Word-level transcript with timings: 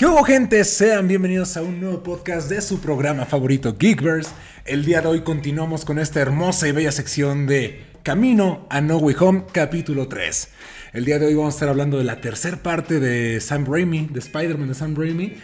¿Qué 0.00 0.06
hubo 0.06 0.24
gente? 0.24 0.64
Sean 0.64 1.08
bienvenidos 1.08 1.58
a 1.58 1.62
un 1.62 1.78
nuevo 1.78 2.02
podcast 2.02 2.48
de 2.48 2.62
su 2.62 2.80
programa 2.80 3.26
favorito 3.26 3.76
Geekverse. 3.78 4.30
El 4.64 4.86
día 4.86 5.02
de 5.02 5.08
hoy 5.08 5.20
continuamos 5.20 5.84
con 5.84 5.98
esta 5.98 6.20
hermosa 6.20 6.66
y 6.66 6.72
bella 6.72 6.90
sección 6.90 7.46
de 7.46 7.84
Camino 8.02 8.66
a 8.70 8.80
No 8.80 8.96
Way 8.96 9.16
Home 9.20 9.44
capítulo 9.52 10.08
3. 10.08 10.48
El 10.94 11.04
día 11.04 11.18
de 11.18 11.26
hoy 11.26 11.34
vamos 11.34 11.52
a 11.52 11.56
estar 11.56 11.68
hablando 11.68 11.98
de 11.98 12.04
la 12.04 12.22
tercera 12.22 12.62
parte 12.62 12.98
de 12.98 13.42
Sam 13.42 13.66
Raimi, 13.70 14.08
de 14.10 14.20
Spider-Man 14.20 14.68
de 14.68 14.74
Sam 14.74 14.96
Raimi. 14.96 15.34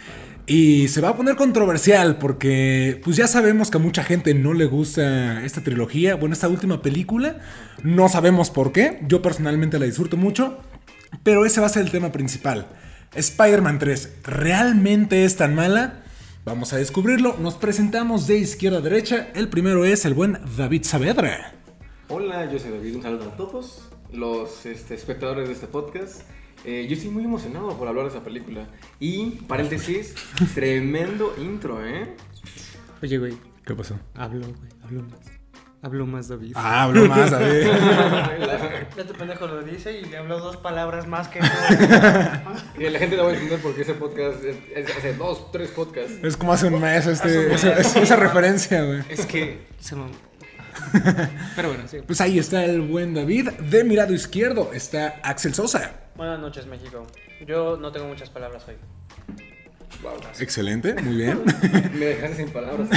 Y 0.47 0.87
se 0.87 1.01
va 1.01 1.09
a 1.09 1.15
poner 1.15 1.35
controversial 1.35 2.17
porque 2.17 2.99
pues 3.03 3.15
ya 3.15 3.27
sabemos 3.27 3.69
que 3.69 3.77
a 3.77 3.79
mucha 3.79 4.03
gente 4.03 4.33
no 4.33 4.55
le 4.55 4.65
gusta 4.65 5.45
esta 5.45 5.61
trilogía, 5.61 6.15
bueno, 6.15 6.33
esta 6.33 6.47
última 6.47 6.81
película. 6.81 7.41
No 7.83 8.09
sabemos 8.09 8.49
por 8.49 8.71
qué, 8.71 9.01
yo 9.07 9.21
personalmente 9.21 9.77
la 9.77 9.85
disfruto 9.85 10.17
mucho, 10.17 10.57
pero 11.21 11.45
ese 11.45 11.61
va 11.61 11.67
a 11.67 11.69
ser 11.69 11.83
el 11.83 11.91
tema 11.91 12.11
principal. 12.11 12.65
Spider-Man 13.13 13.79
3, 13.79 14.17
¿realmente 14.23 15.23
es 15.23 15.37
tan 15.37 15.55
mala? 15.55 16.03
Vamos 16.45 16.73
a 16.73 16.77
descubrirlo. 16.77 17.35
Nos 17.39 17.55
presentamos 17.55 18.27
de 18.27 18.37
izquierda 18.37 18.77
a 18.77 18.81
derecha. 18.81 19.29
El 19.33 19.49
primero 19.49 19.85
es 19.85 20.05
el 20.05 20.13
buen 20.13 20.37
David 20.57 20.83
Saavedra. 20.83 21.53
Hola, 22.09 22.51
yo 22.51 22.59
soy 22.59 22.71
David, 22.71 22.95
un 22.95 23.01
saludo 23.01 23.29
a 23.29 23.35
todos 23.35 23.89
los 24.11 24.65
este, 24.65 24.95
espectadores 24.95 25.47
de 25.47 25.53
este 25.53 25.67
podcast. 25.67 26.21
Eh, 26.65 26.85
yo 26.89 26.95
estoy 26.95 27.09
muy 27.09 27.23
emocionado 27.23 27.77
por 27.77 27.87
hablar 27.87 28.05
de 28.05 28.11
esa 28.11 28.23
película. 28.23 28.67
Y, 28.99 29.31
paréntesis, 29.47 30.15
tremendo 30.53 31.33
intro, 31.37 31.85
¿eh? 31.85 32.15
Oye, 33.01 33.17
güey, 33.17 33.37
¿Qué 33.65 33.75
pasó? 33.75 33.99
hablo, 34.15 34.47
güey, 34.47 34.71
hablo 34.83 35.03
más. 35.03 35.36
Hablo 35.87 36.05
más, 36.05 36.27
David. 36.27 36.51
Ah, 36.53 36.83
hablo 36.83 37.05
más, 37.07 37.31
David. 37.31 37.67
Este 38.97 39.13
pendejo 39.13 39.47
lo 39.47 39.61
dice 39.61 39.99
y 39.99 40.03
le 40.05 40.17
habló 40.17 40.39
dos 40.39 40.57
palabras 40.57 41.07
más 41.07 41.29
que 41.29 41.39
Y 42.77 42.83
la 42.89 42.99
gente 42.99 43.15
no 43.15 43.23
va 43.23 43.29
a 43.29 43.33
entender 43.33 43.61
por 43.61 43.73
qué 43.73 43.83
ese 43.83 43.93
podcast 43.93 44.43
es, 44.43 44.57
es- 44.75 44.97
hace 44.97 45.13
dos, 45.13 45.49
tres 45.51 45.69
podcasts. 45.69 46.11
es 46.23 46.35
como 46.35 46.51
hace 46.51 46.67
un 46.67 46.81
mes 46.81 47.05
este, 47.07 47.53
esa, 47.53 47.73
esa- 47.79 48.01
esa 48.01 48.15
referencia, 48.17 48.83
güey. 48.83 48.99
Es 49.07 49.25
que 49.25 49.65
se 49.79 49.95
me... 49.95 50.07
Pero 51.55 51.69
bueno, 51.69 51.83
sí. 51.87 51.99
Pues 52.05 52.19
ahí 52.19 52.37
está 52.37 52.65
el 52.65 52.81
buen 52.81 53.13
David. 53.13 53.49
De 53.51 53.83
mi 53.85 53.95
lado 53.95 54.13
izquierdo 54.13 54.71
está 54.73 55.15
Axel 55.23 55.53
Sosa. 55.53 55.93
Buenas 56.15 56.39
noches, 56.39 56.65
México. 56.65 57.07
Yo 57.45 57.77
no 57.77 57.93
tengo 57.93 58.07
muchas 58.07 58.29
palabras 58.29 58.63
hoy. 58.67 58.75
Wow. 60.03 60.13
Excelente, 60.39 60.93
muy 61.01 61.15
bien. 61.15 61.39
Me 61.93 62.05
dejaste 62.05 62.37
sin 62.37 62.49
palabras. 62.51 62.87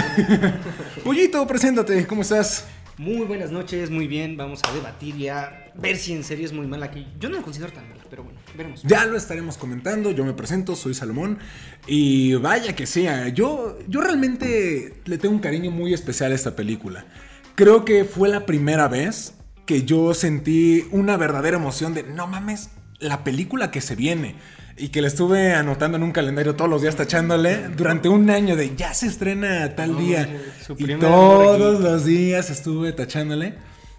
Pollito, 1.05 1.47
preséntate, 1.47 2.07
¿cómo 2.07 2.23
estás? 2.23 2.67
Muy 3.01 3.25
buenas 3.25 3.51
noches, 3.51 3.91
muy 3.91 4.07
bien. 4.07 4.37
Vamos 4.37 4.61
a 4.63 4.75
debatir 4.75 5.17
y 5.17 5.29
a 5.29 5.73
ver 5.75 5.97
si 5.97 6.13
en 6.13 6.23
serio 6.23 6.45
es 6.45 6.53
muy 6.53 6.67
mala 6.67 6.85
aquí. 6.85 7.07
Yo 7.19 7.31
no 7.31 7.37
la 7.39 7.43
considero 7.43 7.73
tan 7.73 7.89
mala, 7.89 8.03
pero 8.11 8.25
bueno, 8.25 8.39
veremos. 8.55 8.83
Ya 8.83 9.07
lo 9.07 9.17
estaremos 9.17 9.57
comentando. 9.57 10.11
Yo 10.11 10.23
me 10.23 10.35
presento, 10.35 10.77
soy 10.77 10.93
Salomón. 10.93 11.39
Y 11.87 12.35
vaya 12.35 12.77
que 12.77 12.87
sí, 12.87 13.07
eh, 13.07 13.33
yo, 13.35 13.79
yo 13.89 14.03
realmente 14.03 15.01
le 15.07 15.17
tengo 15.17 15.35
un 15.35 15.41
cariño 15.41 15.71
muy 15.71 15.95
especial 15.95 16.33
a 16.33 16.35
esta 16.35 16.55
película. 16.55 17.07
Creo 17.55 17.87
que 17.87 18.05
fue 18.05 18.29
la 18.29 18.45
primera 18.45 18.87
vez 18.87 19.33
que 19.65 19.85
yo 19.85 20.13
sentí 20.13 20.87
una 20.91 21.17
verdadera 21.17 21.57
emoción 21.57 21.95
de 21.95 22.03
no 22.03 22.27
mames, 22.27 22.69
la 23.01 23.25
película 23.25 23.71
que 23.71 23.81
se 23.81 23.97
viene. 23.97 24.37
Y 24.77 24.89
que 24.89 25.03
la 25.03 25.09
estuve 25.09 25.53
anotando 25.53 25.99
en 25.99 26.03
un 26.03 26.13
calendario 26.13 26.57
todos 26.57 26.71
los 26.71 26.81
días 26.81 26.97
tachándole 26.97 27.69
durante 27.69 28.09
un 28.09 28.31
año 28.31 28.57
de 28.57 28.75
ya 28.77 28.95
se 28.95 29.09
estrena 29.09 29.75
tal 29.75 29.99
día. 29.99 30.41
Y 30.79 30.95
todos 30.95 31.81
los 31.81 32.05
días 32.05 32.49
estuve 32.49 32.93
tachándole. 32.93 33.57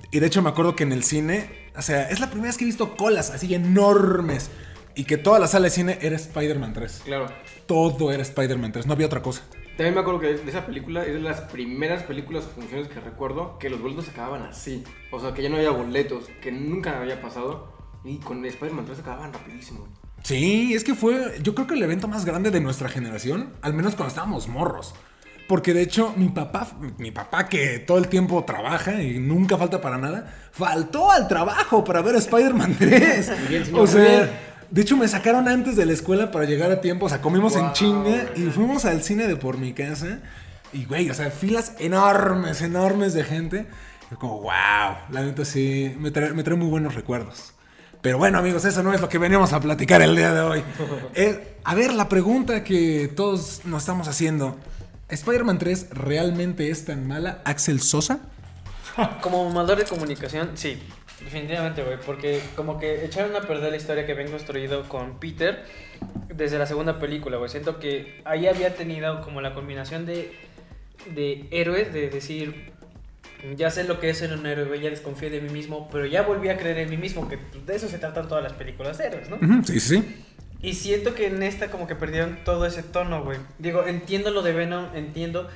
Y 0.10 0.20
de 0.20 0.28
hecho 0.28 0.42
me 0.42 0.50
acuerdo 0.50 0.76
que 0.76 0.84
en 0.84 0.92
el 0.92 1.04
cine, 1.04 1.70
o 1.78 1.82
sea, 1.82 2.10
es 2.10 2.20
la 2.20 2.28
primera 2.28 2.48
vez 2.48 2.58
que 2.58 2.64
he 2.64 2.66
visto 2.66 2.96
colas 2.98 3.30
así 3.30 3.54
enormes. 3.54 4.50
Y 4.96 5.04
que 5.04 5.18
toda 5.18 5.40
la 5.40 5.48
sala 5.48 5.66
de 5.66 5.70
cine 5.72 6.00
era 6.02 6.16
Spider-Man 6.16 6.74
3. 6.74 7.02
Claro. 7.06 7.28
Todo 7.66 8.12
era 8.12 8.24
Spider-Man 8.24 8.72
3, 8.72 8.88
no 8.88 8.94
había 8.94 9.06
otra 9.06 9.22
cosa. 9.22 9.44
También 9.78 9.94
me 9.94 10.02
acuerdo 10.02 10.20
que 10.20 10.34
de 10.34 10.50
esa 10.50 10.66
película 10.66 11.06
es 11.06 11.14
de 11.14 11.22
las 11.22 11.42
primeras 11.42 12.04
películas 12.04 12.46
o 12.46 12.50
funciones 12.50 12.88
que 12.88 13.00
recuerdo 13.00 13.58
que 13.58 13.70
los 13.70 13.82
boletos 13.82 14.06
se 14.06 14.12
acababan 14.12 14.44
así. 14.44 14.84
O 15.12 15.20
sea, 15.20 15.34
que 15.34 15.42
ya 15.42 15.50
no 15.50 15.58
había 15.58 15.72
boletos, 15.72 16.26
que 16.42 16.52
nunca 16.52 17.00
había 17.00 17.22
pasado. 17.22 17.81
Y 18.04 18.18
con 18.18 18.44
Spider-Man 18.46 18.86
3 18.86 18.98
se 18.98 19.02
acababan 19.02 19.34
rapidísimo. 19.34 19.88
Sí, 20.24 20.74
es 20.74 20.84
que 20.84 20.94
fue, 20.96 21.40
yo 21.42 21.56
creo 21.56 21.68
que 21.68 21.74
el 21.74 21.84
evento 21.84 22.08
más 22.08 22.26
grande 22.26 22.52
de 22.52 22.60
nuestra 22.60 22.90
generación, 22.90 23.54
al 23.62 23.74
menos 23.74 23.96
cuando 23.96 24.10
estábamos 24.10 24.48
morros. 24.48 24.94
Porque 25.48 25.74
de 25.74 25.82
hecho, 25.82 26.14
mi 26.16 26.30
papá, 26.30 26.68
mi 26.98 27.12
papá 27.12 27.48
que 27.50 27.80
todo 27.80 27.98
el 27.98 28.08
tiempo 28.08 28.44
trabaja 28.46 29.02
y 29.02 29.20
nunca 29.20 29.58
falta 29.58 29.82
para 29.82 29.98
nada, 29.98 30.34
faltó 30.52 31.12
al 31.12 31.28
trabajo 31.28 31.84
para 31.84 32.02
ver 32.02 32.16
Spider-Man 32.16 32.76
3. 32.80 33.32
bien, 33.50 33.64
o 33.76 33.86
sea, 33.86 34.30
de 34.70 34.82
hecho 34.82 34.96
me 34.96 35.08
sacaron 35.08 35.48
antes 35.48 35.76
de 35.76 35.86
la 35.86 35.92
escuela 35.94 36.32
para 36.32 36.46
llegar 36.46 36.72
a 36.72 36.80
tiempo, 36.80 37.08
o 37.08 37.10
sea, 37.10 37.22
comimos 37.22 37.56
en 37.56 37.64
Wow. 37.64 37.74
chinga 37.74 38.26
y 38.36 38.44
fuimos 38.52 38.86
al 38.86 39.04
cine 39.04 39.28
de 39.28 39.36
por 39.36 39.58
mi 39.58 39.74
casa. 39.74 40.20
Y 40.72 40.86
güey, 40.86 41.10
o 41.10 41.14
sea, 41.14 41.30
filas 41.32 41.74
enormes, 41.80 42.62
enormes 42.62 43.14
de 43.14 43.24
gente. 43.26 43.66
Y 44.10 44.16
como, 44.16 44.42
wow, 44.42 44.96
la 45.10 45.24
neta 45.24 45.44
sí, 45.44 45.94
me 46.00 46.12
trae, 46.12 46.32
me 46.34 46.44
trae 46.44 46.56
muy 46.56 46.70
buenos 46.70 46.96
recuerdos. 46.96 47.54
Pero 48.02 48.18
bueno, 48.18 48.40
amigos, 48.40 48.66
eso 48.66 48.82
no 48.82 48.94
es 48.94 49.02
lo 49.02 49.10
que 49.10 49.18
veníamos 49.18 49.54
a 49.54 49.60
platicar 49.60 50.02
el 50.02 50.16
día 50.16 50.34
de 50.34 50.42
hoy. 50.42 50.64
A 51.64 51.76
ver, 51.76 51.94
la 51.94 52.10
pregunta 52.10 52.64
que 52.64 53.12
todos 53.16 53.62
nos 53.66 53.84
estamos 53.84 54.08
haciendo. 54.08 54.58
¿Spider-Man 55.10 55.60
3 55.60 55.90
realmente 55.92 56.70
es 56.72 56.86
tan 56.86 57.08
mala? 57.08 57.42
¿Axel 57.46 57.82
Sosa? 57.82 58.20
Como 59.22 59.48
mamador 59.48 59.78
de 59.78 59.84
comunicación, 59.84 60.52
sí. 60.56 60.82
Definitivamente, 61.20 61.84
güey. 61.84 61.98
Porque 62.04 62.42
como 62.56 62.80
que 62.80 63.06
echaron 63.06 63.36
a 63.36 63.42
perder 63.42 63.70
la 63.72 63.78
historia 63.78 64.06
que 64.06 64.14
habían 64.14 64.32
construido 64.32 64.90
con 64.90 65.20
Peter 65.20 65.64
desde 66.34 66.58
la 66.58 66.66
segunda 66.66 66.98
película, 66.98 67.38
güey. 67.38 67.50
Siento 67.50 67.80
que 67.80 68.22
ahí 68.26 68.48
había 68.48 68.76
tenido 68.76 69.22
como 69.22 69.42
la 69.42 69.54
combinación 69.54 70.08
de, 70.08 70.34
de 71.14 71.48
héroes, 71.52 71.94
de 71.94 72.10
decir, 72.10 72.72
ya 73.56 73.70
sé 73.72 73.84
lo 73.84 74.00
que 74.00 74.10
es 74.10 74.18
ser 74.20 74.32
un 74.34 74.46
héroe, 74.46 74.80
ya 74.80 74.90
desconfié 74.90 75.30
de 75.30 75.42
mí 75.42 75.50
mismo, 75.50 75.90
pero 75.92 76.06
ya 76.06 76.22
volví 76.24 76.50
a 76.50 76.58
creer 76.58 76.78
en 76.80 76.90
mí 76.90 76.98
mismo, 76.98 77.28
que 77.28 77.38
de 77.66 77.76
eso 77.76 77.88
se 77.88 77.98
tratan 77.98 78.28
todas 78.28 78.44
las 78.44 78.54
películas 78.54 78.98
de 78.98 79.06
héroes, 79.08 79.30
¿no? 79.30 79.38
Sí, 79.64 79.80
sí. 79.80 80.24
Y 80.62 80.74
siento 80.76 81.16
que 81.16 81.28
en 81.28 81.42
esta 81.42 81.72
como 81.72 81.88
que 81.88 81.96
perdieron 81.96 82.38
todo 82.46 82.66
ese 82.68 82.84
tono, 82.84 83.24
güey. 83.24 83.40
Digo, 83.58 83.88
entiendo 83.88 84.30
lo 84.30 84.44
de 84.44 84.52
Venom, 84.54 84.96
entiendo. 84.96 85.50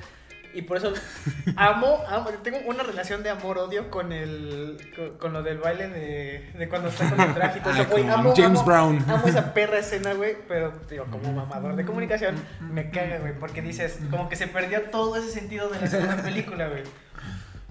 Y 0.52 0.62
por 0.62 0.78
eso 0.78 0.92
amo, 1.56 2.00
amo, 2.08 2.30
tengo 2.42 2.58
una 2.66 2.82
relación 2.82 3.22
de 3.22 3.28
amor-odio 3.30 3.90
con 3.90 4.10
el 4.10 4.78
con, 4.96 5.18
con 5.18 5.32
lo 5.34 5.42
del 5.42 5.58
baile 5.58 5.88
de, 5.88 6.50
de 6.58 6.68
cuando 6.68 6.88
está 6.88 7.08
con 7.10 7.20
el 7.20 7.34
traje 7.34 7.58
y 7.58 7.62
todo 7.62 7.74
eso, 7.74 8.12
Amo, 8.12 8.32
James 8.34 8.60
amo- 8.60 8.64
Brown. 8.64 9.04
Amo 9.06 9.26
esa 9.28 9.52
perra 9.52 9.78
escena, 9.78 10.14
güey, 10.14 10.34
pero 10.48 10.72
digo, 10.90 11.04
como 11.10 11.30
mamador 11.32 11.76
de 11.76 11.84
comunicación, 11.84 12.36
me 12.72 12.90
caga, 12.90 13.18
güey, 13.18 13.34
porque 13.38 13.60
dices, 13.62 13.98
como 14.10 14.28
que 14.30 14.36
se 14.36 14.46
perdió 14.48 14.80
todo 14.84 15.16
ese 15.16 15.30
sentido 15.30 15.68
de 15.68 15.78
la 15.78 15.86
segunda 15.88 16.16
película, 16.22 16.68
güey. 16.68 16.82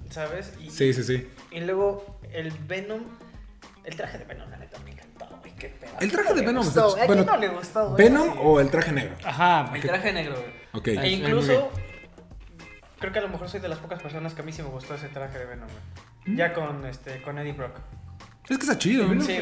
¿Sabes? 0.09 0.53
Y, 0.59 0.69
Sí, 0.69 0.93
sí, 0.93 1.03
sí. 1.03 1.27
y 1.51 1.59
luego 1.61 2.19
el 2.31 2.51
Venom, 2.67 3.01
el 3.83 3.95
traje 3.95 4.17
de 4.19 4.25
Venom, 4.25 4.49
la 4.49 4.57
neta, 4.57 4.77
me 4.79 4.91
encantó, 4.91 5.27
güey, 5.41 5.53
qué 5.55 5.69
pedo. 5.69 5.91
El 5.99 6.09
¿A 6.09 6.11
traje 6.11 6.33
de 6.33 6.41
Venom 6.45 6.63
gustó? 6.63 6.87
está- 6.89 7.03
¿A 7.03 7.05
quién 7.07 7.17
bueno, 7.17 7.31
no 7.33 7.37
le 7.37 7.47
gustó, 7.49 7.89
güey? 7.89 8.03
¿Venom 8.03 8.37
o 8.39 8.59
el 8.59 8.69
traje 8.71 8.91
negro? 8.91 9.15
Ajá, 9.23 9.71
El 9.75 9.81
traje 9.81 10.13
negro, 10.13 10.35
güey. 10.35 10.53
Ok. 10.73 10.87
E 11.03 11.09
incluso, 11.09 11.71
creo 12.99 13.11
que 13.13 13.19
a 13.19 13.21
lo 13.23 13.29
mejor 13.29 13.49
soy 13.49 13.59
de 13.59 13.67
las 13.69 13.79
pocas 13.79 14.01
personas 14.01 14.33
que 14.33 14.41
a 14.41 14.45
mí 14.45 14.51
sí 14.51 14.61
me 14.61 14.69
gustó 14.69 14.95
ese 14.95 15.07
traje 15.09 15.37
de 15.39 15.45
Venom, 15.45 15.67
güey. 15.67 16.37
Ya 16.37 16.53
con, 16.53 16.85
este, 16.85 17.21
con 17.21 17.37
Eddie 17.37 17.53
Brock. 17.53 17.75
Es 18.47 18.57
que 18.57 18.63
está 18.63 18.77
chido. 18.77 19.07
Sí. 19.21 19.37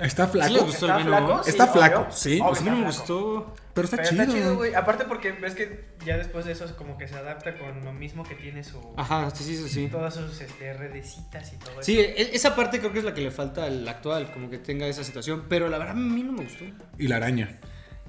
Está 0.00 0.26
¿Sí 0.26 0.32
flaco. 0.32 0.52
le 0.54 0.60
gustó 0.60 0.86
el 0.86 0.92
¿Está 0.92 1.04
flaco? 1.04 1.40
Está 1.46 1.66
Sí, 1.66 1.72
flaco, 1.72 2.00
obvio. 2.00 2.12
sí. 2.12 2.40
Obvio, 2.40 2.48
Pues 2.48 2.60
a 2.60 2.64
mí 2.64 2.70
no 2.70 2.76
me 2.76 2.88
está 2.88 3.04
flaco. 3.04 3.24
gustó. 3.44 3.54
Pero 3.74 3.84
está 3.84 3.96
Pero 3.98 4.08
chido. 4.08 4.22
está 4.22 4.34
chido, 4.34 4.56
güey. 4.56 4.74
Aparte 4.74 5.04
porque 5.04 5.32
ves 5.32 5.54
que 5.54 5.84
ya 6.06 6.16
después 6.16 6.44
de 6.46 6.52
eso 6.52 6.64
es 6.64 6.72
como 6.72 6.96
que 6.98 7.06
se 7.06 7.16
adapta 7.16 7.54
con 7.58 7.84
lo 7.84 7.92
mismo 7.92 8.24
que 8.24 8.34
tiene 8.34 8.64
su... 8.64 8.80
Ajá, 8.96 9.30
sí, 9.30 9.44
sí, 9.44 9.56
sí, 9.56 9.68
sí. 9.68 9.88
Todas 9.88 10.14
sus 10.14 10.40
este, 10.40 10.72
redecitas 10.72 11.52
y 11.52 11.56
todo 11.56 11.72
eso. 11.72 11.82
Sí, 11.82 12.00
e- 12.00 12.34
esa 12.34 12.56
parte 12.56 12.78
creo 12.80 12.92
que 12.92 12.98
es 13.00 13.04
la 13.04 13.12
que 13.14 13.20
le 13.20 13.30
falta 13.30 13.64
al 13.64 13.86
actual, 13.86 14.32
como 14.32 14.48
que 14.48 14.58
tenga 14.58 14.86
esa 14.86 15.04
situación. 15.04 15.44
Pero 15.48 15.68
la 15.68 15.78
verdad 15.78 15.94
a 15.94 15.98
mí 15.98 16.22
no 16.22 16.32
me 16.32 16.44
gustó. 16.44 16.64
Y 16.98 17.08
la 17.08 17.16
araña. 17.16 17.58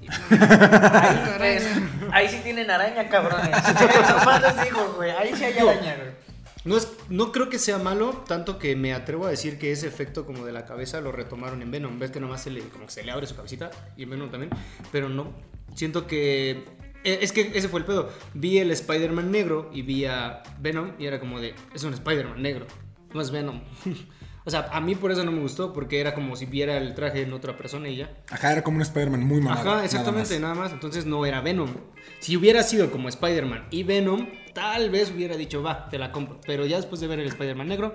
Ahí, 0.00 0.08
pues, 1.38 1.66
ahí 2.10 2.28
sí 2.28 2.40
tienen 2.42 2.70
araña, 2.70 3.08
cabrones. 3.08 3.50
Nomás 4.08 4.42
les 4.42 4.64
digo, 4.64 4.94
güey. 4.96 5.10
Ahí 5.10 5.32
sí 5.36 5.44
hay 5.44 5.58
araña, 5.58 5.94
güey. 5.96 6.22
No, 6.64 6.76
es, 6.76 6.92
no 7.08 7.32
creo 7.32 7.48
que 7.48 7.58
sea 7.58 7.78
malo, 7.78 8.22
tanto 8.28 8.58
que 8.58 8.76
me 8.76 8.92
atrevo 8.94 9.26
a 9.26 9.30
decir 9.30 9.58
que 9.58 9.72
ese 9.72 9.88
efecto 9.88 10.24
como 10.24 10.44
de 10.44 10.52
la 10.52 10.64
cabeza 10.64 11.00
lo 11.00 11.10
retomaron 11.10 11.60
en 11.62 11.70
Venom. 11.70 11.98
Ves 11.98 12.10
que 12.12 12.20
nomás 12.20 12.42
se 12.42 12.50
le, 12.50 12.60
como 12.68 12.88
se 12.88 13.02
le 13.02 13.10
abre 13.10 13.26
su 13.26 13.34
cabecita 13.34 13.70
y 13.96 14.04
en 14.04 14.10
Venom 14.10 14.30
también. 14.30 14.50
Pero 14.92 15.08
no, 15.08 15.32
siento 15.74 16.06
que... 16.06 16.64
eh, 17.02 17.18
Es 17.20 17.32
que 17.32 17.50
ese 17.54 17.68
fue 17.68 17.80
el 17.80 17.86
pedo. 17.86 18.10
Vi 18.34 18.58
el 18.58 18.70
Spider-Man 18.70 19.30
negro 19.32 19.70
y 19.72 19.82
vi 19.82 20.04
a 20.04 20.42
Venom 20.60 20.92
y 20.98 21.06
era 21.06 21.18
como 21.18 21.40
de... 21.40 21.54
Es 21.74 21.82
un 21.82 21.94
Spider-Man 21.94 22.40
negro, 22.40 22.66
no 23.12 23.20
es 23.20 23.30
Venom. 23.32 23.60
o 24.44 24.50
sea, 24.50 24.68
a 24.72 24.80
mí 24.80 24.94
por 24.94 25.12
eso 25.12 25.24
no 25.24 25.30
me 25.30 25.40
gustó, 25.40 25.72
porque 25.72 26.00
era 26.00 26.14
como 26.14 26.34
si 26.34 26.46
viera 26.46 26.76
el 26.76 26.94
traje 26.94 27.22
en 27.22 27.32
otra 27.32 27.56
persona 27.56 27.88
y 27.88 27.96
ya. 27.96 28.10
Ajá, 28.30 28.52
era 28.52 28.62
como 28.62 28.76
un 28.76 28.82
Spider-Man 28.82 29.22
muy 29.24 29.40
mamado. 29.40 29.70
Ajá, 29.70 29.84
exactamente, 29.84 30.38
nada 30.40 30.54
nada 30.54 30.64
más. 30.64 30.72
Entonces 30.72 31.06
no 31.06 31.24
era 31.24 31.40
Venom. 31.40 31.70
Si 32.18 32.36
hubiera 32.36 32.62
sido 32.62 32.90
como 32.90 33.08
Spider-Man 33.08 33.68
y 33.70 33.84
Venom, 33.84 34.28
tal 34.52 34.90
vez 34.90 35.12
hubiera 35.12 35.36
dicho, 35.36 35.62
va, 35.62 35.88
te 35.88 35.98
la 35.98 36.10
compro. 36.10 36.40
Pero 36.44 36.66
ya 36.66 36.76
después 36.76 37.00
de 37.00 37.06
ver 37.06 37.20
el 37.20 37.26
Spider-Man 37.26 37.68
negro, 37.68 37.94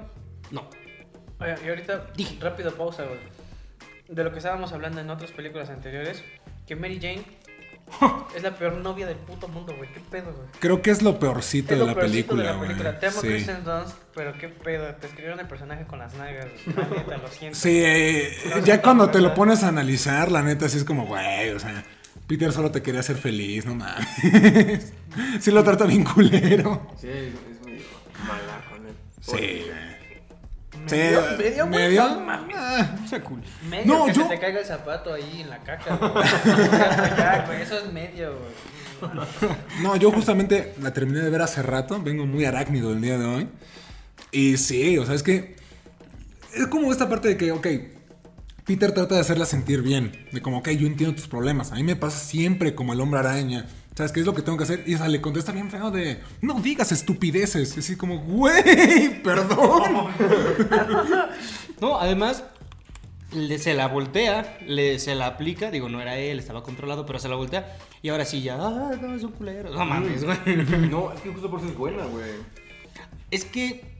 no. 0.51 0.69
Oye, 1.39 1.55
y 1.65 1.69
ahorita, 1.69 2.07
rápido 2.39 2.73
pausa, 2.73 3.03
güey. 3.03 3.19
De 4.07 4.23
lo 4.23 4.31
que 4.31 4.37
estábamos 4.37 4.71
hablando 4.71 5.01
en 5.01 5.09
otras 5.09 5.31
películas 5.31 5.69
anteriores, 5.69 6.23
que 6.65 6.77
Mary 6.77 6.95
Jane 6.95 7.23
Es 8.35 8.43
la 8.43 8.55
peor 8.55 8.73
novia 8.77 9.07
del 9.07 9.17
puto 9.17 9.47
mundo, 9.47 9.73
güey. 9.75 9.91
¿Qué 9.91 9.99
pedo, 9.99 10.31
güey? 10.33 10.47
Creo 10.59 10.81
que 10.81 10.91
es 10.91 11.01
lo 11.01 11.17
peorcito 11.19 11.73
Es 11.73 11.79
de 11.79 11.85
lo 11.85 11.87
la 11.87 11.95
peorcito 11.95 12.35
película, 12.35 12.43
de 12.43 12.49
la 12.49 12.55
güey. 12.55 12.67
película. 12.69 12.99
Te 12.99 13.07
amo 13.07 13.21
Sí. 13.21 13.27
Kristen 13.27 13.63
Dunst, 13.63 13.95
pero 14.13 14.33
qué 14.37 14.49
pedo. 14.49 14.93
Te 14.95 15.07
escribieron 15.07 15.39
el 15.39 15.47
personaje 15.47 15.85
con 15.87 15.99
las 15.99 16.13
nalgas. 16.15 16.47
La 16.75 16.83
neta, 16.87 17.17
lo 17.17 17.27
siento. 17.29 17.57
Sí, 17.57 17.81
eh, 17.83 18.31
ya 18.63 18.81
cuando 18.81 19.09
te 19.09 19.19
lo 19.21 19.33
pones 19.33 19.63
a 19.63 19.69
analizar, 19.69 20.31
la 20.31 20.43
neta, 20.43 20.69
sí 20.69 20.77
es 20.77 20.83
como, 20.83 21.05
güey, 21.07 21.49
o 21.51 21.59
sea, 21.59 21.83
Peter 22.27 22.51
solo 22.51 22.69
te 22.71 22.81
quería 22.83 22.99
hacer 22.99 23.15
feliz, 23.17 23.65
no 23.65 23.75
mames. 23.75 24.93
Sí 25.39 25.49
lo 25.49 25.63
trata 25.63 25.85
bien 25.85 26.03
culero. 26.03 26.87
Sí, 26.99 27.07
es, 27.07 27.33
es 27.33 27.65
medio 27.65 27.83
mala 28.27 28.61
con 28.69 28.85
él. 28.85 28.93
Sí, 29.21 29.31
güey. 29.65 29.96
Sí, 30.87 30.95
Medio, 30.95 31.21
medio, 31.37 31.67
güey, 31.67 31.79
medio. 31.87 32.19
mames. 32.21 32.55
Ah, 32.57 32.95
cool. 33.23 33.41
Medio 33.69 33.85
No, 33.85 34.05
que 34.05 34.13
yo- 34.13 34.23
se 34.23 34.29
te 34.29 34.39
caiga 34.39 34.59
el 34.59 34.65
zapato 34.65 35.13
ahí 35.13 35.41
en 35.41 35.49
la 35.49 35.59
caca, 35.59 35.95
güey, 37.47 37.61
eso 37.61 37.77
es 37.79 37.91
medio, 37.91 38.37
güey. 38.37 39.17
No, 39.81 39.95
yo 39.95 40.11
justamente 40.11 40.73
la 40.81 40.91
terminé 40.91 41.19
de 41.19 41.29
ver 41.29 41.41
hace 41.43 41.61
rato. 41.61 42.01
Vengo 42.01 42.25
muy 42.25 42.45
arácnido 42.45 42.91
el 42.93 43.01
día 43.01 43.17
de 43.17 43.25
hoy. 43.25 43.47
Y 44.31 44.57
sí, 44.57 44.97
o 44.97 45.05
sea, 45.05 45.13
es 45.15 45.23
que. 45.23 45.55
Es 46.55 46.67
como 46.67 46.91
esta 46.91 47.07
parte 47.07 47.27
de 47.27 47.37
que, 47.37 47.51
ok, 47.51 47.67
Peter 48.65 48.91
trata 48.91 49.15
de 49.15 49.21
hacerla 49.21 49.45
sentir 49.45 49.81
bien. 49.83 50.25
De 50.31 50.41
como, 50.41 50.57
ok, 50.59 50.69
yo 50.69 50.87
entiendo 50.87 51.15
tus 51.15 51.27
problemas. 51.27 51.71
A 51.71 51.75
mí 51.75 51.83
me 51.83 51.95
pasa 51.95 52.17
siempre 52.17 52.73
como 52.73 52.93
el 52.93 53.01
hombre 53.01 53.19
araña. 53.19 53.67
¿Sabes 53.97 54.11
qué 54.11 54.19
es 54.19 54.27
lo 54.27 54.35
que 54.35 54.43
tengo 54.43 54.59
que 54.59 54.63
hacer? 54.63 54.83
Y 54.85 54.93
esa 54.93 55.07
le 55.07 55.19
contesta 55.21 55.51
bien 55.51 55.71
feo 55.71 55.89
de, 55.89 56.21
no 56.41 56.59
digas 56.61 56.91
estupideces. 56.91 57.71
Es 57.71 57.77
así 57.79 57.95
como, 57.95 58.19
güey, 58.19 59.21
perdón. 59.23 60.09
No, 61.81 61.99
además, 61.99 62.43
le- 63.33 63.57
se 63.57 63.73
la 63.73 63.87
voltea, 63.87 64.59
le, 64.67 64.99
se 64.99 65.15
la 65.15 65.25
aplica. 65.25 65.71
Digo, 65.71 65.89
no 65.89 65.99
era 65.99 66.15
él, 66.17 66.37
estaba 66.37 66.61
controlado, 66.63 67.07
pero 67.07 67.17
se 67.17 67.27
la 67.27 67.35
voltea. 67.35 67.75
Y 68.03 68.09
ahora 68.09 68.23
sí 68.25 68.41
ya, 68.43 68.55
ah, 68.59 68.91
no, 69.01 69.15
es 69.15 69.23
un 69.23 69.31
culero. 69.31 69.71
No 69.71 69.83
mames, 69.85 70.23
güey. 70.23 70.37
No, 70.91 71.11
es 71.11 71.21
que 71.21 71.31
justo 71.31 71.49
por 71.49 71.59
eso 71.59 71.69
es 71.69 71.75
buena, 71.75 72.05
güey. 72.05 72.25
Es 73.31 73.45
que, 73.45 73.96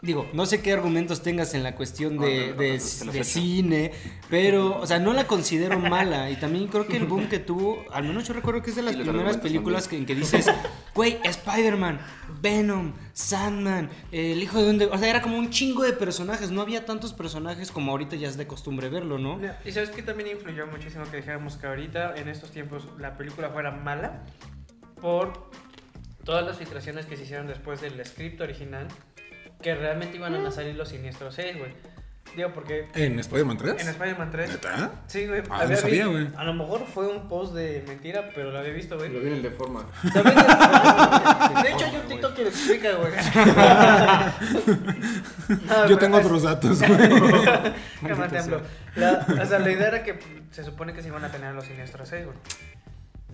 digo, 0.00 0.28
no 0.32 0.46
sé 0.46 0.62
qué 0.62 0.72
argumentos 0.72 1.22
tengas 1.22 1.54
en 1.54 1.62
la 1.64 1.74
cuestión 1.74 2.18
de, 2.18 2.48
no, 2.50 2.54
de- 2.54 2.54
no, 2.54 2.56
te 2.56 3.04
los 3.06 3.12
de 3.14 3.20
echo. 3.20 3.24
cine, 3.24 3.92
pero, 4.30 4.78
o 4.80 4.86
sea, 4.86 4.98
no 5.00 5.12
la 5.12 5.26
considero 5.26 5.78
mala. 5.80 6.30
Y 6.30 6.36
también 6.36 6.68
creo 6.68 6.86
que 6.86 6.96
el 6.96 7.06
boom 7.06 7.28
que 7.28 7.38
tuvo, 7.40 7.84
al 7.92 8.04
menos 8.04 8.26
yo 8.28 8.34
recuerdo 8.34 8.62
que 8.62 8.70
es 8.70 8.76
de 8.76 8.82
las 8.82 8.94
primeras 8.96 9.36
películas 9.38 9.88
que, 9.88 9.96
en 9.96 10.06
que 10.06 10.14
dices, 10.14 10.46
güey, 10.94 11.18
Spider-Man, 11.24 12.00
Venom, 12.40 12.92
Sandman, 13.12 13.90
el 14.12 14.40
hijo 14.42 14.62
de 14.62 14.70
un... 14.70 14.78
de-". 14.78 14.86
O 14.86 14.96
sea, 14.98 15.08
era 15.10 15.20
como 15.20 15.36
un 15.38 15.50
chingo 15.50 15.82
de 15.82 15.92
personajes. 15.92 16.50
No 16.52 16.60
había 16.62 16.84
tantos 16.86 17.12
personajes 17.12 17.72
como 17.72 17.90
ahorita 17.90 18.14
ya 18.16 18.28
es 18.28 18.36
de 18.36 18.46
costumbre 18.46 18.88
verlo, 18.88 19.18
¿no? 19.18 19.40
Y 19.64 19.72
sabes 19.72 19.90
que 19.90 20.02
también 20.02 20.28
influyó 20.30 20.66
muchísimo 20.68 21.04
que 21.10 21.16
dijéramos 21.18 21.56
que 21.56 21.66
ahorita, 21.66 22.14
en 22.16 22.28
estos 22.28 22.50
tiempos, 22.52 22.86
la 22.98 23.16
película 23.16 23.48
fuera 23.50 23.72
mala 23.72 24.24
por 25.00 25.50
todas 26.24 26.44
las 26.46 26.56
filtraciones 26.58 27.06
que 27.06 27.16
se 27.16 27.24
hicieron 27.24 27.46
después 27.48 27.80
del 27.80 28.04
script 28.04 28.40
original, 28.40 28.86
que 29.62 29.74
realmente 29.74 30.16
iban 30.16 30.34
a 30.34 30.50
salir 30.50 30.74
los 30.76 30.88
siniestros 30.88 31.34
6, 31.34 31.58
güey. 31.58 31.72
Digo, 32.36 32.52
porque 32.52 32.86
¿En 32.94 33.18
Spider-Man 33.18 33.56
3? 33.56 33.80
en 33.82 33.88
Spider-Man 33.88 34.30
3... 34.30 34.50
¿Neta? 34.50 34.90
Sí, 35.06 35.26
güey. 35.26 35.42
Ah, 35.48 35.64
no 35.66 35.76
sabía, 35.76 36.06
vi- 36.06 36.12
güey. 36.12 36.28
A 36.36 36.44
lo 36.44 36.52
mejor 36.52 36.84
fue 36.92 37.08
un 37.08 37.26
post 37.26 37.54
de 37.54 37.82
mentira, 37.88 38.28
pero 38.34 38.50
lo 38.50 38.58
había 38.58 38.74
visto, 38.74 38.98
güey. 38.98 39.10
Lo 39.10 39.20
viene 39.20 39.36
el 39.36 39.42
de 39.42 39.50
forma. 39.50 39.86
De 40.02 41.70
hecho, 41.70 41.86
hay 41.86 41.96
un 41.96 42.02
TikTok 42.06 42.34
que 42.34 42.42
lo 42.42 42.48
explica, 42.50 42.88
güey. 42.96 43.12
No, 45.66 45.86
Yo 45.88 45.98
tengo 45.98 46.18
es- 46.18 46.26
otros 46.26 46.42
datos, 46.42 46.78
güey. 46.86 46.98
La, 48.96 49.26
o 49.42 49.46
sea, 49.46 49.58
la 49.58 49.70
idea 49.70 49.88
era 49.88 50.02
que 50.02 50.18
se 50.50 50.64
supone 50.64 50.92
que 50.92 51.02
se 51.02 51.08
iban 51.08 51.24
a 51.24 51.30
tener 51.30 51.54
los 51.54 51.64
siniestros 51.64 52.08
6, 52.08 52.24
güey. 52.26 52.36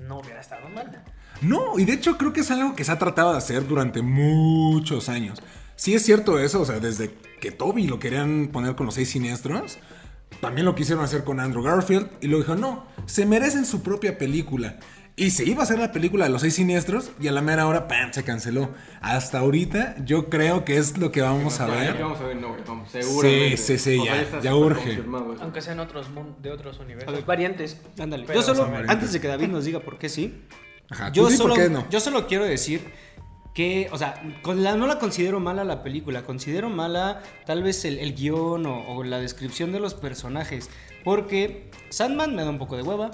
No 0.06 0.18
hubiera 0.18 0.40
estado 0.40 0.68
mal. 0.68 1.02
No, 1.40 1.78
y 1.78 1.84
de 1.84 1.94
hecho 1.94 2.16
creo 2.16 2.32
que 2.32 2.40
es 2.40 2.50
algo 2.50 2.74
que 2.76 2.84
se 2.84 2.92
ha 2.92 2.98
tratado 2.98 3.32
de 3.32 3.38
hacer 3.38 3.66
durante 3.66 4.02
muchos 4.02 5.08
años. 5.08 5.42
Sí 5.76 5.94
es 5.94 6.02
cierto 6.02 6.38
eso, 6.38 6.60
o 6.60 6.64
sea, 6.64 6.78
desde 6.80 7.10
que 7.40 7.50
Toby 7.50 7.86
lo 7.86 7.98
querían 7.98 8.48
poner 8.52 8.74
con 8.76 8.86
los 8.86 8.94
seis 8.94 9.10
siniestros, 9.10 9.78
también 10.40 10.64
lo 10.64 10.74
quisieron 10.74 11.04
hacer 11.04 11.24
con 11.24 11.40
Andrew 11.40 11.62
Garfield 11.62 12.08
y 12.20 12.26
luego 12.28 12.44
dijo, 12.44 12.54
no, 12.56 12.86
se 13.06 13.26
merecen 13.26 13.64
su 13.66 13.82
propia 13.82 14.18
película. 14.18 14.78
Y 15.16 15.30
se 15.30 15.44
iba 15.44 15.60
a 15.60 15.62
hacer 15.62 15.78
la 15.78 15.92
película 15.92 16.24
de 16.24 16.32
los 16.32 16.40
seis 16.40 16.54
siniestros 16.54 17.12
y 17.20 17.28
a 17.28 17.32
la 17.32 17.40
mera 17.40 17.68
hora, 17.68 17.86
¡pam!, 17.86 18.12
se 18.12 18.24
canceló. 18.24 18.70
Hasta 19.00 19.38
ahorita 19.38 19.94
yo 20.04 20.28
creo 20.28 20.64
que 20.64 20.76
es 20.76 20.98
lo 20.98 21.12
que 21.12 21.22
vamos 21.22 21.60
a 21.60 21.66
ver. 21.66 21.96
que 21.96 22.02
vamos 22.02 22.20
a 22.20 22.24
ver, 22.24 22.36
no, 22.36 22.56
vamos, 22.66 22.90
seguramente. 22.90 23.56
sí, 23.56 23.78
sí, 23.78 23.98
O 24.00 24.04
sea, 24.04 24.28
ya- 24.32 24.40
ya 24.40 24.54
urge. 24.56 25.00
Aunque 25.40 25.60
sean 25.60 25.78
otros 25.78 26.08
de 26.42 26.50
otros 26.50 26.80
universos. 26.80 27.14
Ver. 27.14 27.24
Variantes. 27.24 27.80
Ándale. 28.00 28.24
Pero- 28.26 28.40
yo 28.40 28.44
solo, 28.44 28.68
antes 28.88 29.12
de 29.12 29.20
que 29.20 29.28
David 29.28 29.48
nos 29.48 29.64
diga 29.64 29.78
por 29.78 29.98
qué 29.98 30.08
sí, 30.08 30.42
Ajá, 30.90 31.12
yo 31.12 31.30
solo, 31.30 31.54
por 31.54 31.62
qué 31.62 31.70
no. 31.70 31.88
yo 31.90 32.00
solo 32.00 32.26
quiero 32.26 32.44
decir 32.44 32.82
que, 33.54 33.88
o 33.92 33.98
sea, 33.98 34.20
con 34.42 34.62
la, 34.64 34.74
no 34.74 34.86
la 34.86 34.98
considero 34.98 35.38
mala 35.40 35.64
la 35.64 35.82
película, 35.82 36.24
considero 36.24 36.68
mala 36.68 37.22
tal 37.46 37.62
vez 37.62 37.84
el, 37.84 37.98
el 37.98 38.14
guion 38.14 38.66
o, 38.66 38.84
o 38.88 39.04
la 39.04 39.18
descripción 39.18 39.72
de 39.72 39.80
los 39.80 39.94
personajes, 39.94 40.70
porque 41.04 41.70
Sandman 41.88 42.34
me 42.34 42.42
da 42.42 42.50
un 42.50 42.58
poco 42.58 42.76
de 42.76 42.82
hueva, 42.82 43.12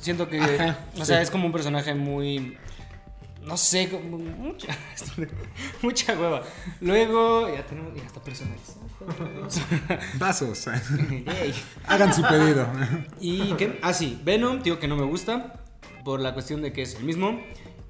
siento 0.00 0.28
que, 0.28 0.40
Ajá, 0.40 0.78
o 0.98 1.04
sea, 1.04 1.22
es 1.22 1.30
como 1.30 1.46
un 1.46 1.52
personaje 1.52 1.94
muy... 1.94 2.56
No 3.42 3.56
sé, 3.56 3.88
como 3.88 4.18
mucha, 4.18 4.76
mucha 5.82 6.12
hueva. 6.12 6.42
Luego, 6.82 7.48
ya 7.48 7.64
tenemos, 7.64 7.94
ya 7.94 8.02
está 8.02 8.22
personalizado. 8.22 8.80
Vasos. 10.18 10.66
Hagan 11.86 12.12
su 12.12 12.20
pedido. 12.22 12.68
¿Y 13.18 13.54
qué? 13.54 13.78
Ah, 13.80 13.94
sí, 13.94 14.20
Venom, 14.22 14.62
digo 14.62 14.78
que 14.78 14.88
no 14.88 14.96
me 14.96 15.04
gusta 15.04 15.54
por 16.04 16.20
la 16.20 16.34
cuestión 16.34 16.60
de 16.60 16.72
que 16.72 16.82
es 16.82 16.96
el 16.96 17.04
mismo. 17.04 17.40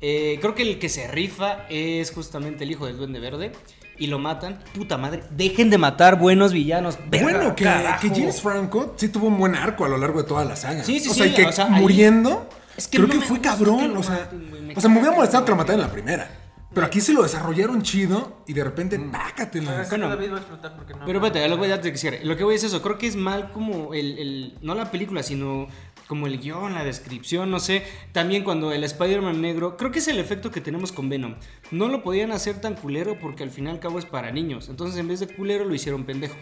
Eh, 0.00 0.38
creo 0.40 0.54
que 0.54 0.62
el 0.62 0.78
que 0.78 0.88
se 0.88 1.06
rifa 1.08 1.66
es 1.68 2.10
justamente 2.12 2.64
el 2.64 2.70
hijo 2.70 2.86
del 2.86 2.96
Duende 2.96 3.20
Verde 3.20 3.52
y 3.98 4.06
lo 4.06 4.18
matan. 4.18 4.58
Puta 4.74 4.96
madre, 4.96 5.22
dejen 5.30 5.68
de 5.70 5.76
matar 5.78 6.18
buenos 6.18 6.52
villanos. 6.52 6.98
Verga, 7.10 7.24
Bueno, 7.38 7.54
que, 7.56 7.64
James 7.64 8.40
Franco 8.40 8.94
sí 8.96 9.08
tuvo 9.08 9.26
un 9.26 9.38
buen 9.38 9.54
arco 9.54 9.84
a 9.84 9.88
lo 9.88 9.98
largo 9.98 10.22
de 10.22 10.28
toda 10.28 10.44
la 10.44 10.56
saga. 10.56 10.82
Sí, 10.84 11.00
sí, 11.00 11.10
o 11.10 11.14
sea, 11.14 11.26
sí, 11.26 11.32
y 11.32 11.34
que 11.34 11.44
o 11.46 11.52
sea, 11.52 11.66
ahí- 11.66 11.82
muriendo, 11.82 12.48
Es 12.76 12.88
que 12.88 12.96
creo 12.96 13.08
no 13.08 13.14
que 13.14 13.20
fue 13.20 13.40
cabrón. 13.40 13.92
que 13.92 13.98
o 13.98 14.02
sea, 14.02 14.30
me 14.32 14.74
o 14.74 14.80
sea, 14.80 14.88
me 14.88 15.00
hubiera 15.00 15.14
molestado 15.14 15.44
que 15.44 15.50
lo 15.50 15.56
mataran 15.56 15.80
en 15.82 15.86
la 15.86 15.92
primera. 15.92 16.36
Pero 16.72 16.86
aquí 16.86 17.00
sí 17.00 17.12
lo 17.12 17.24
desarrollaron 17.24 17.82
chido 17.82 18.44
y 18.46 18.52
de 18.52 18.62
repente, 18.62 18.96
pácatelas. 18.96 19.90
A 19.90 19.96
explotar 20.12 20.76
porque 20.76 20.94
no. 20.94 21.04
Pero 21.04 21.18
espérate, 21.18 21.48
lo 21.48 21.56
voy 21.56 21.72
a 21.72 21.82
cierre. 21.96 22.24
Lo 22.24 22.36
que 22.36 22.44
voy 22.44 22.54
es 22.54 22.62
eso, 22.62 22.80
creo 22.80 22.96
que 22.96 23.08
es 23.08 23.16
mal 23.16 23.50
como 23.50 23.92
el, 23.92 24.16
el- 24.18 24.58
no 24.62 24.76
la 24.76 24.88
película, 24.88 25.24
sino 25.24 25.66
como 26.10 26.26
el 26.26 26.40
guion, 26.40 26.74
la 26.74 26.82
descripción, 26.82 27.52
no 27.52 27.60
sé. 27.60 27.84
También 28.10 28.42
cuando 28.42 28.72
el 28.72 28.82
Spider-Man 28.82 29.40
negro, 29.40 29.76
creo 29.76 29.92
que 29.92 30.00
es 30.00 30.08
el 30.08 30.18
efecto 30.18 30.50
que 30.50 30.60
tenemos 30.60 30.90
con 30.90 31.08
Venom. 31.08 31.36
No 31.70 31.86
lo 31.86 32.02
podían 32.02 32.32
hacer 32.32 32.60
tan 32.60 32.74
culero 32.74 33.16
porque 33.20 33.44
al 33.44 33.52
fin 33.52 33.68
y 33.68 33.70
al 33.70 33.78
cabo 33.78 34.00
es 34.00 34.06
para 34.06 34.32
niños. 34.32 34.68
Entonces 34.68 34.98
en 34.98 35.06
vez 35.06 35.20
de 35.20 35.28
culero 35.28 35.64
lo 35.64 35.72
hicieron 35.72 36.02
pendejo. 36.02 36.34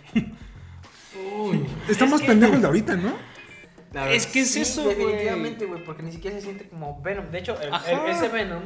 Está 1.86 2.06
más 2.06 2.22
pendejo 2.22 2.54
el 2.54 2.62
de 2.62 2.66
ahorita, 2.66 2.96
¿no? 2.96 3.12
Es 4.10 4.26
que 4.26 4.40
es 4.40 4.50
Sí, 4.52 4.60
eso. 4.60 4.86
Definitivamente, 4.88 5.64
güey, 5.66 5.82
porque 5.84 6.02
ni 6.02 6.12
siquiera 6.12 6.36
se 6.36 6.42
siente 6.42 6.68
como 6.68 7.00
Venom. 7.02 7.30
De 7.30 7.38
hecho, 7.38 7.58
el- 7.60 7.68
el- 7.68 7.74
Ajá. 7.74 8.06
ese 8.10 8.28
Venom 8.28 8.62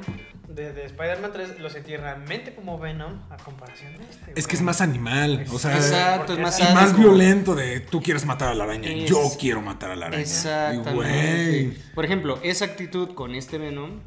de, 0.48 0.72
de 0.72 0.84
Spider-Man 0.86 1.30
3 1.32 1.60
lo 1.60 1.70
sentí 1.70 1.96
realmente 1.96 2.54
como 2.54 2.78
Venom 2.78 3.22
a 3.30 3.36
comparación 3.36 3.96
de 3.96 4.04
este. 4.04 4.32
Es 4.34 4.46
que 4.46 4.56
es 4.56 4.62
más 4.62 4.80
animal. 4.80 5.44
O 5.52 5.58
sea, 5.58 5.76
Exacto, 5.76 6.32
es 6.34 6.38
más 6.40 6.58
y 6.58 6.62
es 6.62 6.74
más 6.74 6.98
violento 6.98 7.54
de 7.54 7.80
tú 7.80 8.02
quieres 8.02 8.24
matar 8.26 8.48
a 8.48 8.54
la 8.54 8.64
araña. 8.64 8.90
Es- 8.90 9.08
Yo 9.08 9.20
quiero 9.38 9.62
matar 9.62 9.92
a 9.92 9.96
la 9.96 10.06
araña. 10.06 10.20
Y, 10.20 10.22
Exactamente. 10.22 11.80
Por 11.94 12.04
ejemplo, 12.04 12.38
esa 12.42 12.64
actitud 12.64 13.14
con 13.14 13.34
este 13.34 13.58
Venom, 13.58 14.00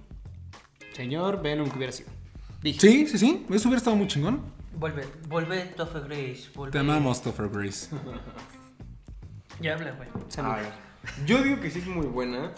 señor 0.93 1.41
Venom 1.41 1.69
que 1.69 1.77
hubiera 1.77 1.93
sido. 1.93 2.09
Dije. 2.61 2.79
Sí, 2.79 3.07
sí, 3.07 3.17
sí. 3.17 3.45
Eso 3.49 3.69
hubiera 3.69 3.77
estado 3.77 3.95
muy 3.95 4.07
chingón. 4.07 4.41
Vuelve, 4.73 5.05
vuelve, 5.29 5.61
Topher 5.77 6.03
Grace. 6.03 6.49
Te 6.71 6.79
amamos, 6.79 7.21
Topher 7.23 7.47
Grace. 7.49 7.87
Ya 9.61 9.73
habla, 9.75 9.91
güey. 9.91 10.09
Salud. 10.27 10.51
Yo 11.25 11.41
digo 11.43 11.59
que 11.59 11.71
sí 11.71 11.79
es 11.79 11.87
muy 11.87 12.07
buena 12.07 12.53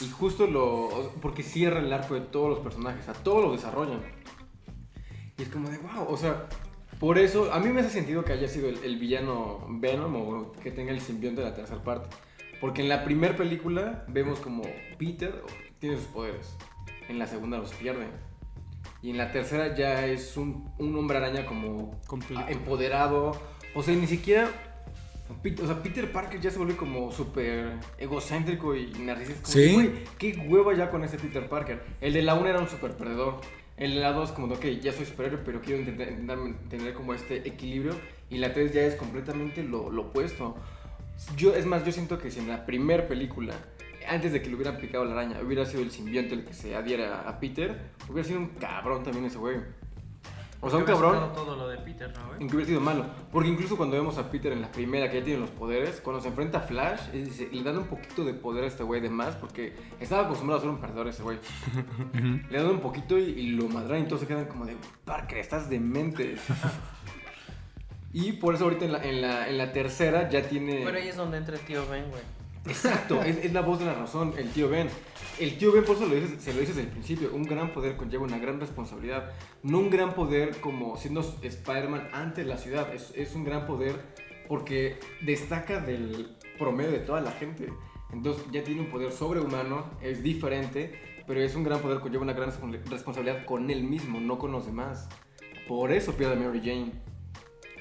y 0.00 0.08
justo 0.10 0.46
lo... 0.46 1.12
porque 1.22 1.42
cierra 1.42 1.80
el 1.80 1.92
arco 1.92 2.14
de 2.14 2.20
todos 2.20 2.50
los 2.50 2.58
personajes, 2.60 3.08
a 3.08 3.14
todos 3.14 3.42
los 3.42 3.52
desarrollan. 3.52 4.00
Y 5.38 5.42
es 5.42 5.48
como 5.48 5.68
de, 5.68 5.78
wow, 5.78 6.06
o 6.08 6.16
sea, 6.16 6.48
por 6.98 7.18
eso, 7.18 7.52
a 7.52 7.60
mí 7.60 7.68
me 7.68 7.80
hace 7.80 7.90
sentido 7.90 8.24
que 8.24 8.32
haya 8.32 8.48
sido 8.48 8.68
el, 8.68 8.82
el 8.84 8.98
villano 8.98 9.66
Venom 9.68 10.16
o 10.16 10.52
que 10.52 10.70
tenga 10.70 10.92
el 10.92 11.00
simbionte 11.00 11.42
de 11.42 11.48
la 11.48 11.54
tercera 11.54 11.82
parte. 11.82 12.08
Porque 12.60 12.82
en 12.82 12.88
la 12.88 13.04
primera 13.04 13.36
película 13.36 14.04
vemos 14.08 14.40
como 14.40 14.62
Peter 14.98 15.42
tiene 15.78 15.96
sus 15.96 16.06
poderes, 16.06 16.56
en 17.08 17.18
la 17.18 17.26
segunda 17.26 17.58
los 17.58 17.72
pierde. 17.74 18.06
Y 19.02 19.10
en 19.10 19.18
la 19.18 19.30
tercera 19.30 19.74
ya 19.76 20.06
es 20.06 20.36
un, 20.36 20.72
un 20.78 20.96
hombre 20.96 21.18
araña 21.18 21.44
como 21.46 22.00
Completo. 22.06 22.42
empoderado. 22.48 23.32
O 23.74 23.82
sea, 23.82 23.94
ni 23.94 24.06
siquiera 24.06 24.50
O 25.62 25.66
sea, 25.66 25.82
Peter 25.82 26.10
Parker 26.10 26.40
ya 26.40 26.50
se 26.50 26.58
vuelve 26.58 26.76
como 26.76 27.10
súper 27.12 27.72
egocéntrico 27.98 28.74
y 28.74 28.90
narcisista. 28.98 29.48
Sí. 29.48 29.72
güey, 29.72 29.90
qué 30.18 30.36
hueva 30.48 30.74
ya 30.74 30.90
con 30.90 31.04
ese 31.04 31.18
Peter 31.18 31.48
Parker. 31.48 31.82
El 32.00 32.12
de 32.12 32.22
la 32.22 32.34
1 32.34 32.48
era 32.48 32.60
un 32.60 32.68
súper 32.68 32.92
perdedor. 32.92 33.40
El 33.76 33.94
de 33.94 34.00
la 34.00 34.12
2 34.12 34.32
como 34.32 34.48
de, 34.48 34.54
ok, 34.54 34.80
ya 34.80 34.92
soy 34.92 35.04
superhéroe, 35.04 35.40
pero 35.44 35.60
quiero 35.60 35.80
intentar, 35.80 36.08
intentar 36.08 36.38
tener 36.68 36.94
como 36.94 37.12
este 37.14 37.46
equilibrio. 37.46 37.94
Y 38.30 38.38
la 38.38 38.52
3 38.52 38.72
ya 38.72 38.82
es 38.82 38.94
completamente 38.94 39.62
lo, 39.62 39.90
lo 39.90 40.02
opuesto. 40.02 40.56
Yo, 41.36 41.54
es 41.54 41.66
más, 41.66 41.84
yo 41.84 41.92
siento 41.92 42.18
que 42.18 42.30
si 42.30 42.40
en 42.40 42.48
la 42.48 42.66
primera 42.66 43.06
película 43.08 43.54
antes 44.08 44.32
de 44.32 44.40
que 44.40 44.48
le 44.48 44.54
hubieran 44.54 44.78
picado 44.78 45.04
la 45.04 45.12
araña, 45.12 45.40
hubiera 45.40 45.66
sido 45.66 45.82
el 45.82 45.90
simbionte 45.90 46.34
el 46.34 46.44
que 46.44 46.54
se 46.54 46.76
adhiera 46.76 47.28
a 47.28 47.40
Peter, 47.40 47.76
hubiera 48.08 48.26
sido 48.26 48.40
un 48.40 48.48
cabrón 48.50 49.02
también 49.02 49.24
ese 49.24 49.38
güey. 49.38 49.56
O 50.60 50.70
sea, 50.70 50.78
un 50.78 50.84
cabrón 50.84 51.32
todo 51.34 51.56
lo 51.56 51.66
sido 52.66 52.80
malo. 52.80 53.06
Porque 53.32 53.48
incluso 53.48 53.76
cuando 53.76 53.96
vemos 53.96 54.18
a 54.18 54.30
Peter 54.30 54.52
en 54.52 54.60
la 54.60 54.70
primera, 54.70 55.10
que 55.10 55.18
ya 55.18 55.24
tiene 55.24 55.40
los 55.40 55.50
poderes, 55.50 56.00
cuando 56.00 56.20
se 56.20 56.28
enfrenta 56.28 56.58
a 56.58 56.60
Flash, 56.62 57.12
le 57.12 57.62
dan 57.62 57.78
un 57.78 57.86
poquito 57.86 58.24
de 58.24 58.34
poder 58.34 58.64
a 58.64 58.66
este 58.66 58.82
güey 58.82 59.00
de 59.00 59.08
más, 59.08 59.36
porque 59.36 59.74
estaba 60.00 60.24
acostumbrado 60.24 60.58
a 60.58 60.62
ser 60.62 60.70
un 60.70 60.80
perdedor 60.80 61.08
ese 61.08 61.22
güey. 61.22 61.38
le 62.50 62.58
dan 62.58 62.70
un 62.70 62.80
poquito 62.80 63.18
y, 63.18 63.22
y 63.22 63.46
lo 63.52 63.68
madran 63.68 64.02
y 64.02 64.04
todos 64.06 64.20
se 64.20 64.26
quedan 64.26 64.46
como 64.46 64.66
de, 64.66 64.76
Parker, 65.04 65.38
estás 65.38 65.70
demente. 65.70 66.36
y 68.12 68.32
por 68.32 68.54
eso 68.54 68.64
ahorita 68.64 68.84
en 68.84 68.92
la, 68.92 69.04
en 69.04 69.22
la, 69.22 69.48
en 69.48 69.58
la 69.58 69.72
tercera 69.72 70.28
ya 70.28 70.42
tiene... 70.42 70.82
Pero 70.84 70.98
ahí 70.98 71.08
es 71.08 71.16
donde 71.16 71.38
entra 71.38 71.56
el 71.56 71.62
tío 71.62 71.86
Ben, 71.88 72.08
güey. 72.10 72.22
Exacto, 72.68 73.22
es, 73.22 73.52
la 73.52 73.60
voz 73.62 73.78
de 73.78 73.84
la 73.86 73.94
razón, 73.94 74.34
el 74.36 74.50
tío 74.50 74.68
Ben. 74.68 74.88
El 75.38 75.58
tío 75.58 75.72
Ben, 75.72 75.84
por 75.84 75.96
eso 75.96 76.06
lo 76.06 76.14
dices- 76.14 76.40
se 76.42 76.52
lo 76.52 76.60
dices 76.60 76.76
desde 76.76 76.88
el 76.88 76.92
principio, 76.94 77.30
un 77.34 77.42
gran 77.44 77.72
poder 77.72 77.96
conlleva 77.96 78.24
una 78.24 78.38
gran 78.38 78.58
responsabilidad. 78.60 79.32
No 79.62 79.78
un 79.78 79.90
gran 79.90 80.14
poder 80.14 80.60
como 80.60 80.96
siendo 80.96 81.20
Spider-Man 81.20 82.08
ante 82.12 82.44
la 82.44 82.56
ciudad, 82.58 82.92
es, 82.94 83.34
un 83.34 83.44
gran 83.44 83.66
poder 83.66 84.00
porque 84.48 84.98
destaca 85.22 85.80
del 85.80 86.36
promedio 86.58 86.92
de 86.92 87.00
toda 87.00 87.20
la 87.20 87.32
gente. 87.32 87.72
Entonces 88.12 88.44
ya 88.52 88.62
tiene 88.64 88.80
un 88.80 88.90
poder 88.90 89.12
sobrehumano, 89.12 89.90
es 90.00 90.22
diferente, 90.22 90.98
pero 91.26 91.40
es 91.40 91.54
un 91.54 91.64
gran 91.64 91.80
poder 91.80 92.00
conlleva 92.00 92.22
una 92.22 92.32
gran 92.32 92.50
respons- 92.50 92.84
responsabilidad 92.88 93.44
con 93.44 93.70
él 93.70 93.82
mismo, 93.84 94.20
no 94.20 94.38
con 94.38 94.52
los 94.52 94.66
demás. 94.66 95.08
Por 95.68 95.92
eso 95.92 96.12
pierde 96.12 96.34
a 96.34 96.36
Mary 96.36 96.60
Jane. 96.60 96.92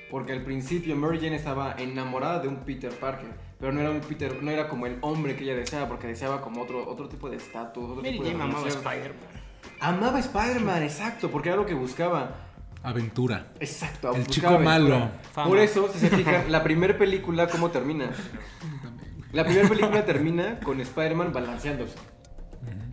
Porque 0.10 0.34
al 0.34 0.44
principio 0.44 0.96
Mary 0.96 1.18
Jane 1.20 1.36
estaba 1.36 1.76
enamorada 1.78 2.40
de 2.40 2.48
un 2.48 2.58
Peter 2.58 2.92
Parker, 2.92 3.30
pero 3.60 3.72
no 3.72 3.82
era 3.82 3.90
un 3.90 4.02
Peter, 4.02 4.42
no 4.42 4.52
era 4.52 4.68
como 4.68 4.86
el 4.86 4.98
hombre 5.02 5.36
que 5.36 5.44
ella 5.44 5.56
deseaba, 5.56 5.88
porque 5.88 6.08
deseaba 6.08 6.42
como 6.42 6.62
otro, 6.62 6.88
otro 6.88 7.10
tipo 7.10 7.30
de 7.30 7.38
estatus, 7.38 7.84
otro 7.84 7.96
Mary 7.98 8.12
tipo 8.12 8.24
de 8.24 8.32
Jane 8.32 8.44
amaba. 8.44 8.68
Spider-Man. 8.68 9.46
Amaba 9.80 10.18
a 10.18 10.20
Spider-Man, 10.20 10.84
exacto, 10.84 11.30
porque 11.32 11.50
era 11.50 11.58
lo 11.58 11.66
que 11.66 11.74
buscaba. 11.74 12.36
Aventura. 12.84 13.48
Exacto, 13.60 14.14
El 14.14 14.28
chico 14.28 14.48
aventura. 14.48 14.70
malo. 14.80 15.10
Fama. 15.34 15.48
Por 15.48 15.58
eso, 15.58 15.90
si 15.92 15.98
se 16.00 16.10
fijan, 16.10 16.52
la 16.52 16.64
primera 16.64 16.96
película, 16.98 17.48
¿cómo 17.48 17.72
termina? 17.72 18.12
La 19.34 19.44
primera 19.44 19.68
película 19.68 20.06
termina 20.06 20.60
con 20.62 20.80
Spider-Man 20.80 21.34
balanceándose. 21.34 21.96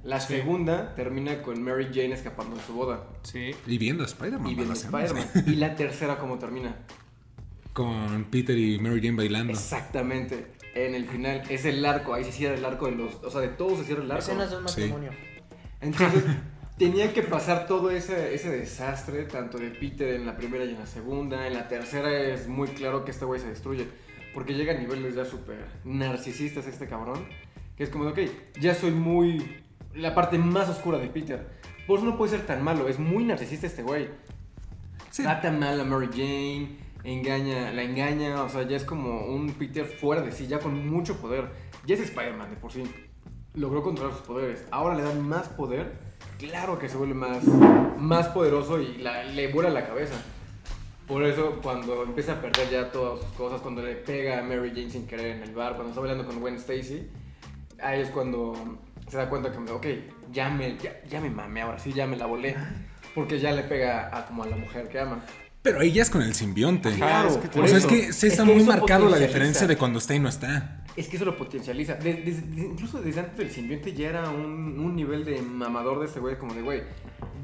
La 0.05 0.19
segunda 0.21 0.95
termina 0.97 1.43
con 1.43 1.63
Mary 1.63 1.87
Jane 1.93 2.13
escapando 2.13 2.57
de 2.57 2.63
su 2.63 2.73
boda. 2.73 3.05
Sí. 3.23 3.53
Y 3.67 3.79
viendo 3.79 4.03
a 4.03 4.07
Spider-Man. 4.07 4.51
Y 4.51 4.55
balanceándose. 4.57 5.05
Spider-Man. 5.21 5.45
Y 5.55 5.57
la 5.57 5.77
tercera, 5.77 6.19
¿cómo 6.19 6.39
termina? 6.39 6.75
Con 7.73 8.25
Peter 8.25 8.57
y 8.59 8.79
Mary 8.79 9.01
Jane 9.01 9.17
bailando. 9.17 9.53
Exactamente. 9.53 10.53
En 10.75 10.95
el 10.95 11.07
final 11.07 11.43
es 11.49 11.65
el 11.65 11.85
arco, 11.85 12.15
ahí 12.15 12.25
se 12.25 12.33
cierra 12.33 12.57
el 12.57 12.65
arco 12.65 12.87
de 12.87 12.93
los, 12.97 13.15
o 13.23 13.31
sea, 13.31 13.41
de 13.43 13.49
todos 13.49 13.79
se 13.79 13.85
cierra 13.85 14.03
el 14.03 14.11
arco. 14.11 14.23
Escenas 14.23 14.51
de 14.51 14.57
un 14.57 14.69
Sí. 14.69 14.81
matrimonio. 14.81 15.11
Entonces, 15.81 16.25
tenía 16.79 17.13
que 17.13 17.23
pasar 17.23 17.67
todo 17.67 17.91
ese, 17.91 18.35
ese 18.35 18.51
desastre, 18.51 19.25
tanto 19.25 19.59
de 19.59 19.69
Peter 19.71 20.15
en 20.15 20.27
la 20.27 20.37
primera 20.37 20.65
y 20.65 20.71
en 20.71 20.79
la 20.79 20.87
segunda. 20.87 21.47
En 21.47 21.55
la 21.55 21.69
tercera 21.69 22.11
es 22.13 22.49
muy 22.49 22.69
claro 22.69 23.05
que 23.05 23.11
este 23.11 23.25
güey 23.25 23.41
se 23.41 23.49
destruye. 23.49 23.87
Porque 24.35 24.55
llega 24.55 24.73
a 24.73 24.79
niveles 24.79 25.15
ya 25.15 25.25
súper 25.27 25.65
narcisistas 25.85 26.67
este 26.67 26.89
cabrón. 26.89 27.25
Que 27.77 27.85
es 27.85 27.91
como 27.91 28.05
de, 28.11 28.11
ok, 28.27 28.31
ya 28.61 28.75
soy 28.75 28.91
muy... 28.91 29.62
La 29.95 30.15
parte 30.15 30.39
más 30.39 30.69
oscura 30.69 30.99
de 30.99 31.09
Peter. 31.09 31.47
Por 31.87 31.99
eso 31.99 32.07
no 32.09 32.17
puede 32.17 32.31
ser 32.37 32.47
tan 32.47 32.63
malo, 32.63 32.89
es 32.89 32.99
muy 32.99 33.25
narcisista 33.25 33.67
este 33.67 33.83
güey. 33.83 34.09
Sí. 35.11 35.23
Trata 35.23 35.51
mal 35.51 35.79
a 35.81 35.85
Mary 35.85 36.09
Jane, 36.11 36.79
engaña, 37.05 37.71
la 37.73 37.83
engaña, 37.83 38.43
o 38.43 38.49
sea, 38.49 38.63
ya 38.63 38.77
es 38.77 38.85
como 38.85 39.27
un 39.27 39.53
Peter 39.53 39.85
fuera 39.85 40.23
de 40.23 40.33
sí, 40.33 40.47
ya 40.47 40.59
con 40.59 40.89
mucho 40.89 41.17
poder. 41.17 41.49
Ya 41.87 41.95
es 41.97 42.01
Spider-Man 42.01 42.51
de 42.51 42.57
por 42.57 42.73
sí. 42.73 42.85
Logró 43.55 43.83
controlar 43.83 44.15
sus 44.17 44.23
poderes. 44.27 44.65
Ahora 44.71 44.95
le 44.95 45.03
dan 45.03 45.21
más 45.29 45.49
poder. 45.49 45.93
Claro 46.39 46.79
que 46.79 46.89
se 46.89 46.97
vuelve 46.97 47.15
más, 47.15 47.45
más 47.99 48.29
poderoso 48.29 48.81
y 48.81 48.97
la- 48.99 49.25
le 49.25 49.53
vuela 49.53 49.69
la 49.69 49.87
cabeza. 49.87 50.15
Por 51.07 51.25
eso 51.25 51.59
cuando 51.63 52.05
empieza 52.05 52.35
a 52.35 52.41
perder 52.41 52.71
ya 52.71 52.91
todas 52.91 53.21
sus 53.21 53.33
cosas, 53.33 53.61
cuando 53.61 53.83
le 53.83 53.97
pega 53.97 54.39
a 54.39 54.43
Mary 54.43 54.71
Jane 54.71 54.89
sin 54.91 55.07
querer 55.07 55.37
en 55.37 55.43
el 55.43 55.53
bar, 55.55 55.73
cuando 55.75 55.91
está 55.91 56.01
bailando 56.01 56.25
con 56.25 56.41
Gwen 56.41 56.55
Stacy, 56.55 57.09
ahí 57.83 58.01
es 58.01 58.09
cuando 58.11 58.55
se 59.13 59.19
da 59.19 59.29
cuenta 59.29 59.53
que, 59.53 59.59
ok, 59.59 59.87
ya 60.33 60.49
me, 60.49 60.79
ya, 60.79 60.91
ya 61.07 61.21
me 61.21 61.29
mamé 61.29 61.61
ahora 61.61 61.79
sí, 61.79 61.93
ya 61.93 62.07
me 62.07 62.17
la 62.17 62.25
volé. 62.25 62.57
Porque 63.15 63.39
ya 63.39 63.53
le 63.53 63.63
pega 63.63 64.09
a, 64.11 64.25
como 64.25 64.43
a 64.43 64.47
la 64.47 64.57
mujer 64.57 64.89
que 64.89 65.01
ama. 65.01 65.23
Pero 65.61 65.81
ahí 65.81 65.93
ya 65.93 66.01
es 66.01 66.09
con 66.09 66.23
el 66.23 66.35
simbionte. 66.35 66.91
Claro, 66.93 67.29
es 67.29 67.37
que 67.37 67.61
o 67.61 67.69
sea, 67.69 67.77
es 67.77 67.85
que 67.85 68.11
sí 68.15 68.29
Es 68.29 68.33
está 68.33 68.47
que 68.47 68.55
muy 68.55 68.65
marcado 68.65 69.11
la 69.11 69.19
diferencia 69.19 69.67
de 69.67 69.77
cuando 69.77 69.99
está 69.99 70.15
y 70.15 70.19
no 70.19 70.31
está. 70.31 70.82
Es 70.97 71.09
que 71.09 71.17
eso 71.17 71.25
lo 71.25 71.37
potencializa. 71.37 71.95
De- 71.95 72.15
de- 72.15 72.33
de- 72.33 72.63
incluso 72.67 73.01
desde 73.01 73.21
antes 73.21 73.37
del 73.39 73.51
simbionte 73.51 73.95
ya 73.95 74.11
era 74.11 74.29
un, 74.29 74.79
un 74.79 74.95
nivel 74.95 75.25
de 75.25 75.41
mamador 75.41 76.01
de 76.01 76.07
este 76.07 76.21
güey, 76.21 76.37
como 76.37 76.53
de 76.55 76.61
güey. 76.63 76.83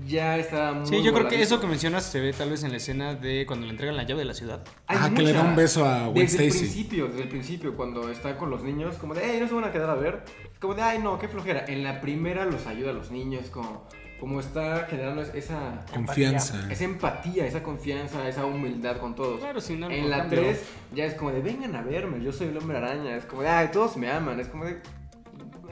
Ya 0.06 0.36
está 0.38 0.72
muy. 0.72 0.86
Sí, 0.86 1.02
yo 1.02 1.12
creo 1.12 1.28
que 1.28 1.40
eso 1.42 1.60
que 1.60 1.66
mencionas 1.66 2.04
se 2.04 2.20
ve 2.20 2.32
tal 2.32 2.50
vez 2.50 2.62
en 2.62 2.70
la 2.70 2.76
escena 2.76 3.14
de 3.14 3.44
cuando 3.46 3.66
le 3.66 3.72
entregan 3.72 3.96
la 3.96 4.02
llave 4.04 4.20
de 4.20 4.24
la 4.26 4.34
ciudad. 4.34 4.64
Hay 4.86 4.98
Ah, 5.00 5.10
que 5.14 5.22
le 5.22 5.32
da 5.32 5.42
un 5.42 5.56
beso 5.56 5.84
a 5.86 6.08
Gwen 6.08 6.14
Desde 6.26 6.44
el 6.44 6.48
Stacy. 6.50 6.64
principio, 6.66 7.06
desde 7.08 7.22
el 7.22 7.28
principio, 7.28 7.74
cuando 7.76 8.10
está 8.10 8.36
con 8.36 8.50
los 8.50 8.62
niños, 8.62 8.96
como 8.96 9.14
de, 9.14 9.22
hey, 9.24 9.38
no 9.40 9.48
se 9.48 9.54
van 9.54 9.64
a 9.64 9.72
quedar 9.72 9.90
a 9.90 9.94
ver. 9.94 10.24
Como 10.60 10.74
de, 10.74 10.82
ay, 10.82 10.98
no, 10.98 11.18
qué 11.18 11.28
flojera. 11.28 11.64
En 11.68 11.82
la 11.84 12.00
primera 12.00 12.44
los 12.44 12.66
ayuda 12.66 12.90
a 12.90 12.94
los 12.94 13.10
niños, 13.10 13.46
como, 13.50 13.86
como 14.20 14.40
está 14.40 14.86
generando 14.90 15.22
es- 15.22 15.34
esa, 15.34 15.84
Confianza. 15.92 16.70
esa 16.70 16.84
empatía, 16.84 17.46
esa 17.46 17.62
confianza, 17.62 18.28
esa 18.28 18.44
humildad 18.46 18.98
con 18.98 19.14
todos. 19.14 19.40
Claro, 19.40 19.60
sin 19.60 19.82
algo 19.84 19.94
En 19.96 20.10
la 20.10 20.18
cambio. 20.18 20.40
3 20.40 20.64
ya 20.94 21.04
es 21.04 21.14
como 21.14 21.30
de, 21.30 21.40
vengan 21.40 21.76
a 21.76 21.82
verme, 21.82 22.22
yo 22.22 22.32
soy 22.32 22.48
el 22.48 22.56
hombre 22.56 22.78
araña. 22.78 23.16
Es 23.16 23.24
como 23.26 23.42
de, 23.42 23.48
ay, 23.48 23.68
todos 23.72 23.96
me 23.96 24.10
aman. 24.10 24.40
Es 24.40 24.48
como 24.48 24.64
de, 24.64 24.80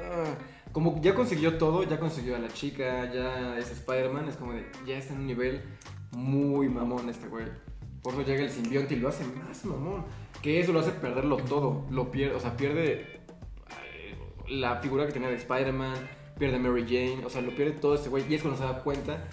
ah. 0.01 0.35
como 0.73 1.01
ya 1.01 1.15
consiguió 1.15 1.59
todo, 1.59 1.83
ya 1.83 1.99
consiguió 1.99 2.37
a 2.37 2.39
la 2.39 2.49
chica, 2.49 3.13
ya 3.13 3.59
es 3.59 3.71
Spider-Man. 3.71 4.29
Es 4.29 4.37
como 4.37 4.53
de, 4.53 4.67
ya 4.87 4.97
está 4.97 5.15
en 5.15 5.21
un 5.21 5.27
nivel 5.27 5.63
muy 6.13 6.69
mamón 6.69 7.09
este 7.09 7.27
güey. 7.29 7.47
Por 8.03 8.15
eso 8.15 8.23
llega 8.23 8.45
el 8.45 8.51
simbionte 8.51 8.95
y 8.95 8.99
lo 9.01 9.09
hace 9.09 9.25
más 9.25 9.65
mamón. 9.65 10.05
Que 10.41 10.61
eso 10.61 10.73
lo 10.73 10.79
hace 10.81 10.93
perderlo 10.93 11.39
todo. 11.39 11.87
Lo 11.91 12.11
pierde, 12.13 12.37
o 12.37 12.41
sea, 12.41 12.57
pierde 12.57 13.21
eh, 13.83 14.15
la 14.49 14.77
figura 14.77 15.07
que 15.07 15.13
tenía 15.13 15.29
de 15.29 15.35
Spider-Man, 15.35 15.95
pierde 16.39 16.57
a 16.57 16.59
Mary 16.59 16.83
Jane, 16.85 17.25
o 17.25 17.31
sea, 17.31 17.41
lo 17.43 17.55
pierde 17.55 17.73
todo 17.73 17.95
este 17.95 18.09
güey. 18.09 18.25
Y 18.29 18.35
es 18.35 18.43
cuando 18.43 18.59
se 18.61 18.65
da 18.67 18.83
cuenta 18.83 19.25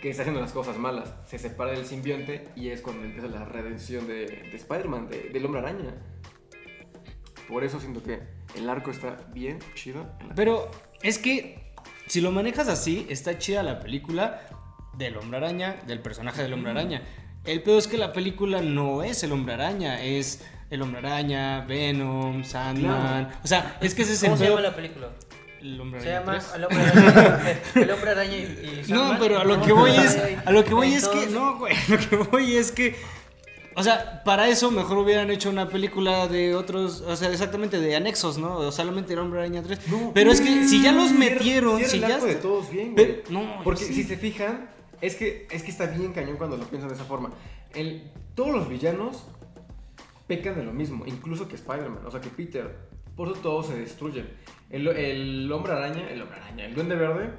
que 0.00 0.10
está 0.10 0.22
haciendo 0.22 0.40
las 0.40 0.52
cosas 0.52 0.76
malas. 0.78 1.12
Se 1.26 1.38
separa 1.38 1.72
del 1.72 1.86
simbionte 1.86 2.48
y 2.56 2.68
es 2.68 2.80
cuando 2.80 3.04
empieza 3.04 3.28
la 3.28 3.44
redención 3.44 4.06
de, 4.06 4.26
de 4.26 4.56
Spider-Man, 4.56 5.08
de- 5.08 5.30
del 5.30 5.44
hombre 5.46 5.60
araña. 5.60 5.94
Por 7.48 7.64
eso 7.64 7.78
siento 7.80 8.02
que 8.02 8.20
el 8.56 8.68
arco 8.68 8.90
está 8.90 9.16
bien 9.32 9.58
chido. 9.74 10.06
en 10.20 10.28
la- 10.28 10.34
Pero 10.34 10.70
es 11.02 11.18
que 11.18 11.72
si 12.06 12.20
lo 12.20 12.32
manejas 12.32 12.68
así, 12.68 13.06
está 13.08 13.38
chida 13.38 13.62
la 13.62 13.80
película 13.80 14.42
del 14.96 15.16
hombre 15.16 15.38
araña, 15.38 15.76
del 15.86 16.00
personaje 16.00 16.42
del 16.42 16.52
hombre 16.54 16.72
araña. 16.72 17.02
El 17.44 17.62
peor 17.62 17.78
es 17.78 17.86
que 17.86 17.96
la 17.98 18.12
película 18.12 18.60
no 18.62 19.02
es 19.04 19.22
el 19.22 19.30
hombre 19.32 19.54
araña, 19.54 20.02
es 20.02 20.44
el 20.70 20.82
hombre 20.82 20.98
araña, 20.98 21.60
Venom, 21.66 22.42
Sandman. 22.42 23.30
O 23.44 23.46
sea, 23.46 23.78
es 23.80 23.94
que 23.94 24.02
ese 24.02 24.14
es 24.14 24.22
el 24.24 24.30
¿Cómo 24.30 24.38
se 24.38 24.44
pedo- 24.46 24.56
llama 24.56 24.68
la 24.68 24.74
película? 24.74 25.10
El 25.66 25.80
hombre 25.80 26.00
Se 26.00 26.14
araña 26.14 26.38
llama 26.38 26.38
3. 26.38 26.54
El 26.54 26.64
hombre 26.64 26.80
araña, 26.82 27.60
el 27.74 27.90
hombre 27.90 28.10
araña 28.10 28.36
y, 28.36 28.82
y 28.88 28.92
No, 28.92 29.16
pero 29.18 29.40
a 29.40 29.44
lo 29.44 29.56
No, 29.56 29.64
que 29.64 29.72
voy 29.82 29.90
es, 29.90 30.16
a 30.44 30.50
lo 30.52 30.64
que 30.64 30.74
voy 30.74 30.92
es 30.94 31.08
que, 31.08 31.26
no, 31.26 31.58
güey, 31.58 31.74
a 31.74 31.90
lo 31.90 31.98
que 31.98 32.16
voy 32.16 32.56
es 32.56 32.70
que, 32.72 32.94
o 33.74 33.82
sea, 33.82 34.22
para 34.24 34.48
eso 34.48 34.70
mejor 34.70 34.98
hubieran 34.98 35.28
hecho 35.30 35.50
una 35.50 35.68
película 35.68 36.28
de 36.28 36.54
otros, 36.54 37.00
o 37.00 37.16
sea, 37.16 37.30
exactamente 37.32 37.80
de 37.80 37.96
anexos, 37.96 38.38
¿no? 38.38 38.58
O 38.58 38.70
solamente 38.72 39.12
el 39.14 39.18
hombre 39.18 39.40
araña 39.40 39.62
3. 39.62 39.88
No, 39.88 40.12
pero 40.14 40.30
es 40.30 40.40
que 40.40 40.66
si 40.68 40.82
ya 40.82 40.92
los 40.92 41.10
metieron, 41.10 41.78
cierra 41.78 41.90
si 41.90 42.00
ya... 42.00 42.18
de 42.26 42.34
todos 42.36 42.70
bien, 42.70 42.94
Pero- 42.94 43.14
güey. 43.28 43.44
no, 43.44 43.62
Porque 43.64 43.84
sí. 43.84 43.92
si 43.94 44.04
se 44.04 44.16
fijan, 44.16 44.70
es 45.00 45.16
que, 45.16 45.48
es 45.50 45.62
que 45.64 45.70
está 45.72 45.86
bien 45.86 46.12
cañón 46.12 46.36
cuando 46.36 46.56
lo 46.56 46.64
piensan 46.66 46.88
de 46.90 46.94
esa 46.94 47.04
forma. 47.04 47.30
El, 47.74 48.10
todos 48.36 48.50
los 48.54 48.68
villanos 48.68 49.24
pecan 50.28 50.54
de 50.54 50.62
lo 50.62 50.72
mismo, 50.72 51.04
incluso 51.06 51.48
que 51.48 51.56
Spider-Man, 51.56 52.06
o 52.06 52.10
sea 52.12 52.20
que 52.20 52.28
Peter. 52.28 52.76
Por 53.16 53.28
eso 53.28 53.38
todos 53.40 53.66
se 53.68 53.76
destruyen. 53.76 54.28
El, 54.70 54.88
el 54.88 55.52
hombre 55.52 55.72
araña, 55.72 56.10
el 56.10 56.22
hombre 56.22 56.38
araña, 56.38 56.66
el 56.66 56.74
duende 56.74 56.96
verde, 56.96 57.30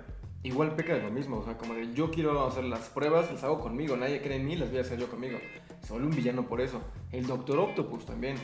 igual 0.44 0.76
peca 0.76 0.94
de 0.96 1.04
lo 1.04 1.12
mismo. 1.12 1.38
O 1.38 1.44
sea, 1.44 1.58
como 1.58 1.74
de 1.74 1.94
yo 1.94 2.12
quiero 2.12 2.46
hacer 2.46 2.64
las 2.64 2.90
pruebas, 2.90 3.32
las 3.32 3.44
hago 3.44 3.60
conmigo, 3.60 3.98
nadie 3.98 4.22
cree 4.22 4.38
en 4.38 4.46
mí, 4.46 4.56
las 4.56 4.70
voy 4.70 4.80
a 4.80 4.82
hacer 4.82 5.00
yo 5.00 5.10
conmigo. 5.10 5.40
Vuelve 5.90 6.08
un 6.08 6.16
villano 6.16 6.48
por 6.48 6.62
eso. 6.62 6.82
El 7.12 7.28
Doctor 7.28 7.60
Octopus 7.60 8.06
también. 8.06 8.38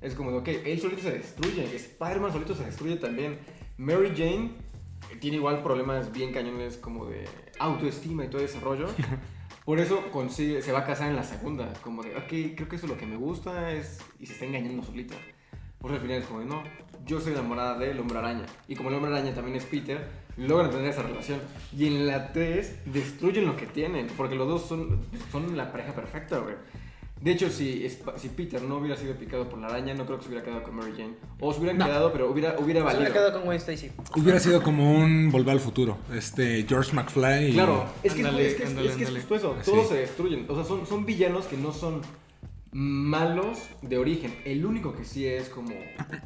Es 0.00 0.14
como 0.14 0.30
de, 0.32 0.38
ok, 0.38 0.48
él 0.66 0.80
solito 0.80 1.02
se 1.02 1.12
destruye, 1.12 1.64
Spider-Man 1.64 2.32
solito 2.32 2.54
se 2.54 2.64
destruye 2.64 2.96
también. 2.96 3.38
Mary 3.78 4.12
Jane 4.16 4.50
eh, 5.10 5.16
tiene 5.20 5.36
igual 5.36 5.62
problemas 5.62 6.12
bien 6.12 6.32
cañones 6.32 6.76
como 6.76 7.06
de 7.06 7.24
autoestima 7.58 8.24
y 8.24 8.28
todo 8.28 8.42
ese 8.42 8.58
rollo. 8.60 8.88
Por 9.64 9.78
eso 9.78 10.10
consigue, 10.10 10.60
se 10.60 10.72
va 10.72 10.80
a 10.80 10.84
casar 10.84 11.08
en 11.08 11.14
la 11.14 11.22
segunda, 11.22 11.72
como 11.84 12.02
de, 12.02 12.16
ok, 12.16 12.56
creo 12.56 12.68
que 12.68 12.74
eso 12.74 12.86
es 12.86 12.92
lo 12.92 12.98
que 12.98 13.06
me 13.06 13.16
gusta, 13.16 13.70
es, 13.70 14.00
y 14.18 14.26
se 14.26 14.32
está 14.32 14.44
engañando 14.44 14.82
solita. 14.82 15.14
Por 15.78 15.92
eso 15.92 16.00
al 16.00 16.02
final 16.02 16.20
es 16.20 16.26
como 16.26 16.40
de, 16.40 16.46
no, 16.46 16.64
yo 17.06 17.20
soy 17.20 17.32
enamorada 17.32 17.78
del 17.78 17.98
hombre 18.00 18.18
araña. 18.18 18.46
Y 18.68 18.74
como 18.76 18.88
el 18.88 18.94
hombre 18.96 19.10
araña 19.12 19.34
también 19.34 19.56
es 19.56 19.64
Peter, 19.64 20.06
logran 20.36 20.70
tener 20.70 20.86
esa 20.86 21.02
relación. 21.02 21.40
Y 21.76 21.86
en 21.86 22.06
la 22.06 22.32
3 22.32 22.80
destruyen 22.86 23.46
lo 23.46 23.56
que 23.56 23.66
tienen, 23.66 24.08
porque 24.16 24.34
los 24.34 24.48
dos 24.48 24.66
son, 24.66 25.00
son 25.30 25.56
la 25.56 25.70
pareja 25.72 25.92
perfecta, 25.94 26.38
güey. 26.38 26.54
De 27.20 27.30
hecho, 27.30 27.50
si, 27.50 27.88
si 28.16 28.28
Peter 28.30 28.60
no 28.62 28.78
hubiera 28.78 28.96
sido 28.96 29.14
picado 29.14 29.48
por 29.48 29.60
la 29.60 29.68
araña, 29.68 29.94
no 29.94 30.04
creo 30.06 30.18
que 30.18 30.24
se 30.24 30.28
hubiera 30.30 30.44
quedado 30.44 30.64
con 30.64 30.74
Mary 30.74 30.90
Jane. 30.96 31.14
O 31.38 31.52
se 31.52 31.60
hubieran 31.60 31.78
No. 31.78 31.84
quedado, 31.86 32.12
pero 32.12 32.28
hubiera, 32.28 32.58
hubiera 32.58 32.80
Se 32.80 32.84
valido. 32.84 33.00
hubiera 33.02 33.14
quedado 33.14 33.32
con 33.34 33.42
Gwen 33.44 33.58
Stacy. 33.58 33.92
Hubiera 34.16 34.40
sido 34.40 34.60
como 34.60 34.92
un 34.92 35.30
Volver 35.30 35.52
al 35.52 35.60
Futuro. 35.60 35.98
Este, 36.12 36.64
George 36.68 36.92
McFly. 36.92 37.50
y- 37.50 37.52
Claro, 37.52 37.84
es 38.02 38.14
que, 38.14 38.20
Ándale, 38.26 38.48
es, 38.48 38.54
que, 38.56 38.62
es, 38.64 38.68
ándale, 38.70 38.88
es 38.90 38.96
que 38.96 39.04
es 39.04 39.10
justo 39.10 39.34
eso. 39.36 39.56
Sí. 39.62 39.70
Todos 39.70 39.88
se 39.90 39.94
destruyen. 39.98 40.46
O 40.48 40.56
sea, 40.56 40.64
son, 40.64 40.84
son 40.84 41.06
villanos 41.06 41.44
que 41.46 41.56
no 41.56 41.72
son 41.72 42.00
malos 42.72 43.68
de 43.82 43.98
origen. 43.98 44.34
El 44.44 44.64
único 44.66 44.94
que 44.94 45.04
sí 45.04 45.26
es 45.26 45.48
como 45.48 45.74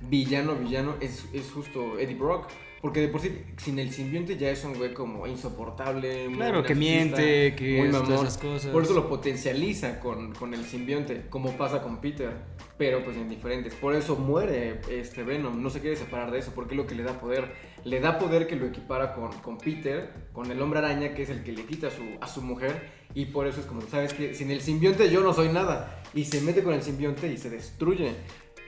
villano, 0.09 0.55
villano, 0.55 0.95
es, 1.01 1.27
es 1.33 1.51
justo 1.51 1.99
Eddie 1.99 2.15
Brock. 2.15 2.49
Porque 2.87 3.01
de 3.01 3.09
por 3.09 3.21
sí, 3.21 3.37
sin 3.57 3.81
el 3.81 3.91
simbionte 3.91 4.37
ya 4.37 4.49
es 4.49 4.63
un 4.63 4.75
güey 4.75 4.95
como 4.95 5.27
insoportable. 5.27 6.29
Claro, 6.33 6.63
que 6.63 6.77
miente, 6.77 7.57
que 7.57 7.79
muy 7.79 7.87
es 7.89 7.91
todas 7.91 8.09
mamón. 8.09 8.27
esas 8.27 8.39
cosas. 8.39 8.71
Por 8.71 8.85
eso 8.85 8.95
lo 8.95 9.09
potencializa 9.09 9.99
con, 9.99 10.33
con 10.33 10.55
el 10.55 10.65
simbionte, 10.65 11.23
como 11.29 11.57
pasa 11.57 11.83
con 11.83 11.97
Peter. 12.01 12.31
Pero 12.79 13.03
pues 13.03 13.17
en 13.17 13.29
diferentes. 13.29 13.75
Por 13.75 13.97
eso 13.97 14.15
muere 14.15 14.83
este 14.89 15.25
Venom. 15.25 15.61
No 15.61 15.69
se 15.69 15.81
quiere 15.81 15.97
separar 15.97 16.31
de 16.31 16.39
eso, 16.39 16.53
porque 16.55 16.75
es 16.75 16.77
lo 16.77 16.87
que 16.87 16.95
le 16.95 17.03
da 17.03 17.19
poder. 17.19 17.57
Le 17.83 17.99
da 17.99 18.21
poder 18.21 18.47
que 18.47 18.55
lo 18.55 18.67
equipara 18.67 19.15
con, 19.15 19.33
con 19.41 19.59
Peter, 19.59 20.29
con 20.33 20.49
el 20.53 20.63
hombre 20.63 20.79
araña, 20.79 21.13
que 21.13 21.25
es 21.25 21.31
el 21.31 21.43
que 21.43 21.51
le 21.51 21.65
quita 21.65 21.89
a 21.89 21.91
su, 21.91 22.05
a 22.21 22.29
su 22.29 22.41
mujer. 22.41 22.89
Y 23.15 23.25
por 23.25 23.49
eso 23.49 23.59
es 23.59 23.67
como, 23.67 23.81
¿sabes 23.83 24.13
que 24.13 24.33
Sin 24.33 24.53
el 24.53 24.61
simbionte 24.61 25.11
yo 25.11 25.23
no 25.23 25.33
soy 25.33 25.49
nada. 25.49 26.05
Y 26.15 26.25
se 26.27 26.41
mete 26.41 26.63
con 26.63 26.73
el 26.73 26.83
simbionte 26.83 27.33
y 27.33 27.37
se 27.37 27.51
destruye. 27.51 28.13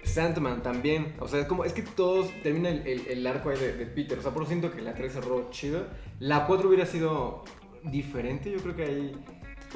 Sandman 0.05 0.62
también. 0.62 1.14
O 1.21 1.28
sea, 1.28 1.40
es 1.40 1.47
como, 1.47 1.64
es 1.64 1.73
que 1.73 1.83
todos 1.83 2.31
termina 2.43 2.69
el, 2.71 2.87
el- 2.87 3.07
el 3.09 3.26
arco 3.26 3.50
ahí 3.50 3.59
de, 3.59 3.75
de 3.75 3.87
Peter. 3.87 4.19
O 4.19 4.23
sea, 4.23 4.33
por 4.33 4.43
eso 4.43 4.50
siento 4.50 4.71
que 4.73 4.81
la 4.83 4.95
3 4.95 5.12
cerró 5.12 5.50
chido. 5.50 5.87
La 6.21 6.47
4 6.47 6.69
hubiera 6.69 6.87
sido 6.87 7.45
diferente. 7.85 8.50
Yo 8.50 8.59
creo 8.59 8.76
que 8.76 8.85
ahí 8.85 9.12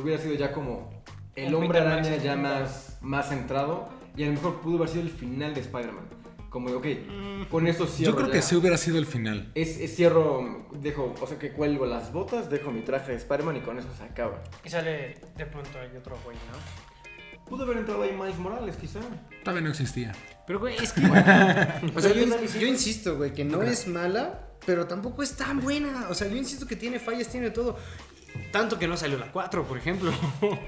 hubiera 0.03 0.21
sido 0.21 0.35
ya 0.35 0.53
como 0.53 0.91
el 1.35 1.55
Un 1.55 1.63
hombre 1.65 1.81
Peter 1.81 1.93
araña 1.93 2.11
más 2.11 2.23
ya 2.23 2.37
más, 2.37 2.99
más 3.03 3.29
centrado. 3.29 3.89
Y 4.17 4.25
a 4.25 4.27
lo 4.27 4.33
mejor 4.33 4.61
pudo 4.61 4.77
haber 4.77 4.89
sido 4.89 5.03
el 5.03 5.11
final 5.11 5.55
de 5.55 5.61
Spider-Man. 5.61 6.05
Como 6.51 6.69
de, 6.69 6.75
ok, 6.77 7.49
con 7.49 7.67
esto 7.67 7.87
cierro. 7.87 8.11
Yo 8.13 8.17
creo 8.17 8.27
ya. 8.29 8.33
que 8.35 8.43
sí 8.43 8.55
hubiera 8.57 8.77
sido 8.77 8.99
el 8.99 9.07
final. 9.07 9.51
Es, 9.55 9.79
es 9.81 9.97
cierro, 9.97 10.67
dejo, 10.73 11.15
o 11.19 11.27
sea 11.27 11.39
que 11.39 11.53
cuelgo 11.53 11.87
las 11.87 12.13
botas, 12.13 12.51
dejo 12.51 12.71
mi 12.71 12.83
traje 12.83 13.13
de 13.13 13.17
Spider-Man 13.17 13.57
y 13.57 13.61
con 13.61 13.79
eso 13.79 13.89
se 13.97 14.03
acaba. 14.05 14.43
Y 14.63 14.69
sale 14.69 15.15
de 15.35 15.47
pronto 15.47 15.71
hay 15.81 15.97
otro 15.97 16.15
güey, 16.27 16.37
¿no? 16.37 16.92
Pudo 17.49 17.65
haber 17.65 17.79
entrado 17.79 18.03
ahí 18.03 18.13
Miles 18.13 18.39
Morales, 18.39 18.77
quizá. 18.77 19.01
Todavía 19.43 19.63
no 19.63 19.71
existía. 19.71 20.13
Pero, 20.47 20.59
güey, 20.59 20.77
es 20.77 20.93
que. 20.93 21.01
o 21.97 22.01
sea, 22.01 22.13
yo, 22.13 22.27
no 22.27 22.67
insisto, 22.67 23.17
güey, 23.17 23.33
que 23.33 23.45
no 23.45 23.63
es 23.63 23.87
mala, 23.87 24.49
pero 24.67 24.87
tampoco 24.87 25.23
es 25.23 25.37
tan 25.37 25.61
buena. 25.61 26.09
O 26.09 26.15
sea, 26.15 26.29
yo 26.29 26.37
insisto 26.37 26.67
que 26.67 26.77
tiene 26.77 26.99
fallas, 26.99 27.29
tiene 27.29 27.51
todo. 27.51 27.77
Tanto 28.51 28.79
que 28.79 28.89
no 28.89 28.97
salió 28.97 29.19
la 29.19 29.31
4, 29.31 29.65
por 29.65 29.79
ejemplo. 29.79 30.13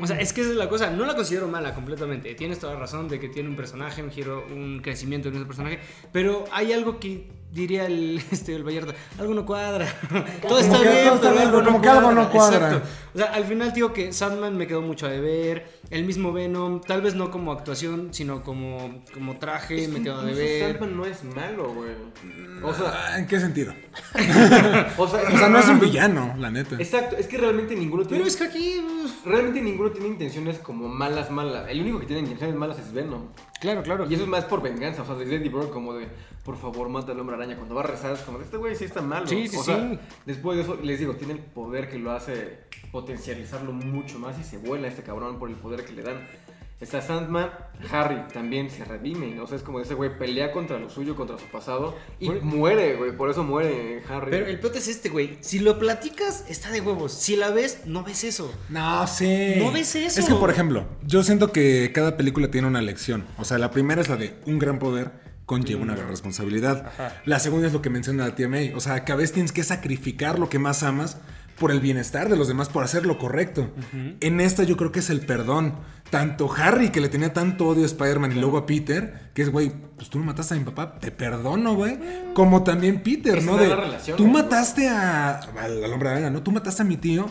O 0.00 0.06
sea, 0.06 0.18
es 0.18 0.32
que 0.32 0.40
esa 0.40 0.50
es 0.50 0.56
la 0.56 0.68
cosa. 0.68 0.90
No 0.90 1.04
la 1.04 1.14
considero 1.14 1.46
mala 1.46 1.74
completamente. 1.74 2.34
Tienes 2.34 2.58
toda 2.58 2.72
la 2.72 2.80
razón 2.80 3.08
de 3.08 3.20
que 3.20 3.28
tiene 3.28 3.50
un 3.50 3.56
personaje, 3.56 4.02
un 4.02 4.10
giro, 4.10 4.46
un 4.46 4.80
crecimiento 4.80 5.28
en 5.28 5.36
ese 5.36 5.44
personaje. 5.44 5.80
Pero 6.10 6.44
hay 6.52 6.72
algo 6.72 6.98
que 6.98 7.28
diría 7.52 7.86
el, 7.86 8.22
este, 8.30 8.54
el 8.54 8.64
Vallarta. 8.64 8.94
Algo 9.18 9.34
no 9.34 9.44
cuadra. 9.46 9.86
todo 10.48 10.58
está 10.58 10.78
que 10.78 10.88
bien, 10.88 11.04
todo 11.04 11.14
está 11.14 11.20
pero 11.20 11.32
bien, 11.32 11.46
algo 11.46 11.58
pero 11.58 11.62
no 11.62 11.66
como 11.66 11.82
que 11.82 11.88
algo 11.88 12.12
no 12.12 12.30
cuadra. 12.30 12.66
Exacto. 12.68 12.88
O 13.14 13.18
sea, 13.18 13.26
al 13.32 13.44
final 13.44 13.72
digo 13.72 13.92
que 13.92 14.12
Sandman 14.12 14.56
me 14.56 14.66
quedó 14.66 14.82
mucho 14.82 15.06
a 15.06 15.10
deber. 15.10 15.80
El 15.90 16.04
mismo 16.04 16.32
Venom, 16.32 16.80
tal 16.80 17.02
vez 17.02 17.14
no 17.14 17.30
como 17.30 17.50
actuación, 17.50 18.14
sino 18.14 18.42
como, 18.44 19.02
como 19.12 19.38
traje, 19.38 19.84
Es 19.84 19.88
me 19.88 20.02
quedó 20.02 20.20
a 20.20 20.24
deber. 20.24 20.72
Sandman 20.72 20.96
no 20.96 21.06
es 21.06 21.24
malo, 21.24 21.74
güey. 21.74 21.90
O 22.62 22.74
sea, 22.74 23.18
¿En 23.18 23.26
qué 23.26 23.40
sentido? 23.40 23.72
o 24.96 25.08
sea, 25.08 25.22
O 25.22 25.38
sea, 25.38 25.48
no 25.48 25.58
es 25.58 25.68
un 25.68 25.80
villano, 25.80 26.34
la 26.38 26.50
neta. 26.50 26.76
Exacto, 26.76 27.16
es 27.16 27.26
que 27.26 27.38
realmente 27.38 27.74
ninguno 27.74 28.04
tiene. 28.04 28.18
Pero 28.18 28.28
es 28.28 28.36
que 28.36 28.44
aquí. 28.44 28.78
uf, 28.78 29.26
Realmente 29.26 29.60
ninguno 29.60 29.90
tiene 29.90 30.08
intenciones 30.08 30.58
como 30.58 30.88
malas, 30.88 31.30
malas. 31.30 31.68
El 31.68 31.80
único 31.80 32.00
que 32.00 32.06
tiene 32.06 32.20
intenciones 32.22 32.54
malas 32.56 32.78
es 32.78 32.92
Venom. 32.92 33.28
Claro, 33.60 33.82
claro. 33.82 34.06
Y 34.08 34.14
eso 34.14 34.22
es 34.22 34.28
más 34.28 34.44
por 34.44 34.62
venganza, 34.62 35.02
o 35.02 35.06
sea, 35.06 35.14
desde 35.14 35.36
Eddie 35.36 35.50
Brock 35.50 35.70
como 35.70 35.94
de, 35.94 36.08
por 36.44 36.56
favor, 36.56 36.88
mata 36.88 37.12
al 37.12 37.20
hombre 37.20 37.36
araña. 37.36 37.56
Cuando 37.56 37.74
va 37.74 37.82
a 37.82 37.86
rezar 37.86 38.12
es 38.12 38.20
como, 38.20 38.38
de, 38.38 38.44
este 38.44 38.56
güey 38.56 38.74
sí 38.74 38.84
está 38.84 39.02
malo. 39.02 39.26
Sí, 39.26 39.48
sí, 39.48 39.56
o 39.56 39.62
sea, 39.62 39.90
sí. 39.90 39.98
después 40.26 40.56
de 40.56 40.62
eso, 40.64 40.78
les 40.82 40.98
digo, 40.98 41.14
tiene 41.14 41.34
el 41.34 41.40
poder 41.40 41.88
que 41.88 41.98
lo 41.98 42.12
hace 42.12 42.58
potencializarlo 42.92 43.72
mucho 43.72 44.18
más 44.18 44.38
y 44.38 44.44
se 44.44 44.58
vuela 44.58 44.88
este 44.88 45.02
cabrón 45.02 45.38
por 45.38 45.48
el 45.48 45.56
poder 45.56 45.84
que 45.84 45.92
le 45.92 46.02
dan. 46.02 46.26
Está 46.80 47.02
Sandman, 47.02 47.50
Harry 47.92 48.22
también 48.32 48.70
se 48.70 48.86
redime, 48.86 49.38
o 49.38 49.46
sea, 49.46 49.58
es 49.58 49.62
como 49.62 49.80
ese 49.80 49.92
güey 49.92 50.16
pelea 50.16 50.50
contra 50.50 50.78
lo 50.78 50.88
suyo, 50.88 51.14
contra 51.14 51.36
su 51.36 51.44
pasado 51.44 51.94
y 52.18 52.28
Por- 52.28 52.40
muere, 52.40 52.96
güey, 52.96 53.14
por 53.14 53.28
eso 53.28 53.44
muere 53.44 54.02
Harry. 54.08 54.30
Pero 54.30 54.46
el 54.46 54.58
peor 54.58 54.74
es 54.74 54.88
este, 54.88 55.10
güey. 55.10 55.36
Si 55.42 55.58
lo 55.58 55.78
platicas, 55.78 56.46
está 56.48 56.70
de 56.70 56.80
huevos. 56.80 57.12
Si 57.12 57.36
la 57.36 57.50
ves, 57.50 57.82
no 57.84 58.02
ves 58.02 58.24
eso. 58.24 58.50
No 58.70 59.06
sé. 59.06 59.56
¿No 59.58 59.70
ves 59.72 59.94
eso? 59.94 60.20
Es 60.20 60.26
que, 60.26 60.34
por 60.34 60.48
ejemplo, 60.48 60.86
yo 61.06 61.22
siento 61.22 61.52
que 61.52 61.92
cada 61.92 62.16
película 62.16 62.50
tiene 62.50 62.66
una 62.66 62.80
lección. 62.80 63.26
O 63.36 63.44
sea, 63.44 63.58
la 63.58 63.70
primera 63.70 64.00
es 64.00 64.08
la 64.08 64.16
de 64.16 64.34
un 64.46 64.58
gran 64.58 64.78
poder 64.78 65.10
conlleva 65.50 65.82
una 65.82 65.96
gran 65.96 66.08
responsabilidad. 66.08 66.92
La 67.24 67.40
segunda 67.40 67.66
es 67.66 67.72
lo 67.72 67.82
que 67.82 67.90
menciona 67.90 68.24
la 68.24 68.36
tía 68.36 68.48
May. 68.48 68.72
O 68.72 68.78
sea, 68.78 69.04
que 69.04 69.10
a 69.10 69.16
veces 69.16 69.32
tienes 69.32 69.50
que 69.50 69.64
sacrificar 69.64 70.38
lo 70.38 70.48
que 70.48 70.60
más 70.60 70.84
amas 70.84 71.16
por 71.58 71.72
el 71.72 71.80
bienestar 71.80 72.28
de 72.28 72.36
los 72.36 72.46
demás, 72.46 72.68
por 72.68 72.84
hacer 72.84 73.04
lo 73.04 73.18
correcto. 73.18 73.68
En 74.20 74.40
esta 74.40 74.62
yo 74.62 74.76
creo 74.76 74.92
que 74.92 75.00
es 75.00 75.10
el 75.10 75.22
perdón. 75.22 75.74
Tanto 76.08 76.48
Harry, 76.52 76.90
que 76.90 77.00
le 77.00 77.08
tenía 77.08 77.32
tanto 77.32 77.66
odio 77.66 77.82
a 77.82 77.86
Spider-Man, 77.86 78.30
y 78.30 78.36
luego 78.36 78.58
a 78.58 78.66
Peter, 78.66 79.30
que 79.34 79.42
es, 79.42 79.50
güey, 79.50 79.72
pues 79.96 80.08
tú 80.08 80.20
no 80.20 80.24
mataste 80.24 80.54
a 80.54 80.58
mi 80.58 80.62
papá, 80.62 81.00
te 81.00 81.10
perdono, 81.10 81.74
güey. 81.74 81.98
Como 82.32 82.62
también 82.62 83.02
Peter, 83.02 83.42
¿no? 83.42 83.56
De, 83.56 83.66
la 83.66 83.76
relación, 83.76 84.16
tú 84.16 84.28
güey. 84.28 84.34
mataste 84.34 84.88
a, 84.88 85.38
al, 85.40 85.82
al 85.84 85.92
hombre 85.92 86.10
araña, 86.10 86.30
¿no? 86.30 86.44
Tú 86.44 86.52
mataste 86.52 86.82
a 86.82 86.84
mi 86.84 86.96
tío, 86.96 87.26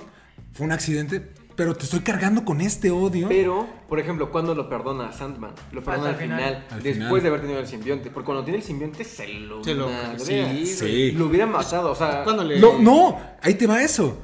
fue 0.51 0.65
un 0.65 0.73
accidente, 0.73 1.31
pero 1.59 1.75
te 1.75 1.83
estoy 1.83 1.99
cargando 1.99 2.45
con 2.45 2.61
este 2.61 2.89
odio. 2.89 3.27
Pero, 3.27 3.67
por 3.89 3.99
ejemplo, 3.99 4.31
cuando 4.31 4.55
lo 4.55 4.69
perdona 4.69 5.09
a 5.09 5.11
Sandman? 5.11 5.51
Lo 5.73 5.83
perdona 5.83 6.11
al 6.11 6.15
final, 6.15 6.37
final. 6.39 6.65
Al 6.71 6.81
después 6.81 6.93
final. 7.07 7.21
de 7.21 7.27
haber 7.27 7.41
tenido 7.41 7.59
el 7.59 7.67
simbionte. 7.67 8.09
Porque 8.11 8.25
cuando 8.27 8.45
tiene 8.45 8.59
el 8.59 8.63
simbionte 8.63 9.03
se 9.03 9.27
lo, 9.27 9.61
Se 9.61 9.75
lo- 9.75 9.89
sí, 10.17 10.65
Sí. 10.65 11.11
Lo 11.11 11.25
hubiera 11.25 11.45
matado, 11.45 11.91
o 11.91 11.95
sea. 11.95 12.23
Cuando 12.23 12.45
le- 12.45 12.61
No, 12.61 12.79
no, 12.79 13.19
ahí 13.41 13.55
te 13.55 13.67
va 13.67 13.83
eso. 13.83 14.17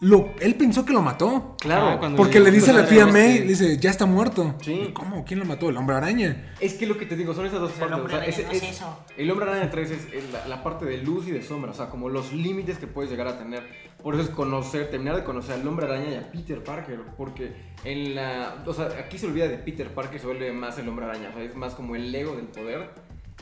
Lo, 0.00 0.32
él 0.40 0.54
pensó 0.54 0.84
que 0.84 0.92
lo 0.92 1.02
mató. 1.02 1.56
Claro, 1.58 1.98
Ah, 2.00 2.12
Porque 2.16 2.38
le 2.38 2.52
dice 2.52 2.70
a 2.70 2.74
la 2.74 2.80
Cuando 2.86 2.94
tía 2.94 3.06
le- 3.06 3.12
May, 3.12 3.38
le 3.40 3.46
dice, 3.46 3.78
ya 3.78 3.90
está 3.90 4.06
muerto. 4.06 4.54
Sí. 4.62 4.86
¿Y 4.90 4.92
¿Cómo? 4.92 5.24
¿Quién 5.24 5.40
lo 5.40 5.44
mató? 5.44 5.68
El 5.70 5.76
hombre 5.76 5.96
araña. 5.96 6.54
Es 6.60 6.74
que 6.74 6.86
lo 6.86 6.96
que 6.96 7.04
te 7.06 7.16
digo, 7.16 7.34
son 7.34 7.46
esas 7.46 7.58
dos 7.60 7.72
El 7.72 7.78
partes. 7.80 7.96
hombre 7.98 8.14
o 8.14 8.16
sea, 8.16 8.18
araña 8.24 8.32
ese- 8.32 8.44
no 8.44 8.52
es- 8.52 8.62
eso. 8.76 9.04
El 9.16 9.30
hombre 9.30 9.50
araña 9.50 9.70
3 9.70 9.90
es, 9.90 10.04
es 10.12 10.32
la, 10.32 10.46
la 10.46 10.62
parte 10.62 10.84
de 10.84 10.98
luz 10.98 11.26
y 11.26 11.32
de 11.32 11.42
sombra, 11.42 11.72
o 11.72 11.74
sea, 11.74 11.88
como 11.88 12.08
los 12.08 12.32
límites 12.32 12.78
que 12.78 12.86
puedes 12.86 13.10
llegar 13.10 13.26
a 13.26 13.38
tener. 13.38 13.64
Por 14.00 14.14
eso 14.14 14.22
es 14.22 14.30
conocer, 14.30 14.88
terminar 14.90 15.16
de 15.16 15.24
conocer 15.24 15.54
al 15.56 15.66
hombre 15.66 15.86
araña 15.86 16.10
y 16.10 16.14
a 16.14 16.30
Peter 16.30 16.62
Parker. 16.62 17.00
Porque 17.16 17.52
en 17.82 18.14
la. 18.14 18.62
O 18.66 18.72
sea, 18.72 18.86
aquí 19.04 19.18
se 19.18 19.26
olvida 19.26 19.48
de 19.48 19.58
Peter 19.58 19.88
Parker, 19.92 20.20
se 20.20 20.26
vuelve 20.26 20.52
más 20.52 20.78
el 20.78 20.88
hombre 20.88 21.06
araña. 21.06 21.30
O 21.30 21.32
sea, 21.34 21.42
es 21.42 21.56
más 21.56 21.74
como 21.74 21.96
el 21.96 22.14
ego 22.14 22.36
del 22.36 22.46
poder 22.46 22.90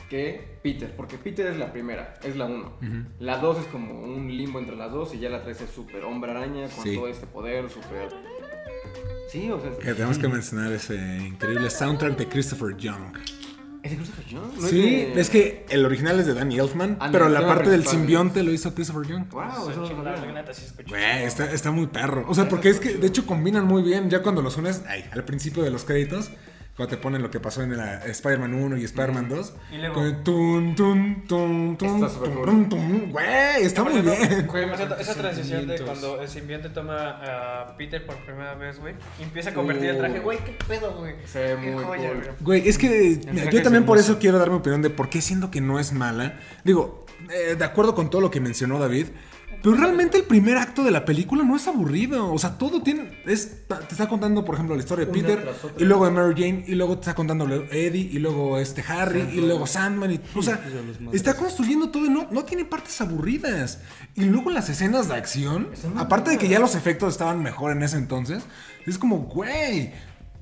que 0.09 0.57
Peter. 0.63 0.93
Porque 0.95 1.17
Peter 1.17 1.47
es 1.47 1.57
la 1.57 1.71
primera, 1.71 2.15
es 2.23 2.35
la 2.35 2.45
1. 2.45 2.73
La 3.19 3.37
2 3.37 3.59
es 3.59 3.65
como 3.67 4.01
un 4.01 4.35
limbo 4.35 4.59
entre 4.59 4.75
las 4.75 4.91
dos 4.91 5.13
y 5.13 5.19
ya 5.19 5.29
la 5.29 5.43
3 5.43 5.61
es 5.61 5.69
súper 5.69 6.03
hombre 6.05 6.31
araña 6.31 6.67
con 6.69 6.83
Sí. 6.83 6.95
todo 6.95 7.07
este 7.07 7.27
poder, 7.27 7.69
súper. 7.69 8.09
Sí, 9.29 9.49
o 9.51 9.59
sea. 9.59 9.71
Que 9.77 9.93
tenemos 9.93 10.17
que 10.17 10.27
mencionar 10.27 10.71
ese 10.71 10.95
increíble 11.17 11.69
soundtrack 11.69 12.17
de 12.17 12.27
Christopher 12.27 12.75
Young. 12.77 13.17
¿Es 13.83 13.91
de 13.91 13.97
Christopher 13.97 14.25
Young? 14.25 14.53
¿No 14.59 14.67
Sí, 14.67 14.81
de- 14.81 15.21
es 15.21 15.29
que 15.29 15.65
el 15.69 15.85
original 15.85 16.19
es 16.19 16.25
de 16.25 16.33
Danny 16.33 16.57
Elfman, 16.59 16.97
Ah, 16.99 17.09
pero 17.11 17.29
la 17.29 17.45
parte 17.45 17.69
del 17.69 17.85
simbionte 17.85 18.41
lo 18.43 18.51
hizo 18.51 18.73
Christopher 18.73 19.05
Young. 19.07 19.29
Wow, 19.29 19.43
eso 19.69 19.75
no 19.75 19.81
lo 19.81 19.87
Chingada, 19.87 20.15
sabía. 20.17 20.33
la 20.33 20.41
neta, 20.41 20.53
sí 20.53 20.63
escuché. 20.65 20.89
Güey, 20.89 21.23
está, 21.23 21.51
está 21.51 21.71
muy 21.71 21.87
perro. 21.87 22.25
O 22.27 22.33
sea, 22.33 22.47
porque 22.49 22.69
es 22.69 22.79
que 22.79 22.93
de 22.95 23.07
hecho 23.07 23.25
combinan 23.25 23.65
muy 23.65 23.83
bien. 23.83 24.09
Ya 24.09 24.21
cuando 24.23 24.41
los 24.41 24.57
unes 24.57 24.83
ay, 24.87 25.05
al 25.11 25.23
principio 25.25 25.63
de 25.63 25.71
los 25.71 25.83
créditos, 25.83 26.31
cuando 26.77 26.95
te 26.95 27.01
ponen 27.01 27.21
lo 27.23 27.29
que 27.31 27.39
pasó 27.39 27.63
en 27.63 27.75
la 27.75 27.95
Spider-Man 28.05 28.53
1 28.53 28.77
y 28.77 28.83
Spider-man 28.85 29.27
2. 29.27 29.53
Y 29.73 29.77
luego- 29.77 29.95
con 29.95 30.23
tun, 30.23 30.75
tun, 30.75 31.23
tun, 31.27 31.75
tun, 31.77 31.95
Está 31.95 32.09
súper 32.09 32.29
tun, 32.45 32.69
tun. 32.69 33.11
Güey, 33.11 33.63
está 33.63 33.83
muy 33.83 33.99
bien. 34.01 34.45
güey, 34.47 34.69
esa 34.99 35.15
transición 35.15 35.67
de 35.67 35.79
cuando 35.81 36.21
el 36.21 36.27
simbionte 36.29 36.69
toma 36.69 37.19
a 37.63 37.75
Peter 37.77 38.05
por 38.05 38.15
primera 38.17 38.53
vez, 38.53 38.79
güey, 38.79 38.93
y 39.19 39.23
empieza 39.23 39.49
a 39.49 39.53
convertir 39.55 39.89
el 39.89 39.97
traje, 39.97 40.19
Uh. 40.19 40.23
güey, 40.23 40.37
qué 40.37 40.55
pedo, 40.67 40.93
güey. 40.99 41.15
Se 41.25 41.55
ve 41.55 41.57
muy 41.57 41.83
joya, 41.83 42.09
cool. 42.09 42.17
güey. 42.21 42.35
Güey, 42.59 42.69
es 42.69 42.77
que 42.77 43.19
yo 43.51 43.63
también 43.63 43.85
por 43.85 43.97
eso 43.97 44.19
quiero 44.19 44.37
dar 44.37 44.49
mi 44.51 44.57
opinión 44.57 44.83
de 44.83 44.91
por 44.91 45.09
qué 45.09 45.19
siento 45.21 45.49
que 45.49 45.61
no 45.61 45.79
es 45.79 45.93
mala. 45.93 46.39
Digo, 46.63 47.05
eh, 47.33 47.55
de 47.57 47.65
acuerdo 47.65 47.95
con 47.95 48.11
todo 48.11 48.21
lo 48.21 48.29
que 48.29 48.39
mencionó 48.39 48.77
David, 48.77 49.07
pero 49.67 49.81
realmente 49.81 50.15
el 50.15 50.23
primer 50.23 50.55
acto 50.55 50.81
de 50.81 50.91
la 50.91 51.03
película 51.03 51.43
no 51.43 51.53
es 51.57 51.67
aburrido. 51.67 52.31
O 52.31 52.39
sea, 52.39 52.57
todo 52.57 52.81
tiene. 52.81 53.21
Es, 53.25 53.67
te 53.67 53.91
está 53.91 54.07
contando, 54.07 54.45
por 54.45 54.55
ejemplo, 54.55 54.73
la 54.73 54.79
historia 54.79 55.05
de 55.05 55.11
Peter, 55.11 55.53
y 55.77 55.83
luego 55.83 56.05
de 56.05 56.11
Mary 56.11 56.35
Jane, 56.37 56.63
y 56.65 56.75
luego 56.75 56.95
te 56.95 57.01
está 57.01 57.15
contando 57.15 57.45
Eddie, 57.45 58.09
y 58.13 58.19
luego 58.19 58.59
este 58.59 58.81
Harry, 58.87 59.27
y 59.33 59.41
luego 59.41 59.67
Sandman. 59.67 60.13
Y, 60.13 60.21
o 60.35 60.41
sea, 60.41 60.61
está 61.11 61.33
construyendo 61.33 61.89
todo 61.89 62.05
y 62.05 62.09
no, 62.09 62.29
no 62.31 62.45
tiene 62.45 62.63
partes 62.63 63.01
aburridas. 63.01 63.79
Y 64.15 64.23
luego 64.23 64.51
las 64.51 64.69
escenas 64.69 65.09
de 65.09 65.15
acción, 65.15 65.67
aparte 65.97 66.29
de 66.29 66.37
que 66.37 66.47
ya 66.47 66.59
los 66.59 66.73
efectos 66.73 67.11
estaban 67.11 67.43
mejor 67.43 67.73
en 67.73 67.83
ese 67.83 67.97
entonces, 67.97 68.43
es 68.85 68.97
como, 68.97 69.17
güey. 69.17 69.91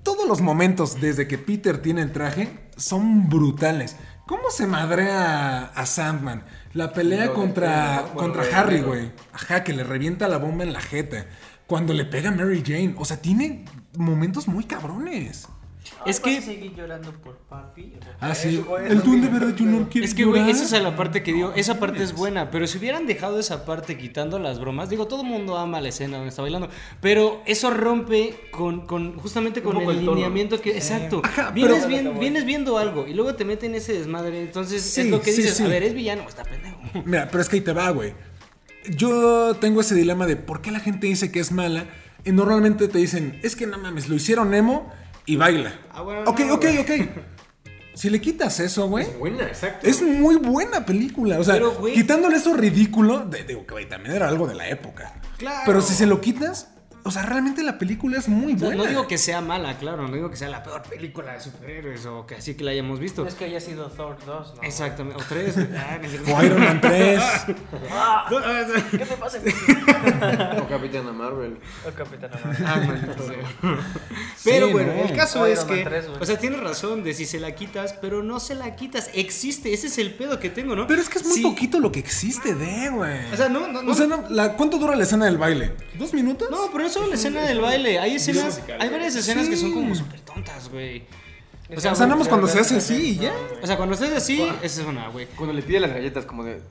Todos 0.03 0.27
los 0.27 0.39
momentos 0.39 1.01
desde 1.01 1.27
que 1.27 1.39
Peter 1.39 1.79
tiene 1.79 2.03
el 2.03 2.11
traje 2.11 2.59
son 2.77 3.27
brutales. 3.27 3.95
¿Cómo 4.27 4.51
se 4.51 4.67
madrea 4.67 5.65
a 5.65 5.85
Sandman? 5.87 6.43
La 6.75 6.91
pelea 6.91 7.31
contra, 7.31 8.03
contra 8.13 8.43
Harry, 8.53 8.81
güey. 8.81 9.09
Ajá, 9.31 9.63
que 9.63 9.71
le 9.71 9.85
revienta 9.85 10.27
la 10.27 10.37
bomba 10.37 10.65
en 10.65 10.73
la 10.73 10.81
jeta. 10.81 11.25
cuando 11.67 11.93
le 11.93 12.03
pega 12.03 12.29
a 12.29 12.31
Mary 12.33 12.61
Jane. 12.65 12.95
O 12.97 13.05
sea, 13.05 13.21
tiene 13.21 13.63
momentos 13.97 14.49
muy 14.49 14.65
cabrones. 14.65 15.47
Es 16.05 16.19
que- 16.19 16.35
¿Vas 16.35 16.43
a 16.43 16.47
seguir 16.47 16.73
llorando 16.75 17.11
por 17.13 17.35
papi? 17.37 17.93
Ah, 18.19 18.35
sí. 18.35 18.63
El 18.85 18.97
eso 18.97 19.01
duende 19.05 19.27
sí. 19.27 19.33
verde 19.33 19.55
Junior 19.57 19.89
quiere 19.89 20.07
Es 20.07 20.13
que, 20.13 20.23
güey, 20.25 20.49
esa 20.49 20.63
es 20.77 20.83
la 20.83 20.95
parte 20.95 21.23
que 21.23 21.33
digo, 21.33 21.53
esa 21.55 21.79
parte 21.79 22.03
es 22.03 22.13
buena, 22.13 22.51
pero 22.51 22.67
si 22.67 22.77
hubieran 22.77 23.05
dejado 23.07 23.39
esa 23.39 23.65
parte 23.65 23.97
quitando 23.97 24.37
las 24.39 24.59
bromas, 24.59 24.89
digo, 24.89 25.07
todo 25.07 25.21
el 25.23 25.27
mundo 25.27 25.57
ama 25.57 25.81
la 25.81 25.89
escena 25.89 26.17
donde 26.17 26.29
está 26.29 26.41
bailando, 26.41 26.69
pero 27.01 27.41
eso 27.45 27.69
rompe 27.71 28.35
con, 28.51 28.85
con 28.85 29.17
justamente 29.17 29.61
con 29.63 29.77
el 29.77 29.89
el 29.89 30.05
lineamiento 30.05 30.61
que, 30.61 30.71
exacto, 30.77 31.21
Ajá, 31.23 31.51
vienes, 31.51 31.85
pero- 31.85 31.87
bien- 31.87 32.19
vienes 32.19 32.45
viendo 32.45 32.77
algo 32.77 33.07
y 33.07 33.13
luego 33.13 33.35
te 33.35 33.45
meten 33.45 33.73
ese 33.75 33.93
desmadre, 33.93 34.41
entonces 34.41 34.81
Sí, 34.83 35.01
es 35.01 35.07
lo 35.07 35.21
que 35.21 35.31
sí, 35.31 35.41
dices, 35.41 35.57
sí. 35.57 35.63
a 35.63 35.67
ver, 35.67 35.83
es 35.83 35.93
villano, 35.93 36.23
está 36.27 36.43
pendejo. 36.43 36.77
Mira, 37.05 37.27
pero 37.31 37.41
es 37.41 37.49
que 37.49 37.55
ahí 37.57 37.61
te 37.61 37.73
va, 37.73 37.89
güey. 37.89 38.13
Yo 38.89 39.55
tengo 39.55 39.81
ese 39.81 39.95
dilema 39.95 40.27
de 40.27 40.35
por 40.35 40.61
qué 40.61 40.71
la 40.71 40.79
gente 40.79 41.07
dice 41.07 41.31
que 41.31 41.39
es 41.39 41.51
mala. 41.51 41.85
Y 42.23 42.31
normalmente 42.31 42.87
te 42.87 42.97
dicen, 42.97 43.39
es 43.43 43.55
que 43.55 43.67
no 43.67 43.77
mames, 43.77 44.09
lo 44.09 44.15
hicieron 44.15 44.53
emo 44.53 44.91
y 45.25 45.35
baila. 45.35 45.73
Ah, 45.91 46.01
bueno, 46.01 46.23
ok, 46.29 46.39
no, 46.41 46.53
ok, 46.55 46.65
ok. 46.81 46.91
Si 47.93 48.09
le 48.09 48.19
quitas 48.19 48.59
eso, 48.59 48.89
güey, 48.89 49.05
Es 49.05 49.17
buena, 49.17 49.43
exacto. 49.45 49.87
es 49.87 50.01
muy 50.01 50.35
buena 50.35 50.85
película. 50.85 51.39
O 51.39 51.43
sea, 51.45 51.53
Pero, 51.53 51.79
güey- 51.79 51.93
quitándole 51.93 52.35
eso 52.35 52.53
ridículo, 52.53 53.19
de- 53.25 53.43
digo 53.45 53.65
que 53.65 53.71
güey, 53.73 53.87
también 53.87 54.15
era 54.15 54.27
algo 54.27 54.47
de 54.47 54.55
la 54.55 54.67
época. 54.67 55.13
Claro. 55.37 55.61
Pero 55.65 55.81
si 55.81 55.93
se 55.93 56.05
lo 56.05 56.19
quitas, 56.19 56.69
o 57.05 57.11
sea, 57.11 57.21
realmente 57.23 57.63
la 57.63 57.77
película 57.77 58.17
es 58.17 58.27
muy 58.27 58.53
O 58.55 58.57
sea, 58.57 58.67
buena. 58.67 58.83
no 58.83 58.89
digo 58.89 59.07
que 59.07 59.17
sea 59.17 59.39
mala, 59.39 59.77
claro, 59.77 60.07
no 60.07 60.13
digo 60.15 60.29
que 60.29 60.35
sea 60.37 60.49
la 60.49 60.63
peor 60.63 60.81
película 60.83 61.33
de 61.33 61.39
superhéroes 61.39 62.05
o 62.07 62.25
que 62.25 62.35
así 62.35 62.55
que 62.55 62.63
la 62.63 62.71
hayamos 62.71 62.99
visto. 62.99 63.21
No 63.21 63.27
es 63.29 63.35
que 63.35 63.45
haya 63.45 63.59
sido 63.61 63.87
Thor 63.89 64.17
2, 64.25 64.55
¿no? 64.55 64.61
Exactamente, 64.63 65.21
o 65.21 65.25
tres. 65.27 65.55
ah, 65.77 65.97
no 65.99 66.03
es 66.05 66.11
cierto. 66.11 66.35
O 66.35 66.43
Iron 66.43 66.59
Man 66.63 66.81
3. 66.81 67.21
Ah, 67.91 68.27
¿Qué 68.91 68.97
te 68.97 69.15
pasa? 69.17 69.37
O 70.61 70.67
Capitana 70.67 71.11
Marvel. 71.11 71.57
El 71.85 71.93
Capitán 71.93 72.31
América. 72.43 72.73
Ah, 72.73 72.81
maldito. 72.85 73.23
Pero 74.43 74.67
Sí, 74.67 74.73
bueno, 74.73 74.93
no. 74.93 75.01
el 75.03 75.15
caso 75.15 75.41
O 75.41 75.45
es 75.45 75.63
que, 75.63 75.83
3, 75.83 76.05
o 76.19 76.25
sea, 76.25 76.37
tienes 76.37 76.59
razón 76.59 77.03
de 77.03 77.13
si 77.13 77.25
se 77.25 77.39
la 77.39 77.55
quitas, 77.55 77.93
pero 77.93 78.21
no 78.23 78.39
se 78.39 78.55
la 78.55 78.75
quitas. 78.75 79.09
Existe, 79.13 79.73
ese 79.73 79.87
es 79.87 79.97
el 79.97 80.13
pedo 80.13 80.39
que 80.39 80.49
tengo, 80.49 80.75
¿no? 80.75 80.87
Pero 80.87 81.01
es 81.01 81.09
que 81.09 81.17
es 81.19 81.25
muy 81.25 81.35
Sí. 81.37 81.41
poquito 81.41 81.79
lo 81.79 81.91
que 81.91 81.99
existe 81.99 82.53
de, 82.55 82.89
güey. 82.89 83.31
O 83.33 83.37
sea, 83.37 83.49
no, 83.49 83.67
no, 83.67 83.81
no. 83.81 83.91
O 83.91 83.95
sea, 83.95 84.07
no, 84.07 84.23
la- 84.29 84.53
¿cuánto 84.53 84.77
dura 84.77 84.95
la 84.95 85.03
escena 85.03 85.25
del 85.25 85.37
baile? 85.37 85.73
¿Dos 85.97 86.13
minutos? 86.13 86.49
no, 86.51 86.69
pero 86.71 86.83
no 86.83 86.89
solo 86.95 87.07
la 87.09 87.15
escena 87.15 87.41
del 87.41 87.61
baile. 87.61 87.99
Hay 87.99 88.15
escenas, 88.15 88.45
musical, 88.45 88.81
hay 88.81 88.89
varias 88.89 89.15
escenas 89.15 89.47
que 89.47 89.57
son 89.57 89.71
como 89.73 89.93
súper 89.95 90.19
tontas, 90.21 90.69
güey. 90.69 91.03
O 91.75 91.79
sea, 91.79 91.91
nada 91.93 92.15
más 92.15 92.27
cuando 92.27 92.47
se 92.47 92.59
hace 92.59 92.77
así 92.77 92.95
y 92.95 93.15
ya. 93.17 93.33
O 93.61 93.67
sea, 93.67 93.75
cuando 93.77 93.95
estés 93.95 94.11
así, 94.11 94.41
esa 94.61 94.81
es 94.81 94.87
una, 94.87 95.07
güey. 95.09 95.27
Cuando 95.35 95.53
le 95.53 95.61
pide 95.61 95.79
las 95.79 95.91
galletas, 95.91 96.25
como 96.25 96.43
de. 96.43 96.61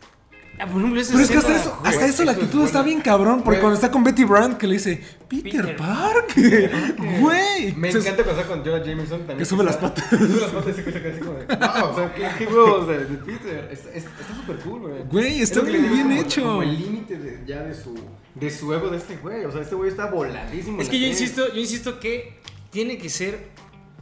Ah, 0.57 0.67
por 0.69 0.79
ejemplo, 0.79 1.01
esa 1.01 1.15
Pero 1.15 1.25
es 1.25 1.31
que 1.33 1.37
hasta 1.39 1.57
eso, 1.57 1.77
güey, 1.81 1.93
hasta 1.93 2.07
eso 2.07 2.25
la 2.25 2.31
es 2.31 2.39
actitud 2.39 2.65
está 2.65 2.83
bien 2.83 3.01
cabrón. 3.01 3.39
Porque 3.43 3.57
Güey. 3.57 3.61
cuando 3.61 3.75
está 3.75 3.91
con 3.91 4.05
Betty 4.05 4.23
Brant 4.23 4.57
que 4.57 4.69
le 4.69 4.75
dice, 4.75 5.03
Peter, 5.29 5.51
Peter 5.63 5.77
Parker. 5.77 6.95
Güey. 7.21 7.73
Me 7.75 7.91
Se- 7.91 7.99
encanta 7.99 8.23
cuando 8.23 8.41
está 8.41 8.55
con 8.55 8.65
Jonah 8.65 8.85
Jameson 8.85 9.19
también. 9.19 9.39
Que 9.39 9.45
sube 9.47 9.65
las 9.65 9.75
está- 9.75 9.93
patas. 9.93 10.09
Sube 10.11 10.41
las 10.41 10.51
patas 10.51 10.69
y 10.71 10.73
se 10.75 10.81
escucha 10.83 11.03
casi 11.03 11.19
como 11.19 11.33
de. 11.39 11.47
Wow, 11.47 11.91
o 11.91 11.95
sea, 11.97 12.15
qué, 12.15 12.29
qué 12.39 12.47
huevos 12.47 12.87
de, 12.87 12.99
de 13.05 13.17
Peter. 13.17 13.69
Está 13.73 13.91
es- 13.91 14.05
está 14.05 14.35
súper 14.37 14.57
cool, 14.59 14.81
güey. 14.83 15.03
Güey, 15.11 15.37
Es 15.43 15.51
está 15.51 15.61
muy 15.63 15.73
bien 15.73 16.03
como- 16.09 16.21
hecho. 16.21 16.43
Como 16.45 16.63
el 16.63 16.79
límite 16.79 17.41
ya 17.47 17.63
de 17.65 17.75
su, 17.75 17.93
de 18.35 18.51
su 18.51 18.73
ego 18.75 18.88
de 18.90 18.99
este 18.99 19.16
güey. 19.16 19.44
O 19.44 19.53
sea, 19.53 19.62
este 19.62 19.75
güey 19.75 19.90
está 19.90 20.07
voladísimo. 20.07 20.81
Es 20.81 20.88
que 20.88 20.97
la 20.97 21.03
yo 21.03 21.09
insisto, 21.09 21.53
yo 21.53 21.61
insisto 21.61 22.01
que 22.01 22.38
tiene 22.70 22.99
que 22.99 23.09
ser 23.09 23.49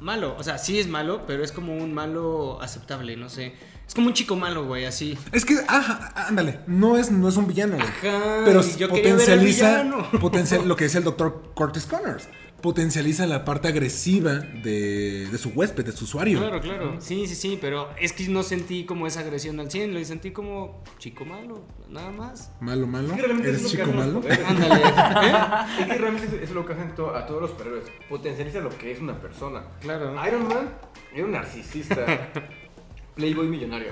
malo. 0.00 0.34
O 0.38 0.42
sea, 0.42 0.58
sí 0.58 0.78
es 0.78 0.88
malo, 0.88 1.22
pero 1.26 1.44
es 1.44 1.52
como 1.52 1.76
un 1.76 1.92
malo 1.94 2.60
aceptable, 2.60 3.16
no 3.16 3.28
sé. 3.28 3.54
Es 3.86 3.94
como 3.94 4.06
un 4.06 4.14
chico 4.14 4.36
malo, 4.36 4.64
güey, 4.64 4.86
así. 4.86 5.18
Es 5.32 5.44
que, 5.44 5.54
ajá, 5.68 6.12
ándale, 6.28 6.60
no 6.66 6.96
es, 6.96 7.10
no 7.10 7.28
es 7.28 7.36
un 7.36 7.46
villano, 7.46 7.76
güey. 7.76 7.86
Ajá, 7.86 8.42
Pero 8.44 8.62
yo 8.62 8.88
quería 8.88 9.14
ver 9.14 9.30
al 9.30 9.38
potencializa 9.38 9.82
villano. 9.82 10.10
potencial, 10.20 10.62
lo 10.68 10.76
que 10.76 10.84
decía 10.84 10.98
el 10.98 11.04
doctor 11.04 11.52
Curtis 11.54 11.84
Connors. 11.84 12.28
Potencializa 12.62 13.26
la 13.26 13.44
parte 13.44 13.66
agresiva 13.68 14.34
de, 14.34 15.26
de 15.30 15.38
su 15.38 15.50
huésped, 15.50 15.84
de 15.84 15.92
su 15.92 16.04
usuario. 16.04 16.38
Claro, 16.38 16.60
claro. 16.60 16.96
Sí, 17.00 17.26
sí, 17.26 17.34
sí, 17.34 17.58
pero 17.60 17.88
es 18.00 18.12
que 18.12 18.28
no 18.28 18.42
sentí 18.44 18.84
como 18.84 19.06
esa 19.08 19.20
agresión 19.20 19.58
al 19.60 19.70
100, 19.70 19.92
lo 19.92 20.04
sentí 20.04 20.30
como 20.30 20.82
chico 20.98 21.24
malo, 21.24 21.62
nada 21.90 22.10
más. 22.12 22.52
Malo, 22.60 22.86
malo. 22.86 23.12
Es 23.14 23.20
que 23.22 23.48
Eres 23.48 23.66
chico 23.68 23.86
malo. 23.92 24.22
Ándale. 24.46 24.74
¿eh? 24.80 25.72
Es 25.80 25.86
que 25.86 25.94
realmente 25.98 26.40
es 26.44 26.50
lo 26.52 26.64
que 26.64 26.72
hacen 26.74 26.94
to- 26.94 27.14
a 27.14 27.26
todos 27.26 27.42
los 27.42 27.50
superhéroes. 27.50 27.84
Potencializa 28.08 28.60
lo 28.60 28.70
que 28.70 28.92
es 28.92 29.00
una 29.00 29.20
persona. 29.20 29.64
Claro. 29.80 30.14
Iron 30.26 30.46
Man 30.48 30.70
era 31.12 31.24
un 31.24 31.32
narcisista. 31.32 32.06
Playboy 33.16 33.48
millonario. 33.48 33.90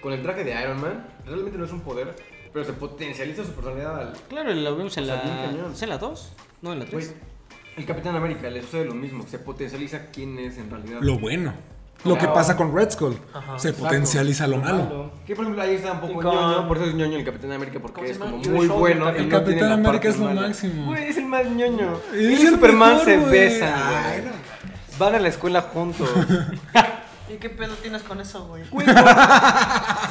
Con 0.00 0.12
el 0.12 0.22
traje 0.22 0.44
de 0.44 0.52
Iron 0.62 0.80
Man, 0.80 1.08
realmente 1.24 1.58
no 1.58 1.64
es 1.64 1.72
un 1.72 1.80
poder, 1.80 2.14
pero 2.52 2.64
se 2.64 2.72
potencializa 2.74 3.42
su 3.44 3.52
personalidad 3.52 3.98
al. 4.00 4.12
Claro, 4.28 4.52
lo 4.52 4.76
vemos 4.76 4.96
en 4.98 5.04
O 5.04 5.06
sea, 5.06 5.16
bien 5.22 5.34
la. 5.36 5.44
cañón. 5.46 5.72
¿Es 5.72 5.82
en 5.82 5.88
la 5.88 5.98
2? 5.98 6.32
No, 6.62 6.72
en 6.74 6.78
la 6.80 6.84
Güey, 6.84 7.04
3. 7.06 7.14
El 7.76 7.84
Capitán 7.86 8.16
América 8.16 8.48
le 8.50 8.62
sucede 8.62 8.84
lo 8.86 8.94
mismo. 8.94 9.24
Se 9.28 9.38
potencializa 9.38 10.06
quién 10.12 10.38
es 10.38 10.58
en 10.58 10.70
realidad. 10.70 10.98
Lo 11.02 11.18
bueno. 11.18 11.52
Lo 12.04 12.16
que 12.18 12.28
pasa 12.28 12.56
con 12.56 12.74
Red 12.74 12.90
Skull. 12.92 13.18
Ajá, 13.34 13.58
se 13.58 13.68
exacto. 13.70 13.88
potencializa 13.88 14.46
lo 14.46 14.58
malo. 14.58 15.10
Que 15.26 15.34
por 15.34 15.44
ejemplo 15.44 15.62
ahí 15.62 15.74
está 15.74 15.92
un 15.92 16.00
poco 16.00 16.14
con- 16.14 16.24
ñoño, 16.26 16.68
por 16.68 16.76
eso 16.76 16.86
es 16.86 16.94
ñoño 16.94 17.16
el 17.18 17.24
Capitán 17.24 17.52
América, 17.52 17.80
¿Cómo 17.80 17.92
porque 17.94 18.10
es 18.10 18.18
como 18.18 18.36
muy 18.36 18.68
bueno. 18.68 19.08
El 19.08 19.28
no 19.28 19.38
Capitán 19.38 19.72
América 19.72 20.08
es 20.08 20.18
lo 20.18 20.26
mala. 20.26 20.42
máximo. 20.42 20.86
Güey, 20.86 21.08
es 21.08 21.16
el 21.16 21.24
más 21.26 21.46
ñoño. 21.46 21.98
Es 22.14 22.20
y 22.40 22.46
el 22.46 22.48
Superman 22.50 22.90
mejor, 22.90 23.04
se 23.06 23.14
Ay, 23.64 24.20
güey. 24.20 24.32
Van 24.98 25.14
a 25.14 25.18
la 25.18 25.28
escuela 25.28 25.62
juntos. 25.62 26.08
¿Y 27.28 27.38
qué 27.38 27.50
pedo 27.50 27.74
tienes 27.74 28.02
con 28.02 28.20
eso, 28.20 28.46
güey? 28.46 28.62
Güey, 28.70 28.86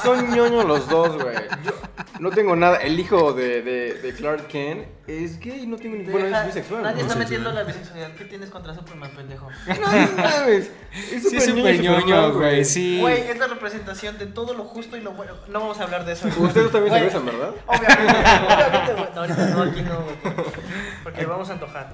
son 0.04 0.32
ñoños 0.36 0.65
los 0.65 0.89
dos, 0.89 1.15
güey. 1.21 1.36
Yo 1.63 1.74
no 2.19 2.30
tengo 2.32 2.56
nada. 2.56 2.78
El 2.78 2.99
hijo 2.99 3.34
de, 3.34 3.62
de, 3.62 3.93
de 3.95 4.13
Clark 4.13 4.47
Kent 4.47 4.88
es 5.08 5.39
gay, 5.39 5.65
no 5.67 5.78
tengo 5.78 5.95
ni. 5.95 6.04
Bueno, 6.06 6.36
es 6.38 6.45
bisexual. 6.47 6.84
Nadie 6.84 6.95
¿no? 6.97 7.01
está 7.04 7.13
Sí, 7.13 7.19
metiendo 7.19 7.49
sí. 7.49 7.56
la 7.56 7.63
bisexualidad. 7.63 8.12
¿Qué 8.15 8.25
tienes 8.25 8.49
contra 8.49 8.73
Superman, 8.73 9.12
pendejo? 9.15 9.49
No 9.67 10.21
mames. 10.23 10.71
Es 11.12 11.23
Sí, 11.23 11.39
súper 11.39 11.41
súper 11.41 11.80
ñoño, 11.82 12.34
güey, 12.34 12.65
sí. 12.65 12.99
Güey, 13.01 13.21
es 13.30 13.38
la 13.38 13.47
representación 13.47 14.17
de 14.17 14.25
todo 14.28 14.54
lo 14.54 14.63
justo 14.63 14.97
y 14.97 15.01
lo 15.01 15.12
bueno. 15.12 15.34
No 15.47 15.60
vamos 15.60 15.80
a 15.80 15.84
hablar 15.84 16.06
de 16.06 16.13
eso. 16.13 16.28
Ustedes 16.38 16.71
también 16.71 16.93
se 16.93 17.01
besan, 17.01 17.25
¿verdad? 17.25 17.51
Obviamente, 17.67 18.13
obviamente, 18.13 18.93
güey. 18.93 19.08
No, 19.13 19.21
ahorita 19.21 19.45
no, 19.49 19.63
aquí 19.63 19.82
no, 19.82 20.01
güey. 20.01 20.36
Porque 21.04 21.25
vamos 21.25 21.49
a 21.49 21.54
antojar. 21.54 21.93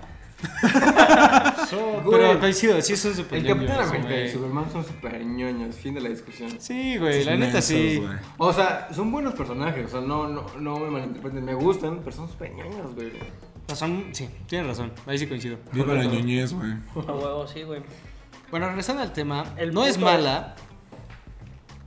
Pero 1.69 2.03
Güey. 2.03 2.39
coincido, 2.39 2.81
sí 2.81 2.95
son 2.97 3.15
súper 3.15 3.39
El 3.39 3.47
Capitán 3.47 3.77
ñoños, 3.77 3.89
América 3.89 4.21
y. 4.21 4.29
Superman 4.31 4.65
son 4.71 4.85
súper 4.85 5.25
ñoños. 5.25 5.75
Fin 5.75 5.93
de 5.93 6.01
la 6.01 6.09
discusión. 6.09 6.51
Sí, 6.59 6.97
güey, 6.97 7.23
la 7.23 7.35
neta 7.37 7.61
sí. 7.61 8.03
O 8.37 8.51
sea, 8.53 8.89
son 8.93 9.11
buenos 9.11 9.33
personajes. 9.35 9.85
O 9.85 9.89
sea, 9.89 10.01
no, 10.01 10.27
no, 10.27 10.45
no 10.59 10.79
me 10.79 10.89
malinterpreten. 10.89 11.43
Me 11.45 11.53
gustan, 11.53 11.99
pero 12.03 12.15
son 12.15 12.27
súper 12.29 12.53
ñoños, 12.53 12.93
güey. 12.95 13.11
Son- 13.73 14.05
sí, 14.11 14.27
tienes 14.47 14.67
razón, 14.67 14.91
ahí 15.05 15.17
sí 15.17 15.27
coincido. 15.27 15.57
Viva 15.71 15.93
la 15.93 16.03
ñoñez, 16.03 16.53
güey. 16.53 16.71
A 17.07 17.11
huevo, 17.13 17.47
sí, 17.47 17.63
güey. 17.63 17.81
Bueno, 18.49 18.67
regresando 18.67 19.01
al 19.01 19.13
tema, 19.13 19.45
El 19.55 19.73
no 19.73 19.85
es 19.85 19.97
mala, 19.97 20.55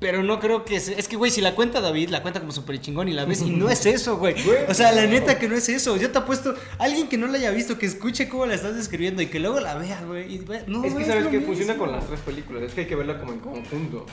pero 0.04 0.22
no 0.22 0.38
creo 0.38 0.66
que... 0.66 0.80
se- 0.80 0.98
Es 1.00 1.08
que, 1.08 1.16
güey, 1.16 1.30
si 1.30 1.40
la 1.40 1.54
cuenta 1.54 1.80
David, 1.80 2.10
la 2.10 2.20
cuenta 2.20 2.38
como 2.38 2.52
súper 2.52 2.78
chingón 2.78 3.08
y 3.08 3.14
la 3.14 3.24
ves 3.24 3.40
y 3.40 3.48
no 3.56 3.70
es 3.70 3.86
eso, 3.86 4.18
güey. 4.18 4.34
O 4.68 4.74
sea, 4.74 4.92
la 4.92 5.06
neta 5.06 5.38
que 5.38 5.48
no 5.48 5.54
es 5.56 5.66
eso. 5.70 5.96
Yo 5.96 6.10
te 6.10 6.18
apuesto, 6.18 6.54
alguien 6.78 7.08
que 7.08 7.16
no 7.16 7.26
la 7.26 7.38
haya 7.38 7.50
visto, 7.52 7.78
que 7.78 7.86
escuche 7.86 8.28
cómo 8.28 8.44
la 8.44 8.52
estás 8.54 8.76
describiendo 8.76 9.22
y 9.22 9.28
que 9.28 9.40
luego 9.40 9.60
la 9.60 9.76
vea, 9.76 10.02
güey. 10.06 10.40
No, 10.66 10.84
es 10.84 10.92
que 10.92 11.00
no 11.00 11.06
sabes 11.06 11.24
que 11.28 11.38
mismo. 11.38 11.46
funciona 11.46 11.78
con 11.78 11.90
las 11.90 12.06
tres 12.06 12.20
películas. 12.20 12.64
Es 12.64 12.74
que 12.74 12.82
hay 12.82 12.86
que 12.86 12.96
verla 12.96 13.18
como 13.18 13.32
en 13.32 13.38
conjunto. 13.40 14.04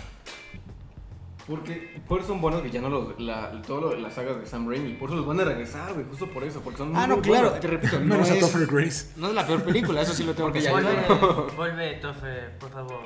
Porque 1.46 2.00
por 2.08 2.20
eso 2.20 2.30
son 2.30 2.40
buenos 2.40 2.64
villanos 2.64 2.90
los, 2.92 3.20
la, 3.20 3.62
todo 3.64 3.82
lo- 3.82 3.96
las 3.98 4.14
sagas 4.14 4.40
de 4.40 4.46
Sam 4.46 4.70
Raimi. 4.70 4.94
Por 4.94 5.10
eso 5.10 5.18
los 5.18 5.26
van 5.26 5.42
a 5.42 5.44
regresar, 5.44 5.92
güey. 5.94 6.06
Justo 6.08 6.28
por 6.30 6.46
eso. 6.46 6.62
Porque 6.62 6.78
son 6.78 6.96
Ah, 6.96 7.06
muy 7.08 7.18
no, 7.18 7.22
claro, 7.22 7.44
buenos. 7.50 7.60
te 7.60 7.68
repito, 7.68 8.00
no 8.04 8.16
a 8.16 8.22
es, 8.22 8.40
Topher 8.40 8.66
Grace. 8.68 9.08
no 9.18 9.28
es 9.28 9.34
la 9.34 9.46
peor 9.46 9.62
película, 9.64 10.02
eso 10.04 10.14
sí 10.14 10.24
lo 10.24 10.34
tengo 10.34 10.54
que 10.54 10.62
Porque 10.62 10.64
ya- 10.64 10.72
Vuelve, 10.72 11.56
vuelve, 11.58 11.94
Tofe, 11.96 12.28
por 12.60 12.72
favor. 12.72 13.02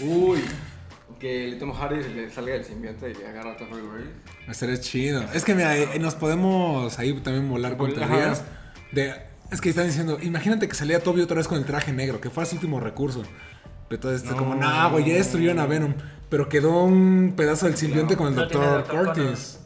Uy. 0.00 0.40
Que 1.20 1.46
el 1.48 1.58
Tom 1.58 1.72
Hardy 1.72 2.02
le 2.14 2.30
salga 2.30 2.52
del 2.52 2.64
simbionte 2.64 3.10
y 3.10 3.14
le 3.14 3.26
agarra 3.26 3.52
a 3.52 3.54
Grace. 3.54 4.10
Estaría 4.48 4.80
chido. 4.80 5.22
Es 5.32 5.44
que 5.44 5.54
mira, 5.54 5.76
eh, 5.76 5.98
nos 5.98 6.14
podemos 6.14 6.98
ahí 6.98 7.12
también 7.20 7.48
volar 7.48 7.76
con 7.76 7.94
teorías. 7.94 8.42
De, 8.92 9.14
es 9.50 9.60
que 9.60 9.70
están 9.70 9.86
diciendo, 9.86 10.18
imagínate 10.20 10.68
que 10.68 10.74
salía 10.74 11.02
Toby 11.02 11.22
otra 11.22 11.36
vez 11.36 11.48
con 11.48 11.56
el 11.58 11.64
traje 11.64 11.92
negro, 11.92 12.20
que 12.20 12.28
fue 12.28 12.44
su 12.44 12.56
último 12.56 12.80
recurso. 12.80 13.22
Pero 13.88 14.00
todo 14.00 14.14
esto 14.14 14.36
como, 14.36 14.54
no, 14.54 14.90
güey, 14.90 15.04
ya 15.04 15.14
destruyeron 15.14 15.58
a 15.58 15.66
Venom. 15.66 15.94
Pero 16.28 16.48
quedó 16.48 16.82
un 16.84 17.34
pedazo 17.36 17.66
del 17.66 17.76
simbionte 17.76 18.16
con 18.16 18.28
el 18.28 18.34
No 18.34 18.42
doctor 18.42 18.86
Dr. 18.86 19.06
Curtis. 19.14 19.60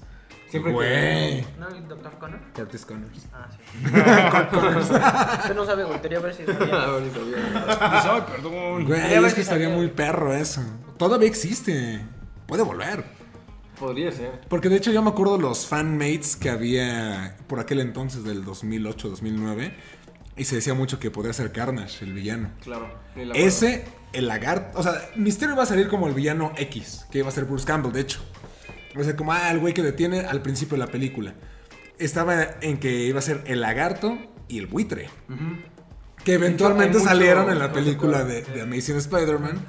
Siempre 0.51 0.73
Güey. 0.73 1.47
¿No 1.59 1.69
el 1.69 1.89
Dr. 1.89 2.19
Connor? 2.19 2.41
Curtis 2.55 2.85
Connors. 2.85 3.27
Ah, 3.33 3.49
sí. 3.51 3.87
Usted 3.87 5.55
no 5.55 5.65
sabe, 5.67 5.85
güey. 5.85 6.03
Quería 6.03 6.19
ver 6.19 6.35
si 6.35 6.43
Ah, 6.49 6.55
sabía. 6.59 6.87
bonito, 6.89 7.25
bien. 7.25 8.25
perdón. 8.27 8.85
Güey, 8.85 9.25
es 9.25 9.35
que 9.35 9.41
estaría 9.41 9.69
muy 9.69 9.89
perro 9.89 10.35
eso. 10.35 10.61
Todavía 11.01 11.27
existe. 11.27 12.01
Puede 12.47 12.63
volver. 12.63 13.05
Podría 13.79 14.13
ser. 14.13 14.43
Porque 14.49 14.69
de 14.69 14.77
hecho 14.77 14.93
yo 14.93 15.03
me 15.03 15.09
acuerdo 15.11 15.39
los 15.39 15.67
fanmates 15.67 16.37
que 16.37 16.51
había 16.51 17.37
por 17.49 17.59
aquel 17.59 17.81
entonces 17.81 18.23
del 18.23 18.45
2008-2009. 18.45 19.73
Y 20.37 20.45
se 20.45 20.57
decía 20.57 20.75
mucho 20.75 21.01
que 21.01 21.11
podría 21.11 21.33
ser 21.33 21.53
Carnage, 21.53 22.05
el 22.05 22.13
villano. 22.13 22.51
Claro. 22.63 22.89
Ese, 23.35 23.85
el 24.13 24.29
lagarto. 24.29 24.79
O 24.79 24.83
sea, 24.83 24.93
Misterio 25.17 25.55
iba 25.55 25.63
a 25.63 25.67
salir 25.67 25.89
como 25.89 26.07
el 26.07 26.15
villano 26.15 26.53
X, 26.57 27.07
que 27.11 27.19
iba 27.21 27.29
a 27.29 27.33
ser 27.33 27.47
Bruce 27.47 27.67
Campbell, 27.67 27.93
de 27.93 28.03
hecho. 28.03 28.21
O 28.95 29.03
sea, 29.03 29.17
como, 29.17 29.33
ah, 29.33 29.51
el 29.51 29.59
güey 29.59 29.73
que 29.75 29.83
detiene 29.83 30.21
al 30.21 30.43
principio 30.43 30.77
de 30.77 30.85
la 30.85 30.91
película. 30.93 31.35
Estaba 31.99 32.43
en 32.61 32.79
que 32.79 33.07
iba 33.07 33.19
a 33.19 33.23
ser 33.23 33.43
el 33.47 33.61
lagarto, 33.63 34.19
y 34.49 34.59
el 34.59 34.67
buitre. 34.67 35.09
Que 36.25 36.35
eventualmente 36.35 36.99
mucho- 36.99 37.09
salieron 37.09 37.51
en 37.51 37.59
la 37.59 37.73
película 37.73 38.25
de, 38.25 38.43
de 38.43 38.63
Amazing 38.63 38.97
Spider-Man 38.97 39.65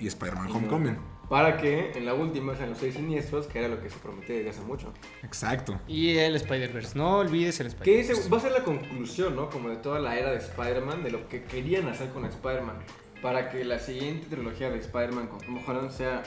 y 0.00 0.06
Spider-Man 0.06 0.50
Homecoming. 0.52 0.96
Para 1.28 1.56
que 1.56 1.90
en 1.96 2.06
la 2.06 2.14
última 2.14 2.54
sean 2.56 2.70
los 2.70 2.78
seis 2.78 2.94
siniestros, 2.94 3.46
que 3.48 3.58
era 3.58 3.66
lo 3.66 3.82
que 3.82 3.90
se 3.90 3.98
prometía 3.98 4.36
desde 4.36 4.50
hace 4.50 4.60
mucho. 4.60 4.92
Exacto. 5.24 5.80
Y 5.88 6.16
el 6.18 6.36
Spider-Verse. 6.36 6.96
No 6.96 7.18
olvides 7.18 7.58
el 7.58 7.66
Que 7.66 7.72
Spider-Verse. 8.00 8.12
ese 8.12 8.28
va 8.30 8.36
a 8.36 8.40
ser 8.40 8.52
la 8.52 8.62
conclusión, 8.62 9.34
¿no? 9.34 9.50
Como 9.50 9.68
de 9.68 9.76
toda 9.76 9.98
la 9.98 10.16
era 10.16 10.30
de 10.30 10.36
Spider-Man, 10.38 11.02
de 11.02 11.10
lo 11.10 11.28
que 11.28 11.42
querían 11.42 11.88
hacer 11.88 12.10
con 12.10 12.24
Spider-Man. 12.24 12.76
Para 13.22 13.50
que 13.50 13.64
la 13.64 13.80
siguiente 13.80 14.26
trilogía 14.30 14.70
de 14.70 14.78
Spider-Man 14.78 15.26
con 15.26 15.40
Tom 15.40 15.58
Holland 15.66 15.90
sea 15.90 16.22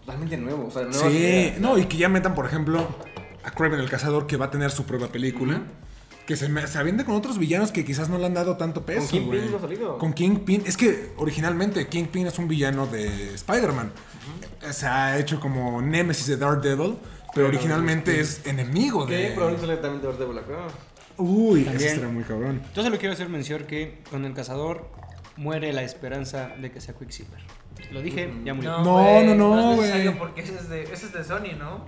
totalmente 0.00 0.38
nuevo. 0.38 0.68
O 0.68 0.70
sea, 0.70 0.90
Sí, 0.90 1.06
ideas. 1.08 1.60
no, 1.60 1.76
y 1.76 1.84
que 1.84 1.98
ya 1.98 2.08
metan, 2.08 2.34
por 2.34 2.46
ejemplo, 2.46 2.86
a 3.44 3.50
Kraven 3.50 3.80
el 3.80 3.90
Cazador, 3.90 4.26
que 4.26 4.36
va 4.38 4.46
a 4.46 4.50
tener 4.50 4.70
su 4.70 4.86
propia 4.86 5.08
película. 5.08 5.60
Que 6.26 6.36
se, 6.36 6.48
me- 6.48 6.66
se 6.66 6.78
aviente 6.78 7.04
con 7.04 7.14
otros 7.16 7.38
villanos 7.38 7.72
que 7.72 7.84
quizás 7.84 8.08
no 8.08 8.18
le 8.18 8.26
han 8.26 8.34
dado 8.34 8.56
tanto 8.56 8.84
peso. 8.86 9.08
Kingpin 9.08 9.26
güey. 9.40 9.50
no 9.50 9.56
ha 9.56 9.60
salido. 9.60 9.98
Con 9.98 10.12
Kingpin. 10.12 10.62
Es 10.66 10.76
que 10.76 11.12
originalmente 11.16 11.88
Kingpin 11.88 12.26
es 12.28 12.38
un 12.38 12.46
villano 12.48 12.86
de 12.86 13.34
Spider-Man. 13.34 13.90
Se 14.70 14.86
ha 14.86 15.18
hecho 15.18 15.40
como 15.40 15.80
Nemesis 15.82 16.26
de 16.26 16.36
Daredevil, 16.36 16.96
pero 17.34 17.48
originalmente 17.48 18.20
es 18.20 18.46
enemigo 18.46 19.06
de. 19.06 19.32
probablemente 19.34 19.66
sale 19.66 19.76
también 19.80 20.02
de 20.02 20.08
Daredevil 20.08 20.38
acá. 20.38 20.66
Uy, 21.16 21.64
También. 21.64 21.86
eso 21.88 21.96
será 21.96 22.08
muy 22.08 22.24
cabrón. 22.24 22.62
Yo 22.74 22.82
solo 22.82 22.96
quiero 22.98 23.12
hacer 23.12 23.28
mención 23.28 23.64
que 23.64 23.98
con 24.10 24.24
el 24.24 24.32
cazador 24.32 24.88
muere 25.36 25.72
la 25.72 25.82
esperanza 25.82 26.50
de 26.60 26.70
que 26.70 26.80
sea 26.80 26.94
Quicksilver. 26.94 27.40
Lo 27.92 28.00
dije, 28.02 28.32
ya 28.44 28.54
murió. 28.54 28.78
No, 28.82 29.02
güey, 29.02 29.26
no, 29.26 29.34
no, 29.34 29.72
es 29.72 29.78
necesario 29.78 30.10
güey. 30.12 30.18
porque 30.18 30.40
ese 30.42 30.54
es 30.56 30.59
de, 30.70 30.84
ese 30.84 31.06
es 31.06 31.12
de 31.12 31.22
Sony, 31.24 31.58
¿no? 31.58 31.84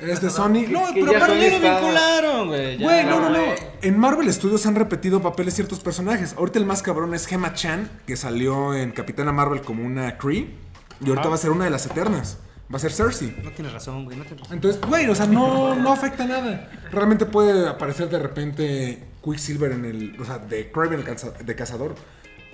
Es 0.00 0.20
de. 0.20 0.28
Sony. 0.28 0.66
No, 0.68 0.92
que 0.92 1.02
pero 1.04 1.12
ya 1.12 1.26
mí- 1.28 1.50
lo 1.50 1.60
vincularon, 1.60 2.48
güey. 2.48 2.76
Güey, 2.78 3.04
no, 3.06 3.20
no, 3.20 3.30
no. 3.30 3.38
En 3.80 3.98
Marvel 3.98 4.30
Studios 4.32 4.66
han 4.66 4.74
repetido 4.74 5.22
papeles 5.22 5.54
ciertos 5.54 5.80
personajes. 5.80 6.34
Ahorita 6.36 6.58
el 6.58 6.66
más 6.66 6.82
cabrón 6.82 7.14
es 7.14 7.26
Gemma 7.26 7.54
Chan, 7.54 7.90
que 8.06 8.16
salió 8.16 8.74
en 8.74 8.90
Capitana 8.92 9.32
Marvel 9.32 9.62
como 9.62 9.82
una 9.84 10.18
Kree. 10.18 10.54
Y 11.00 11.04
ahorita 11.08 11.20
Ajá. 11.20 11.28
va 11.30 11.34
a 11.36 11.38
ser 11.38 11.50
una 11.50 11.64
de 11.64 11.70
las 11.70 11.86
Eternas. 11.86 12.38
Va 12.72 12.76
a 12.78 12.80
ser 12.80 12.92
Cersei. 12.92 13.34
No 13.44 13.50
tienes 13.52 13.72
razón, 13.72 14.04
güey. 14.04 14.16
No 14.16 14.24
tienes 14.24 14.40
razón. 14.42 14.56
Entonces, 14.56 14.80
güey, 14.80 15.08
o 15.08 15.14
sea, 15.14 15.26
no, 15.26 15.74
no 15.76 15.92
afecta 15.92 16.26
nada. 16.26 16.68
Realmente 16.90 17.24
puede 17.24 17.68
aparecer 17.68 18.08
de 18.10 18.18
repente 18.18 19.04
Quicksilver 19.24 19.72
en 19.72 19.84
el. 19.84 20.20
O 20.20 20.24
sea, 20.24 20.38
de 20.38 20.70
Kraven 20.72 21.04
de 21.04 21.54
cazador 21.56 21.94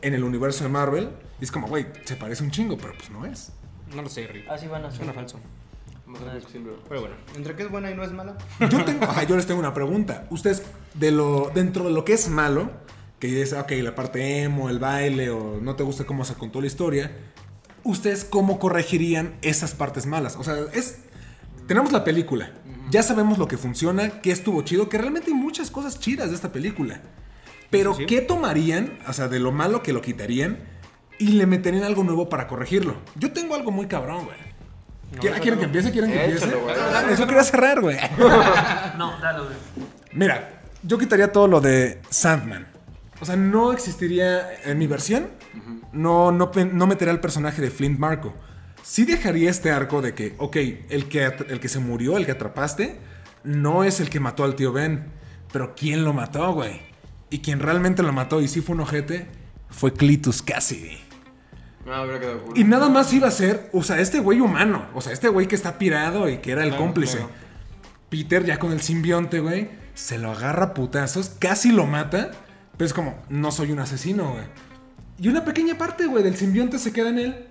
en 0.02 0.12
el 0.14 0.22
universo 0.22 0.64
de 0.64 0.70
Marvel. 0.70 1.10
Y 1.40 1.44
es 1.44 1.50
como, 1.52 1.66
güey, 1.66 1.86
se 2.04 2.16
parece 2.16 2.42
un 2.44 2.50
chingo, 2.50 2.76
pero 2.76 2.92
pues 2.94 3.08
no 3.10 3.24
es. 3.24 3.52
No 3.94 4.02
lo 4.02 4.08
sé, 4.08 4.26
Rick. 4.26 4.48
Así 4.50 4.66
van 4.66 4.84
a 4.84 4.88
ser. 4.90 4.98
Suena 4.98 5.12
falso. 5.12 5.38
Pero 6.88 7.00
bueno, 7.00 7.16
entre 7.36 7.54
que 7.54 7.62
es 7.62 7.70
buena 7.70 7.90
y 7.90 7.94
no 7.94 8.04
es 8.04 8.12
mala. 8.12 8.36
Yo 8.70 8.84
tengo, 8.84 9.04
ajá, 9.04 9.24
yo 9.24 9.36
les 9.36 9.46
tengo 9.46 9.60
una 9.60 9.74
pregunta. 9.74 10.26
Ustedes, 10.30 10.62
de 10.94 11.10
lo, 11.10 11.50
dentro 11.54 11.84
de 11.84 11.92
lo 11.92 12.04
que 12.04 12.12
es 12.12 12.28
malo, 12.28 12.70
que 13.18 13.42
es, 13.42 13.52
ok, 13.52 13.70
la 13.82 13.94
parte 13.94 14.42
emo, 14.42 14.68
el 14.68 14.78
baile, 14.78 15.30
o 15.30 15.60
no 15.60 15.76
te 15.76 15.82
gusta 15.82 16.04
cómo 16.04 16.24
se 16.24 16.34
contó 16.34 16.60
la 16.60 16.66
historia, 16.66 17.12
¿ustedes 17.84 18.24
cómo 18.24 18.58
corregirían 18.58 19.36
esas 19.42 19.74
partes 19.74 20.06
malas? 20.06 20.36
O 20.36 20.44
sea, 20.44 20.56
es. 20.72 20.98
Tenemos 21.66 21.92
la 21.92 22.04
película. 22.04 22.52
Ya 22.90 23.02
sabemos 23.02 23.38
lo 23.38 23.48
que 23.48 23.56
funciona, 23.56 24.20
que 24.20 24.32
estuvo 24.32 24.60
chido, 24.62 24.88
que 24.88 24.98
realmente 24.98 25.30
hay 25.30 25.36
muchas 25.36 25.70
cosas 25.70 25.98
chidas 26.00 26.30
de 26.30 26.34
esta 26.34 26.52
película. 26.52 27.00
Pero. 27.70 27.96
¿qué 27.96 28.20
tomarían? 28.20 28.98
O 29.08 29.12
sea, 29.12 29.28
de 29.28 29.38
lo 29.38 29.52
malo 29.52 29.82
que 29.82 29.92
lo 29.92 30.02
quitarían 30.02 30.58
y 31.18 31.28
le 31.28 31.46
meterían 31.46 31.84
algo 31.84 32.02
nuevo 32.02 32.28
para 32.28 32.48
corregirlo. 32.48 32.96
Yo 33.14 33.32
tengo 33.32 33.54
algo 33.54 33.70
muy 33.70 33.86
cabrón, 33.86 34.24
güey. 34.24 34.51
¿Quieren, 35.20 35.40
¿quieren 35.40 35.58
que 35.58 35.64
empiece? 35.66 35.90
¿Quieren 35.92 36.10
que 36.10 36.24
empiece? 36.24 36.46
Échalo. 36.46 36.66
Ah, 36.70 37.04
Eso 37.10 37.26
quería 37.26 37.44
cerrar, 37.44 37.80
güey. 37.80 37.96
No, 38.98 39.18
dale, 39.20 39.40
güey. 39.40 39.56
Mira, 40.12 40.62
yo 40.82 40.98
quitaría 40.98 41.32
todo 41.32 41.48
lo 41.48 41.60
de 41.60 42.00
Sandman. 42.10 42.66
O 43.20 43.24
sea, 43.24 43.36
no 43.36 43.72
existiría 43.72 44.62
en 44.64 44.78
mi 44.78 44.86
versión. 44.86 45.28
No, 45.92 46.32
no, 46.32 46.50
no 46.72 46.86
metería 46.86 47.12
el 47.12 47.20
personaje 47.20 47.62
de 47.62 47.70
Flint 47.70 47.98
Marco. 47.98 48.34
Sí 48.82 49.04
dejaría 49.04 49.50
este 49.50 49.70
arco 49.70 50.02
de 50.02 50.14
que, 50.14 50.34
ok, 50.38 50.56
el 50.88 51.08
que, 51.08 51.24
el 51.48 51.60
que 51.60 51.68
se 51.68 51.78
murió, 51.78 52.16
el 52.16 52.26
que 52.26 52.32
atrapaste, 52.32 52.98
no 53.44 53.84
es 53.84 54.00
el 54.00 54.10
que 54.10 54.18
mató 54.18 54.44
al 54.44 54.56
tío 54.56 54.72
Ben. 54.72 55.06
Pero 55.52 55.74
¿quién 55.76 56.04
lo 56.04 56.12
mató, 56.12 56.52
güey? 56.52 56.80
Y 57.30 57.38
quien 57.40 57.60
realmente 57.60 58.02
lo 58.02 58.12
mató 58.12 58.40
y 58.40 58.48
sí 58.48 58.60
fue 58.60 58.74
un 58.74 58.80
ojete, 58.80 59.26
fue 59.70 59.92
Clitus 59.92 60.42
Cassidy. 60.42 60.98
Ah, 61.90 62.02
hubiera 62.02 62.20
quedado 62.20 62.42
cool. 62.42 62.58
Y 62.58 62.64
nada 62.64 62.88
más 62.88 63.12
iba 63.12 63.28
a 63.28 63.30
ser, 63.32 63.68
o 63.72 63.82
sea, 63.82 63.98
este 64.00 64.20
güey 64.20 64.40
humano. 64.40 64.86
O 64.94 65.00
sea, 65.00 65.12
este 65.12 65.28
güey 65.28 65.48
que 65.48 65.54
está 65.56 65.78
pirado 65.78 66.28
y 66.28 66.38
que 66.38 66.52
era 66.52 66.62
el 66.62 66.68
Claro, 66.70 66.84
cómplice. 66.84 67.16
claro. 67.18 67.32
Peter, 68.08 68.44
ya 68.44 68.58
con 68.58 68.72
el 68.72 68.80
simbionte, 68.82 69.40
güey, 69.40 69.70
se 69.94 70.18
lo 70.18 70.30
agarra 70.32 70.66
a 70.66 70.74
putazos, 70.74 71.30
casi 71.38 71.72
lo 71.72 71.86
mata. 71.86 72.30
Pero 72.76 72.86
es 72.86 72.94
como, 72.94 73.20
no 73.28 73.50
soy 73.52 73.72
un 73.72 73.78
asesino, 73.80 74.32
güey. 74.32 74.44
Y 75.18 75.28
una 75.28 75.44
pequeña 75.44 75.76
parte, 75.78 76.06
güey, 76.06 76.22
del 76.22 76.36
simbionte 76.36 76.78
se 76.78 76.92
queda 76.92 77.10
en 77.10 77.18
él. 77.18 77.46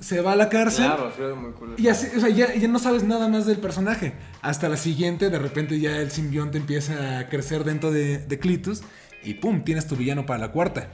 Se 0.00 0.20
va 0.20 0.32
a 0.32 0.36
la 0.36 0.48
cárcel. 0.48 0.86
Claro, 0.86 1.12
sí, 1.16 1.22
era 1.22 1.34
muy 1.34 1.52
cool. 1.52 1.74
Y 1.76 1.88
así, 1.88 2.08
o 2.16 2.20
sea, 2.20 2.28
ya, 2.28 2.52
ya 2.54 2.68
no 2.68 2.78
sabes 2.78 3.04
nada 3.04 3.28
más 3.28 3.46
del 3.46 3.58
personaje. 3.58 4.12
Hasta 4.42 4.68
la 4.68 4.76
siguiente, 4.76 5.30
de 5.30 5.38
repente 5.38 5.78
ya 5.80 5.98
el 5.98 6.10
simbionte 6.10 6.58
empieza 6.58 7.18
a 7.20 7.28
crecer 7.28 7.64
dentro 7.64 7.90
de, 7.92 8.18
de 8.18 8.38
Clitus. 8.38 8.82
Y 9.22 9.34
pum, 9.34 9.62
tienes 9.64 9.86
tu 9.86 9.96
villano 9.96 10.26
para 10.26 10.40
la 10.40 10.52
cuarta. 10.52 10.88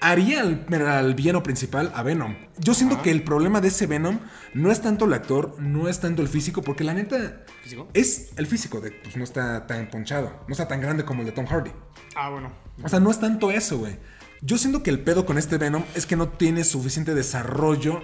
Haría 0.00 0.40
al, 0.40 0.66
al 0.86 1.14
villano 1.14 1.42
principal 1.42 1.92
a 1.94 2.02
Venom. 2.02 2.34
Yo 2.58 2.72
siento 2.74 3.02
que 3.02 3.10
el 3.10 3.22
problema 3.22 3.60
de 3.60 3.68
ese 3.68 3.86
Venom 3.86 4.18
no 4.54 4.70
es 4.70 4.80
tanto 4.80 5.04
el 5.04 5.12
actor, 5.12 5.56
no 5.60 5.88
es 5.88 6.00
tanto 6.00 6.22
el 6.22 6.28
físico, 6.28 6.62
porque 6.62 6.84
la 6.84 6.94
neta 6.94 7.44
¿Físico? 7.62 7.88
es 7.92 8.30
el 8.36 8.46
físico 8.46 8.80
de, 8.80 8.92
pues 8.92 9.16
no 9.16 9.24
está 9.24 9.66
tan 9.66 9.90
ponchado, 9.90 10.44
no 10.48 10.52
está 10.52 10.66
tan 10.68 10.80
grande 10.80 11.04
como 11.04 11.20
el 11.20 11.26
de 11.26 11.32
Tom 11.32 11.46
Hardy. 11.46 11.72
Ah, 12.16 12.30
bueno. 12.30 12.50
O 12.82 12.88
sea, 12.88 12.98
no 12.98 13.10
es 13.10 13.20
tanto 13.20 13.50
eso, 13.50 13.78
güey. 13.78 13.98
Yo 14.40 14.56
siento 14.56 14.82
que 14.82 14.88
el 14.88 15.00
pedo 15.00 15.26
con 15.26 15.36
este 15.36 15.58
Venom 15.58 15.84
es 15.94 16.06
que 16.06 16.16
no 16.16 16.30
tiene 16.30 16.64
suficiente 16.64 17.14
desarrollo 17.14 18.00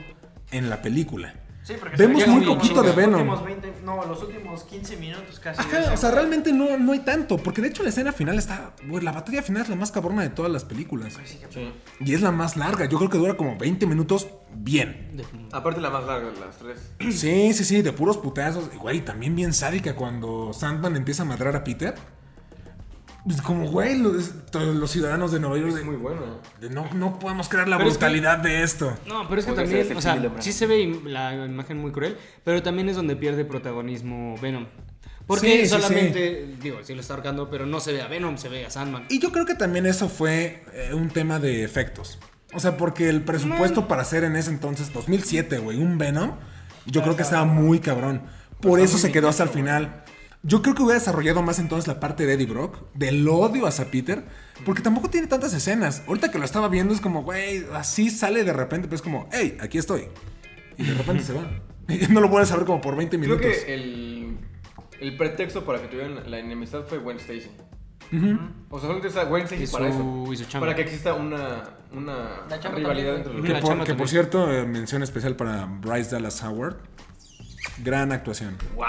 en 0.51 0.69
la 0.69 0.83
película. 0.83 1.46
Sí, 1.67 1.75
porque 1.81 1.97
Vemos 1.97 2.25
muy 2.29 2.47
poquito 2.47 2.81
de 2.81 2.87
los 2.89 2.97
Venom. 2.97 3.15
últimos 3.29 3.45
20 3.45 3.73
no, 3.85 4.05
los 4.07 4.23
últimos 4.23 4.63
15 4.63 4.97
minutos 4.99 5.41
casi. 5.41 5.69
de 5.69 5.77
Ajá, 5.79 5.93
o 5.95 5.97
sea, 5.97 6.13
realmente 6.13 6.53
no, 6.53 6.79
no 6.79 6.93
hay 6.93 7.01
tanto, 7.01 7.39
porque 7.39 7.61
de 7.61 7.69
hecho 7.69 7.83
la 7.83 7.89
escena 7.89 8.13
final 8.13 8.39
está, 8.39 8.73
la 9.03 9.11
batalla 9.11 9.43
final 9.43 9.63
es 9.63 9.69
la 9.69 9.75
más 9.75 9.91
cabrona 9.91 10.23
de 10.23 10.29
todas 10.31 10.53
las 10.53 10.65
películas. 10.65 11.19
Sí, 11.25 11.41
Sí. 11.51 11.73
Y 12.01 12.15
es 12.15 12.21
la 12.21 12.31
más 12.31 12.57
larga, 12.57 12.85
yo 12.87 12.99
creo 12.99 13.11
que 13.11 13.19
dura 13.19 13.37
como 13.37 13.57
20 13.59 13.85
minutos 13.87 14.29
bien. 14.55 15.17
De- 15.17 15.25
Aparte 15.53 15.81
la 15.81 15.91
más 15.91 16.05
larga 16.05 16.31
de 16.31 16.39
las 16.39 16.57
tres. 16.57 16.79
Sí, 17.01 17.53
sí, 17.53 17.65
sí, 17.65 17.83
de 17.83 17.93
puros 17.93 18.17
putazos. 18.19 18.71
Y, 18.73 18.77
Güey, 18.77 19.05
también 19.05 19.35
bien 19.35 19.53
sádica 19.53 19.97
cuando 19.97 20.53
Sandman 20.53 20.95
empieza 20.95 21.23
a 21.23 21.27
madrar 21.27 21.57
a 21.57 21.65
Peter. 21.65 21.95
Pues 23.27 23.43
como, 23.43 23.69
güey, 23.69 23.99
los, 23.99 24.31
todos 24.53 24.77
los 24.77 24.91
ciudadanos 24.91 25.33
de 25.33 25.41
Nueva 25.41 25.57
York 25.59 25.71
Es 25.71 25.75
de, 25.77 25.85
muy 25.85 25.97
buena. 25.97 26.21
de 26.61 26.71
no, 26.71 26.89
no 26.95 27.19
podemos 27.19 27.49
creer 27.49 27.67
la 27.67 27.77
Pero 27.77 27.89
es 27.91 27.99
que- 27.99 28.05
brutalidad 28.05 28.39
de 28.39 28.63
esto. 28.63 28.97
No, 29.07 29.29
pero 29.29 29.41
es 29.41 29.47
que 29.47 29.53
también, 29.53 29.97
o 29.97 30.01
sea, 30.01 30.23
sí 30.39 30.53
se 30.53 30.67
ve 30.67 31.01
la 31.05 31.35
imagen 31.47 31.79
muy 31.79 31.91
cruel, 31.91 32.17
pero 32.45 32.63
también 32.63 32.89
es 32.89 32.95
donde 32.97 33.17
pierde 33.17 33.45
protagonismo 33.45 34.37
Venom. 34.41 34.67
Porque 35.27 35.57
Sí, 35.57 35.63
sí, 35.63 35.69
solamente, 35.71 36.55
digo, 36.63 36.79
sí 36.85 36.95
lo 36.95 37.01
está 37.01 37.15
ahorcando, 37.15 37.51
pero 37.51 37.67
no 37.67 37.81
se 37.81 37.93
ve 37.93 38.01
a 38.01 38.07
Venom, 38.07 38.37
se 38.39 38.49
ve 38.49 38.65
a 38.65 38.71
Sandman. 38.71 39.07
Y 39.09 39.19
yo 39.19 39.33
creo 39.33 39.45
que 39.45 39.57
también 39.57 39.87
eso 39.87 40.09
fue 40.09 40.63
eh, 40.73 40.95
un 40.95 41.09
tema 41.09 41.41
de 41.41 41.65
efectos. 41.65 42.21
O 42.55 42.61
sea, 42.61 42.77
porque 42.77 43.09
el 43.09 43.23
presupuesto 43.23 43.89
para 43.89 44.03
hacer 44.03 44.23
en 44.23 44.37
ese 44.37 44.51
entonces, 44.51 44.93
2007, 44.93 45.59
güey, 45.59 45.79
un 45.79 45.99
Venom, 45.99 46.37
yo 46.87 47.03
creo 47.03 47.17
que 47.17 47.23
estaba 47.23 47.45
muy 47.45 47.81
cabrón. 47.81 48.23
Por 48.61 48.79
eso 48.79 48.99
se 48.99 49.11
quedó 49.11 49.29
hasta 49.29 49.43
el 49.43 49.49
final. 49.49 50.05
Yo 50.47 50.63
creo 50.63 50.75
que 50.77 50.83
hubiera 50.83 50.99
desarrollado 51.01 51.43
más 51.43 51.59
entonces 51.59 51.89
la 51.89 51.99
parte 51.99 52.25
de 52.25 52.35
Eddie 52.35 52.47
Brock, 52.47 52.79
del 52.95 53.29
odio 53.29 53.67
hacia 53.67 53.91
Peter, 53.91 54.25
porque 54.65 54.81
tampoco 54.81 55.11
tiene 55.11 55.27
tantas 55.27 55.53
escenas. 55.55 56.05
Ahorita 56.07 56.31
que 56.31 56.39
lo 56.39 56.45
estaba 56.45 56.69
viendo 56.69 56.95
es 56.95 57.01
como, 57.01 57.25
güey, 57.25 57.65
así 57.75 58.11
sale 58.11 58.45
de 58.45 58.53
repente, 58.53 58.87
pero 58.87 58.95
es 58.97 59.03
como, 59.03 59.29
hey, 59.33 59.59
aquí 59.61 59.79
estoy. 59.79 60.09
Y 60.79 60.85
de 60.85 60.95
repente 60.95 61.25
se 61.25 61.33
va. 61.33 61.43
Y 61.89 61.99
no 62.13 62.21
lo 62.21 62.29
vuelves 62.29 62.51
a 62.51 62.57
ver 62.57 62.65
como 62.67 62.81
por 62.81 62.97
20 62.97 63.17
Creo 63.17 63.29
minutos. 63.37 63.47
que 63.65 63.73
el, 63.75 64.39
el 65.01 65.17
pretexto 65.17 65.65
para 65.65 65.81
que 65.81 65.87
tuvieran 65.89 66.29
la 66.31 66.39
enemistad 66.41 66.83
fue 66.85 66.99
Gwen 66.99 67.19
Stacy. 67.19 67.49
O 68.71 68.79
sea, 68.79 68.81
solamente 68.83 69.09
está 69.09 69.25
Gwen 69.25 69.45
Stacy 69.45 69.63
Y 69.63 69.67
su- 69.67 69.73
para 69.73 69.89
eso. 69.89 70.25
y 70.33 70.37
su 70.37 70.45
chamba. 70.47 70.67
Para 70.67 70.77
que 70.77 70.83
exista 70.83 71.15
una, 71.15 71.63
una 71.93 72.43
rivalidad 72.75 73.23
también, 73.23 73.27
entre 73.27 73.33
los. 73.35 73.43
Que 73.47 73.55
por, 73.77 73.85
que 73.85 73.95
por 73.95 74.09
cierto, 74.09 74.53
eh, 74.53 74.65
mención 74.67 75.03
especial 75.03 75.37
para 75.37 75.67
Bryce 75.67 76.11
Dallas 76.11 76.43
Howard. 76.43 76.77
Gran 77.85 78.13
actuación. 78.13 78.57
Wow. 78.75 78.85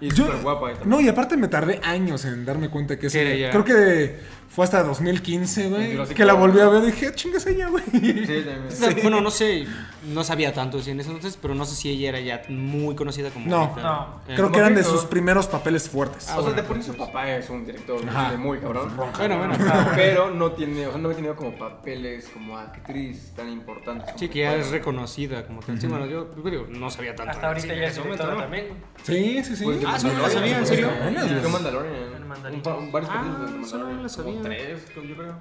Y 0.00 0.08
Yo- 0.10 0.26
súper 0.26 0.42
guapa. 0.42 0.68
también. 0.70 0.90
No, 0.90 1.00
y 1.00 1.08
aparte 1.08 1.36
me 1.36 1.48
tardé 1.48 1.80
años 1.82 2.24
en 2.24 2.44
darme 2.44 2.68
cuenta 2.68 2.98
que 2.98 3.08
ya. 3.38 3.50
Creo 3.50 3.64
que 3.64 4.20
fue 4.48 4.64
hasta 4.64 4.82
2015, 4.82 5.68
güey. 5.68 6.14
Que 6.14 6.24
la 6.24 6.32
volví 6.34 6.60
a 6.60 6.68
ver 6.68 6.82
y 6.84 6.86
dije, 6.86 7.08
"Ah, 7.08 7.14
chingas 7.14 7.46
ella, 7.46 7.68
güey. 7.68 7.82
Sí, 7.92 8.44
sea, 8.70 8.90
Bueno, 9.02 9.20
no 9.20 9.30
sé, 9.30 9.66
no 10.06 10.24
sabía 10.24 10.52
tanto 10.54 10.80
sí, 10.80 10.90
en 10.92 11.00
ese 11.00 11.10
entonces, 11.10 11.38
pero 11.40 11.54
no 11.54 11.64
sé 11.64 11.74
si 11.74 11.90
ella 11.90 12.08
era 12.10 12.20
ya 12.20 12.42
muy 12.48 12.94
conocida 12.94 13.30
como. 13.30 13.46
No. 13.46 13.56
ahorita. 13.56 13.82
No. 13.82 14.20
Eh, 14.28 14.34
Creo 14.36 14.50
que 14.52 14.58
eran 14.58 14.74
de 14.74 14.84
sus 14.84 15.04
primeros 15.04 15.46
papeles 15.46 15.88
fuertes. 15.90 16.30
o 16.34 16.42
sea, 16.42 16.52
de 16.52 16.62
por 16.62 16.76
sí 16.76 16.82
su 16.84 16.96
papá 16.96 17.28
es 17.36 17.50
un 17.50 17.66
director 17.66 18.00
Ajá. 18.08 18.36
muy 18.36 18.58
cabrón. 18.58 18.92
Bueno, 19.18 19.38
bueno. 19.38 19.54
Pero 19.94 20.30
no 20.30 20.52
tiene, 20.52 20.86
o 20.86 20.90
sea, 20.92 21.00
no 21.00 21.10
ha 21.10 21.14
tenido 21.14 21.36
como 21.36 21.52
papeles 21.58 22.28
como 22.32 22.56
actriz 22.56 23.32
tan 23.36 23.50
importantes. 23.50 24.06
como 24.06 24.18
Sí, 24.18 24.28
que 24.28 24.38
ya 24.40 24.54
es 24.54 24.70
reconocida 24.70 25.44
como 25.46 25.60
tal. 25.60 25.80
Sí, 25.80 25.86
bueno, 25.86 26.06
yo 26.06 26.30
yo 26.34 26.50
digo, 26.50 26.66
no 26.70 26.88
sabía 26.90 27.14
tanto. 27.14 27.32
Hasta 27.32 27.48
ahorita 27.48 27.74
Sí, 27.74 27.80
ya 27.80 27.86
es 27.88 27.98
momento, 27.98 28.26
¿no? 28.30 28.36
también. 28.38 28.66
Sí, 29.02 29.42
sí, 29.44 29.56
sí. 29.56 29.64
Pues, 29.64 29.78
Ah, 29.86 29.98
sí, 29.98 30.06
no 30.06 30.12
lo 30.14 30.22
Mandalorian, 30.22 30.30
sabía, 30.32 30.58
¿en 30.58 30.66
serio? 30.66 30.88
Mandalorian. 30.88 31.52
Mandalorian. 31.52 31.94
En 32.16 32.28
Mandalorian. 32.28 32.92
Varios 32.92 33.10
Ah, 33.12 33.22
de 33.22 33.44
eso 33.44 33.52
no 33.52 33.58
Mandalorian. 33.60 34.02
lo 34.02 34.08
sabía. 34.08 34.35
Tres, 34.42 34.82
yo 34.94 35.02
creo. 35.16 35.40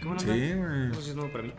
Qué 0.00 0.04
buena 0.04 0.20
Sí, 0.20 0.26
güey. 0.54 0.90
Eso 0.92 1.02
sí 1.02 1.10
es 1.10 1.16
nuevo 1.16 1.30
para 1.32 1.44
mí. 1.44 1.52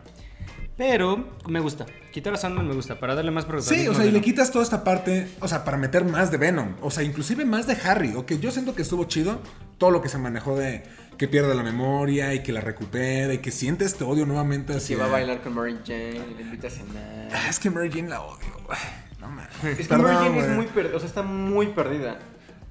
Pero 0.76 1.28
me 1.48 1.58
gusta. 1.60 1.86
Quitar 2.12 2.34
a 2.34 2.36
Sandman 2.36 2.68
me 2.68 2.74
gusta, 2.74 3.00
para 3.00 3.14
darle 3.16 3.30
más 3.32 3.44
Sí, 3.44 3.50
protagonismo. 3.50 3.92
o 3.92 3.94
sea, 3.94 4.06
y 4.06 4.12
le 4.12 4.20
quitas 4.20 4.52
toda 4.52 4.62
esta 4.62 4.84
parte, 4.84 5.26
o 5.40 5.48
sea, 5.48 5.64
para 5.64 5.76
meter 5.76 6.04
más 6.04 6.30
de 6.30 6.36
Venom, 6.36 6.74
o 6.80 6.90
sea, 6.90 7.02
inclusive 7.02 7.44
más 7.44 7.66
de 7.66 7.76
Harry, 7.84 8.14
o 8.14 8.24
que 8.26 8.38
yo 8.38 8.50
siento 8.52 8.74
que 8.76 8.82
estuvo 8.82 9.04
chido 9.04 9.40
todo 9.76 9.90
lo 9.90 10.00
que 10.02 10.08
se 10.08 10.18
manejó 10.18 10.56
de 10.56 10.84
que 11.16 11.26
pierde 11.26 11.52
la 11.56 11.64
memoria 11.64 12.32
y 12.32 12.44
que 12.44 12.52
la 12.52 12.60
recupera 12.60 13.34
y 13.34 13.38
que 13.38 13.50
siente 13.50 13.84
este 13.84 14.04
odio 14.04 14.24
nuevamente 14.24 14.72
Que 14.72 14.78
hacia... 14.78 14.98
va 14.98 15.06
a 15.06 15.08
bailar 15.08 15.40
con 15.42 15.54
Mary 15.54 15.78
Jane, 15.84 16.20
le 16.36 16.42
invita 16.42 16.68
a 16.68 16.70
cenar. 16.70 17.28
Ah, 17.32 17.48
es 17.50 17.58
que 17.58 17.70
Mary 17.70 17.90
Jane 17.90 18.08
la 18.08 18.20
odio, 18.22 18.46
güey. 18.64 18.78
No 19.20 19.28
mames. 19.28 19.48
Es 19.64 19.78
que 19.78 19.84
Perdón, 19.84 20.14
Mary 20.14 20.26
Jane 20.28 20.40
es 20.40 20.48
muy 20.50 20.66
perdida, 20.66 20.96
o 20.96 21.00
sea, 21.00 21.08
está 21.08 21.22
muy 21.22 21.66
perdida. 21.68 22.20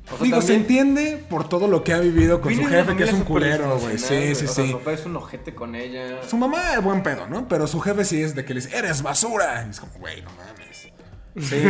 O 0.10 0.18
sea, 0.18 0.24
Digo, 0.24 0.42
se 0.42 0.56
entiende 0.56 1.24
por 1.30 1.50
todo 1.50 1.68
lo 1.68 1.84
que 1.84 1.94
ha 1.94 2.00
vivido 2.00 2.40
con 2.40 2.50
viene 2.50 2.64
su 2.64 2.70
jefe, 2.70 2.96
que 2.96 3.04
es 3.04 3.14
un 3.14 3.24
culero, 3.24 3.78
güey. 3.80 3.98
Sí, 3.98 4.36
sí, 4.36 4.46
O 4.46 4.48
sea, 4.48 4.64
sí. 4.66 4.72
su 4.72 4.78
papá 4.80 4.94
es 4.94 5.06
un 5.06 5.16
ojete 5.18 5.54
con 5.54 5.76
ella. 5.76 6.22
Su 6.28 6.38
mamá 6.38 6.74
es 6.76 6.82
buen 6.84 7.04
pedo, 7.04 7.28
¿no? 7.28 7.48
Pero 7.48 7.68
su 7.68 7.80
jefe 7.82 8.06
sí 8.06 8.22
es 8.22 8.34
de 8.34 8.46
que 8.46 8.54
le 8.54 8.62
dice, 8.62 8.78
eres 8.78 9.02
basura. 9.02 9.64
Y 9.68 9.70
es 9.72 9.80
como, 9.80 9.92
güey, 10.00 10.22
no 10.22 10.30
mames. 10.32 10.78
Sí, 10.78 10.92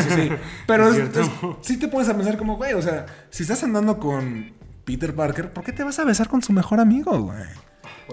sí, 0.02 0.10
sí. 0.16 0.30
Pero 0.68 0.90
Es 0.90 0.98
es- 0.98 1.18
es- 1.18 1.30
sí 1.62 1.78
te 1.78 1.88
pones 1.88 2.08
a 2.10 2.16
pensar 2.16 2.38
como, 2.38 2.58
güey, 2.58 2.74
o 2.74 2.82
sea, 2.82 3.06
si 3.32 3.44
estás 3.44 3.64
andando 3.64 3.98
con 4.00 4.54
Peter 4.86 5.14
Parker, 5.16 5.52
¿por 5.52 5.64
qué 5.64 5.74
te 5.74 5.84
vas 5.84 5.98
a 6.00 6.06
besar 6.06 6.28
con 6.30 6.42
su 6.42 6.54
mejor 6.54 6.80
amigo, 6.80 7.20
güey? 7.20 7.44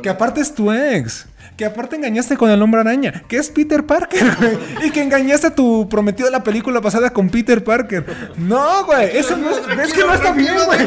Que 0.02 0.08
aparte 0.08 0.40
es 0.40 0.54
tu 0.54 0.72
ex. 0.72 1.26
Que 1.56 1.64
aparte 1.64 1.94
engañaste 1.96 2.36
con 2.36 2.50
el 2.50 2.60
hombre 2.62 2.80
araña. 2.80 3.22
Que 3.28 3.36
es 3.36 3.48
Peter 3.48 3.84
Parker, 3.86 4.36
güey. 4.40 4.58
Y 4.86 4.90
que 4.90 5.02
engañaste 5.02 5.48
a 5.48 5.54
tu 5.54 5.88
prometido 5.88 6.26
de 6.26 6.32
la 6.32 6.42
película 6.42 6.80
pasada 6.80 7.10
con 7.10 7.30
Peter 7.30 7.62
Parker. 7.62 8.04
No, 8.36 8.84
güey. 8.86 9.16
Eso 9.16 9.36
no 9.36 9.50
es, 9.50 9.58
es 9.86 9.92
que 9.92 10.00
no 10.00 10.14
está 10.14 10.32
bien, 10.32 10.54
güey. 10.66 10.80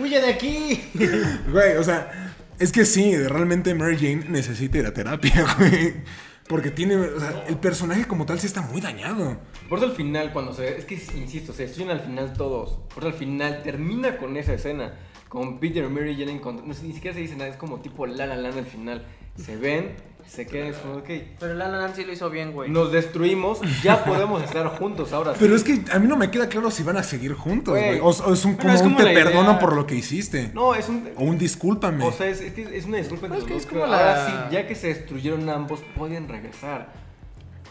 ¡Huye 0.00 0.20
de 0.20 0.30
aquí! 0.32 0.82
Güey, 1.50 1.76
o 1.76 1.84
sea, 1.84 2.32
es 2.58 2.72
que 2.72 2.84
sí, 2.84 3.16
realmente 3.16 3.74
Mary 3.74 3.96
Jane 3.96 4.24
necesita 4.28 4.78
ir 4.78 4.86
a 4.86 4.92
terapia, 4.94 5.46
güey. 5.58 5.94
Porque 6.50 6.72
tiene, 6.72 6.96
o 6.96 7.20
sea, 7.20 7.44
el 7.46 7.58
personaje 7.58 8.08
como 8.08 8.26
tal 8.26 8.40
sí 8.40 8.48
está 8.48 8.60
muy 8.60 8.80
dañado. 8.80 9.36
Por 9.68 9.78
eso 9.78 9.86
al 9.86 9.94
final, 9.94 10.32
cuando 10.32 10.52
se. 10.52 10.78
Es 10.78 10.84
que, 10.84 10.96
insisto, 11.16 11.52
se 11.52 11.62
destruyen 11.62 11.92
al 11.92 12.00
final 12.00 12.32
todos. 12.32 12.72
Por 12.92 13.04
eso 13.04 13.06
al 13.06 13.14
final 13.14 13.62
termina 13.62 14.18
con 14.18 14.36
esa 14.36 14.54
escena. 14.54 14.94
Con 15.28 15.60
Peter 15.60 15.84
y 15.84 15.88
Mary. 15.88 16.40
No 16.42 16.74
sé, 16.74 16.86
ni 16.86 16.92
siquiera 16.92 17.14
se 17.14 17.20
dice 17.20 17.36
nada, 17.36 17.50
es 17.50 17.56
como 17.56 17.78
tipo 17.78 18.04
La 18.04 18.26
La 18.26 18.34
Land 18.34 18.58
al 18.58 18.66
final. 18.66 19.06
Se 19.36 19.56
ven, 19.56 19.94
se 20.30 20.46
quedan, 20.46 20.68
es 20.68 20.76
como, 20.76 20.94
ok. 20.98 21.08
Pero 21.40 21.54
La 21.54 21.66
La 21.68 21.78
Land 21.78 21.96
sí 21.96 22.04
lo 22.04 22.12
hizo 22.12 22.30
bien, 22.30 22.52
güey. 22.52 22.70
Nos 22.70 22.92
destruimos, 22.92 23.58
ya 23.82 24.04
podemos 24.04 24.42
estar 24.42 24.66
juntos 24.78 25.12
ahora. 25.12 25.34
Pero 25.38 25.58
sí. 25.58 25.72
es 25.72 25.84
que 25.84 25.92
a 25.92 25.98
mí 25.98 26.06
no 26.06 26.16
me 26.16 26.30
queda 26.30 26.48
claro 26.48 26.70
si 26.70 26.82
van 26.84 26.96
a 26.98 27.02
seguir 27.02 27.34
juntos, 27.34 27.76
Güey. 27.76 27.98
O, 27.98 28.06
o 28.06 28.32
es 28.32 28.44
un, 28.44 28.54
como 28.56 28.72
es 28.72 28.80
un 28.80 28.86
como 28.88 28.96
te 28.98 29.02
la 29.04 29.12
idea- 29.12 29.24
perdono 29.24 29.58
por 29.58 29.74
lo 29.74 29.86
que 29.86 29.96
hiciste. 29.96 30.50
No, 30.54 30.74
es 30.74 30.88
un. 30.88 31.08
O 31.16 31.24
un 31.24 31.36
discúlpame. 31.36 32.04
O 32.06 32.12
sea, 32.12 32.28
es, 32.28 32.40
es 32.40 32.56
es 32.56 32.84
una 32.86 32.98
disculpa 32.98 33.26
entre 33.26 33.40
Es 33.40 33.44
que 33.46 33.54
los 33.54 33.62
es 33.62 33.68
dos, 33.68 33.72
como 33.72 33.82
pero 33.90 33.94
ahora 33.94 34.14
la- 34.14 34.26
sí, 34.48 34.54
ya 34.54 34.66
que 34.68 34.74
se 34.76 34.86
destruyeron 34.88 35.48
ambos, 35.48 35.80
pueden 35.96 36.28
regresar. 36.28 36.92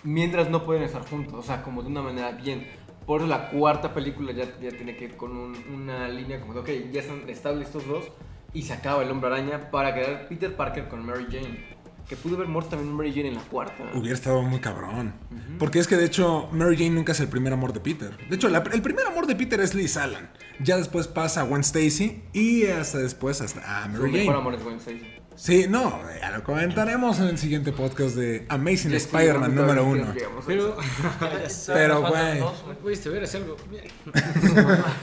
Mientras 0.04 0.50
no 0.50 0.66
pueden 0.66 0.84
estar 0.84 1.02
juntos, 1.08 1.34
o 1.36 1.44
sea, 1.44 1.62
como 1.64 1.82
de 1.82 1.88
una 1.90 2.02
manera 2.02 2.32
bien. 2.32 2.68
Por 3.06 3.22
eso 3.22 3.28
la 3.30 3.50
cuarta 3.50 3.94
película 3.94 4.32
ya, 4.32 4.46
ya 4.62 4.70
tiene 4.70 4.96
que 4.96 5.06
ir 5.06 5.18
con 5.18 5.36
un- 5.36 5.58
una 5.74 6.08
línea 6.08 6.40
como 6.40 6.54
de, 6.54 6.60
ok, 6.60 6.70
ya 6.92 7.02
están 7.02 7.28
estables 7.30 7.68
estos 7.68 7.88
dos 7.88 8.06
y 8.54 8.62
se 8.64 8.74
acaba 8.74 9.04
el 9.04 9.10
hombre 9.12 9.30
araña 9.32 9.72
para 9.72 9.94
quedar 9.96 10.28
Peter 10.28 10.56
Parker 10.56 10.88
con 10.88 11.06
Mary 11.06 11.26
Jane. 11.32 11.79
Que 12.10 12.16
pudo 12.16 12.38
haber 12.38 12.48
muerto 12.48 12.72
también 12.72 12.92
Mary 12.92 13.12
Jane 13.14 13.28
en 13.28 13.36
la 13.36 13.42
cuarta. 13.44 13.84
Hubiera 13.94 14.16
estado 14.16 14.42
muy 14.42 14.60
cabrón. 14.60 15.14
Porque 15.60 15.78
es 15.78 15.88
que 15.88 15.96
de 15.96 16.06
hecho 16.06 16.50
Mary 16.52 16.76
Jane 16.76 16.90
nunca 16.90 17.12
es 17.12 17.20
el 17.20 17.28
primer 17.28 17.54
amor 17.54 17.72
de 17.72 17.80
Peter. 17.82 18.18
De 18.28 18.36
hecho, 18.36 18.50
la- 18.50 18.64
el 18.74 18.82
primer 18.82 19.06
amor 19.06 19.28
de 19.28 19.36
Peter 19.36 19.60
es 19.60 19.76
Liz 19.76 19.96
Allen. 19.96 20.28
Ya 20.60 20.78
después 20.78 21.08
pasa 21.08 21.42
a 21.42 21.44
Gwen 21.44 21.62
Stacy 21.62 22.24
y 22.34 22.66
hasta 22.66 22.98
después 22.98 23.42
hasta 23.42 23.60
a 23.62 23.84
Su 23.86 23.90
Mary 23.92 24.12
mejor 24.12 24.26
Jane. 24.26 24.38
amor 24.40 24.54
es 24.56 24.64
Gwen 24.64 24.78
Stacy. 24.78 25.02
Sí, 25.36 25.68
no, 25.70 26.02
ya 26.20 26.32
lo 26.32 26.44
comentaremos 26.44 27.20
en 27.20 27.28
el 27.28 27.38
siguiente 27.38 27.72
podcast 27.72 28.16
de 28.16 28.46
Amazing 28.50 28.90
Sí, 28.92 28.98
Spider-Man 28.98 29.52
sí, 29.52 29.56
número 29.58 29.86
uno. 29.86 30.14
Pero. 30.46 30.76
Pero, 31.68 32.02
güey. 32.02 32.76
pudiste 32.82 33.10
ver, 33.10 33.24
es 33.24 33.36
algo. 33.36 33.56
Bien. 33.70 33.86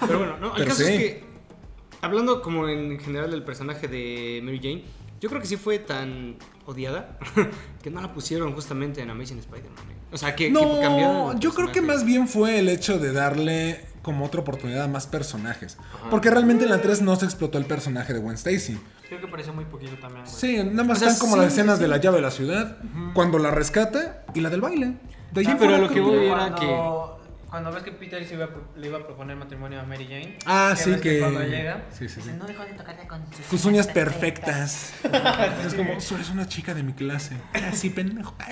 Pero 0.07 0.19
bueno, 0.19 0.37
no, 0.39 0.49
el 0.49 0.55
Pero 0.65 0.67
caso 0.69 0.83
sí. 0.85 0.93
es 0.93 0.99
que, 0.99 1.25
hablando 2.03 2.43
como 2.43 2.69
en 2.69 2.99
general 2.99 3.31
del 3.31 3.45
personaje 3.45 3.89
de 3.89 4.41
Mary 4.43 4.59
Jane, 4.63 4.85
yo 5.21 5.29
creo 5.31 5.41
que 5.41 5.47
sí 5.47 5.57
fue 5.57 5.79
tan 5.79 6.37
odiada 6.67 7.19
que 7.83 7.91
no 7.91 8.01
la 8.01 8.13
pusieron 8.13 8.53
justamente 8.53 9.01
en 9.01 9.11
Amazing 9.11 9.39
Spider-Man. 9.39 9.85
¿eh? 9.91 9.95
O 10.13 10.19
sea, 10.19 10.35
que, 10.37 10.49
que 10.53 10.53
cambiaron. 10.53 11.35
No, 11.35 11.39
yo 11.41 11.53
creo 11.55 11.73
que 11.73 11.81
más 11.81 12.05
bien 12.05 12.29
fue 12.29 12.59
el 12.59 12.69
hecho 12.69 12.99
de 12.99 13.13
darle 13.13 13.85
como 14.03 14.25
otra 14.25 14.41
oportunidad 14.41 14.85
a 14.85 14.89
más 14.89 15.07
personajes. 15.07 15.79
Porque 16.11 16.31
realmente 16.31 16.65
en 16.65 16.71
la 16.71 16.81
3 16.81 17.03
no 17.03 17.17
se 17.17 17.25
explotó 17.25 17.59
el 17.59 17.65
personaje 17.65 18.13
de 18.13 18.21
Gwen 18.21 18.35
Stacy. 18.37 18.79
Creo 19.09 19.21
que 19.21 19.27
pareció 19.29 19.53
muy 19.53 19.65
poquito 19.65 19.97
también, 20.01 20.25
güey. 20.25 20.37
Sí, 20.37 20.57
nada 20.59 20.85
más 20.85 20.99
O 20.99 21.01
sea, 21.01 21.09
están 21.09 21.21
como 21.21 21.35
sí, 21.37 21.43
las 21.43 21.53
escenas 21.53 21.77
sí. 21.79 21.83
de 21.83 21.89
la 21.89 21.97
llave 21.99 22.17
de 22.17 22.23
la 22.23 22.31
ciudad, 22.31 22.77
cuando 23.15 23.39
la 23.39 23.51
rescata 23.51 24.25
y 24.35 24.41
la 24.41 24.51
del 24.51 24.61
baile. 24.61 24.95
De 25.33 25.47
Ah, 25.47 25.57
pero 25.59 25.79
lo 25.79 25.89
que 25.89 26.01
voy 26.01 26.27
era 26.27 26.37
cuando, 26.55 26.57
que- 26.61 27.16
Cuando 27.57 27.73
ves 27.73 27.85
que 27.85 27.93
Peter 27.93 28.23
se 28.23 28.35
iba 28.35 28.45
a 28.45 28.49
pro- 28.49 28.69
le 28.77 28.87
iba 28.89 28.99
a 28.99 29.07
proponer 29.07 29.35
matrimonio 29.35 29.81
a 29.81 29.85
Mary 29.85 30.05
Jane. 30.05 30.37
Ah, 30.45 30.75
sí, 30.77 30.91
ves 30.91 31.01
que- 31.01 31.21
Cuando 31.21 31.41
llega, 31.43 31.85
sí, 31.91 32.07
sí, 32.07 32.17
sí. 32.21 32.21
dice, 32.21 32.37
no 32.37 32.45
dejó 32.45 32.65
de 32.65 32.75
tocarte 32.75 33.07
con 33.09 33.25
sus, 33.35 33.47
Tus 33.47 33.65
uñas 33.65 33.87
perfectas. 33.87 34.93
es 35.67 35.73
como, 35.73 35.93
tú 35.97 36.15
eres 36.17 36.29
una 36.29 36.47
chica 36.47 36.75
de 36.75 36.83
mi 36.83 36.93
clase. 36.93 37.35
Así, 37.73 37.89
pendejo. 37.89 38.35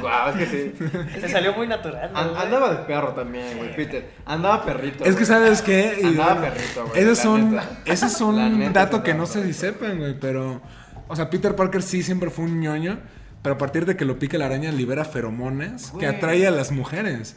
Guau, 0.00 0.28
es 0.28 0.36
que 0.36 0.46
sí. 0.46 0.74
Te 1.22 1.28
salió 1.30 1.54
muy 1.54 1.66
natural, 1.66 2.10
An- 2.14 2.28
güey. 2.32 2.42
andaba 2.42 2.70
de 2.74 2.76
perro 2.84 3.14
también, 3.14 3.56
güey, 3.56 3.74
Peter. 3.74 4.10
Andaba 4.26 4.62
perrito. 4.62 5.04
Es 5.06 5.16
que 5.16 5.24
sabes 5.24 5.62
qué, 5.62 6.00
Y 6.02 6.06
Andaba 6.06 6.34
bueno, 6.34 6.52
perrito, 6.54 6.86
güey. 6.86 7.00
ese 7.02 7.12
es 7.12 7.24
un, 7.24 7.60
ese 7.86 8.06
es 8.06 8.20
un 8.20 8.72
dato 8.74 9.02
que 9.02 9.14
no 9.14 9.20
dato. 9.26 9.32
sé 9.40 9.44
si 9.46 9.54
sepan, 9.54 9.96
güey, 9.98 10.20
pero, 10.20 10.60
o 11.08 11.16
sea, 11.16 11.30
Peter 11.30 11.56
Parker 11.56 11.82
sí 11.82 12.02
siempre 12.02 12.28
fue 12.28 12.44
un 12.44 12.60
ñoño, 12.60 12.98
pero 13.42 13.56
a 13.56 13.58
partir 13.58 13.84
de 13.86 13.96
que 13.96 14.04
lo 14.04 14.18
pica 14.18 14.38
la 14.38 14.46
araña 14.46 14.70
libera 14.72 15.04
feromones 15.04 15.86
que 15.90 16.06
Güey. 16.06 16.06
atrae 16.06 16.46
a 16.46 16.50
las 16.50 16.70
mujeres. 16.72 17.36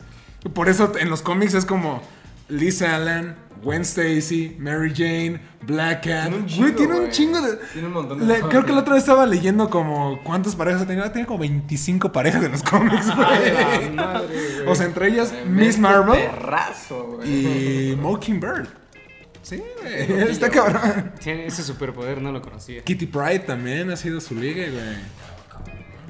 Por 0.54 0.70
eso 0.70 0.94
en 1.00 1.10
los 1.10 1.22
cómics 1.22 1.54
es 1.56 1.65
como 1.65 2.02
Liz 2.50 2.82
Allen, 2.84 3.36
Gwen 3.63 3.82
Stacy, 3.82 4.56
Mary 4.60 4.94
Jane, 4.96 5.41
Black 5.65 6.06
Cat. 6.06 6.30
Tiene 6.30 6.36
un 6.36 6.41
Güey, 6.44 6.48
chingo, 6.54 6.72
tiene 6.76 6.94
un 6.94 7.00
güey. 7.00 7.12
chingo 7.12 7.41
de. 7.41 7.58
Tiene 7.74 7.88
un 7.88 7.94
montón 7.94 8.20
de 8.20 8.26
Le- 8.28 8.34
cosas. 8.36 8.50
creo 8.50 8.65
que 8.65 8.72
la 8.74 8.80
otra 8.82 8.94
vez 8.94 9.02
estaba 9.04 9.26
leyendo 9.26 9.70
como 9.72 10.22
cuántas 10.24 10.56
parejas 10.56 10.86
tenía. 10.86 11.12
Tenía 11.12 11.26
como 11.26 11.39
25 11.39 12.12
parejas 12.12 12.44
en 12.44 12.52
los 12.52 12.62
cómics, 12.62 13.08
güey. 13.15 13.89
madre, 13.96 14.28
güey. 14.58 14.68
O 14.68 14.76
sea, 14.76 14.86
entre 14.86 15.08
ellas 15.08 15.34
Miss 15.48 15.80
Marvel 15.80 16.20
Perrazo, 16.30 17.15
güey. 17.18 17.91
y 17.91 17.96
Mockingbird. 17.96 18.68
Sí, 19.41 19.63
güey. 19.82 20.30
Está 20.30 20.50
cabrón. 20.52 21.12
Tiene 21.24 21.48
ese 21.48 21.63
superpoder, 21.63 22.22
no 22.22 22.32
lo 22.32 22.41
conocía. 22.44 22.84
Kitty 22.84 23.08
Pride 23.08 23.39
también 23.39 23.89
ha 23.89 23.96
sido 23.96 24.22
su 24.22 24.36
liga, 24.36 24.63
güey. 24.70 24.96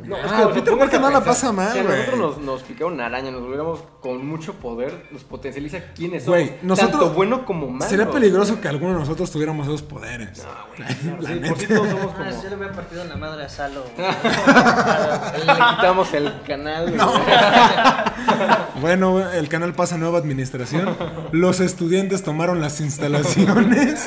No, 0.04 0.16
Ah, 0.18 0.20
es 0.26 0.32
que, 0.32 0.42
o 0.44 0.46
sea, 0.46 0.54
Peter 0.54 0.78
Parker 0.78 1.02
no 1.02 1.10
la 1.10 1.24
pasa 1.24 1.52
mal, 1.52 1.72
Si 1.74 1.80
a 1.80 1.84
güey. 1.84 1.98
nosotros 1.98 2.20
nos, 2.20 2.38
nos 2.46 2.64
picara 2.64 2.86
una 2.88 3.06
araña, 3.08 3.32
nos 3.32 3.42
volviéramos 3.42 3.80
con 4.02 4.26
mucho 4.28 4.54
poder, 4.56 5.08
nos 5.12 5.24
potencializa 5.24 5.80
quiénes 5.96 6.24
somos. 6.26 6.40
Güey, 6.40 6.58
nosotros- 6.62 6.92
Tanto 6.92 7.10
bueno 7.16 7.46
como 7.46 7.68
malo. 7.68 7.90
Sería 7.90 8.10
peligroso 8.12 8.62
que 8.62 8.68
alguno 8.68 8.94
de 8.94 9.00
nosotros 9.00 9.32
tuviéramos 9.32 9.66
esos 9.68 9.82
poderes. 9.82 10.44
No, 10.44 10.52
güey. 10.76 11.22
La 11.22 11.30
sí, 11.30 11.36
neta. 11.36 11.48
por 11.50 11.58
si 11.58 11.68
todos 11.68 11.90
somos 11.90 12.06
Ah, 12.14 12.16
como. 12.30 12.44
yo 12.44 12.50
le 12.50 12.56
hubiera 12.56 12.74
partido 12.74 13.02
en 13.02 13.10
la 13.10 13.16
madre 13.16 13.46
a 13.46 13.50
Salo. 13.50 13.84
Le 13.98 15.54
quitamos 15.54 16.14
el 16.14 16.42
canal. 16.48 16.92
güey. 16.92 17.00
Bueno, 18.82 19.12
güey, 19.14 19.26
el 19.38 19.48
canal 19.48 19.74
pasa 19.74 19.96
a 19.96 19.98
nueva 19.98 20.18
administración. 20.20 20.96
Los 21.32 21.62
estudiantes 21.62 22.24
tomaron 22.24 22.60
las 22.60 22.82
instalaciones. 22.82 24.06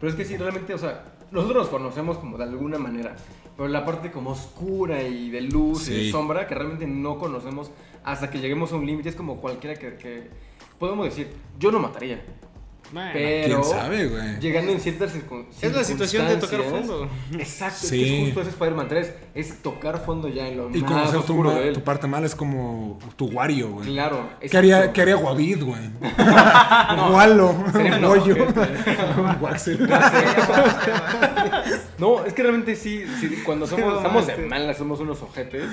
Pero 0.00 0.10
es 0.10 0.16
que 0.16 0.24
sí, 0.24 0.36
realmente, 0.36 0.74
o 0.74 0.78
sea, 0.78 1.04
nosotros 1.32 1.64
nos 1.64 1.68
conocemos 1.68 2.18
como 2.18 2.36
de 2.36 2.44
alguna 2.44 2.78
manera. 2.78 3.16
Pero 3.56 3.68
la 3.68 3.84
parte 3.84 4.10
como 4.10 4.30
oscura 4.30 5.02
y 5.02 5.30
de 5.30 5.40
luz 5.42 5.88
y 5.88 6.04
de 6.04 6.10
sombra 6.10 6.46
que 6.46 6.54
realmente 6.54 6.86
no 6.86 7.18
conocemos 7.18 7.70
hasta 8.04 8.30
que 8.30 8.40
lleguemos 8.40 8.72
a 8.72 8.76
un 8.76 8.86
límite 8.86 9.08
es 9.08 9.16
como 9.16 9.40
cualquiera 9.40 9.78
que, 9.78 9.96
que 9.96 10.30
podemos 10.78 11.06
decir, 11.06 11.32
yo 11.58 11.70
no 11.72 11.78
mataría. 11.78 12.22
Pero 12.92 13.46
¿Quién 13.46 13.64
sabe, 13.64 14.06
güey? 14.08 14.38
llegando 14.40 14.72
en 14.72 14.80
ciertas 14.80 15.14
circun- 15.14 15.46
Es 15.60 15.72
la 15.74 15.82
situación 15.84 16.28
de 16.28 16.36
tocar 16.36 16.60
circunstancias- 16.60 16.98
fondo. 16.98 17.10
Exacto, 17.38 17.78
es, 17.84 17.88
Sí. 17.88 17.98
que 18.04 18.18
es 18.18 18.24
justo 18.26 18.40
ese 18.42 18.50
Spider-Man 18.50 18.88
3, 18.88 19.14
es 19.34 19.62
tocar 19.62 20.04
fondo 20.04 20.28
ya 20.28 20.46
en 20.48 20.56
lo 20.58 20.70
Y 20.70 20.80
más 20.82 20.90
conocer 20.90 21.12
tu, 21.12 21.18
oscuro 21.32 21.50
de 21.54 21.68
él. 21.68 21.74
tu 21.74 21.80
parte 21.82 22.06
mala 22.06 22.26
es 22.26 22.34
como 22.34 22.98
tu 23.16 23.26
Wario, 23.26 23.70
güey. 23.72 23.88
Claro. 23.88 24.28
¿Qué 24.40 24.56
haría. 24.58 24.92
¿Qué 24.92 25.02
haría 25.02 25.14
Guavid, 25.16 25.62
güey? 25.64 25.80
Sería 27.72 27.96
un 27.96 28.02
Goyo. 28.02 28.36
No, 31.98 32.24
es 32.24 32.32
que 32.34 32.42
realmente 32.42 32.74
sí, 32.76 33.04
sí, 33.20 33.42
cuando 33.44 33.66
somos, 33.66 33.86
No, 33.86 33.96
estamos 33.98 34.26
de 34.26 34.36
malas, 34.38 34.76
somos 34.76 35.00
unos 35.00 35.22
ojetes, 35.22 35.64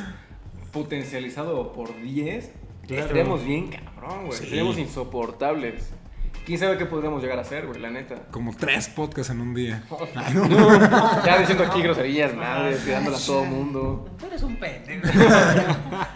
potencializado 0.72 1.74
por 1.74 2.00
10, 2.02 2.52
Claro. 2.88 3.02
estaríamos 3.04 3.44
bien 3.46 3.68
cabrón, 3.70 4.28
güey. 4.28 4.38
Sí. 4.38 4.46
Seríamos 4.46 4.78
insoportables. 4.78 5.90
¿Quién 6.50 6.60
sabe 6.60 6.80
qué 6.80 6.88
podríamos 6.88 7.22
llegar 7.22 7.38
a 7.38 7.42
hacer, 7.42 7.68
güey? 7.68 7.80
La 7.80 7.92
neta. 7.92 8.16
Como 8.32 8.56
tres 8.56 8.88
podcasts 8.88 9.32
en 9.32 9.40
un 9.40 9.54
día. 9.54 9.84
Ay, 10.16 10.34
no. 10.34 10.50
Ya 11.24 11.38
diciendo 11.38 11.64
aquí 11.64 11.84
groserías, 11.84 12.34
madre, 12.34 12.76
tirándola 12.78 13.18
a 13.18 13.20
todo 13.20 13.46
mundo. 13.46 14.10
Tú 14.18 14.26
eres 14.26 14.42
un 14.42 14.56
pendejo. 14.56 15.08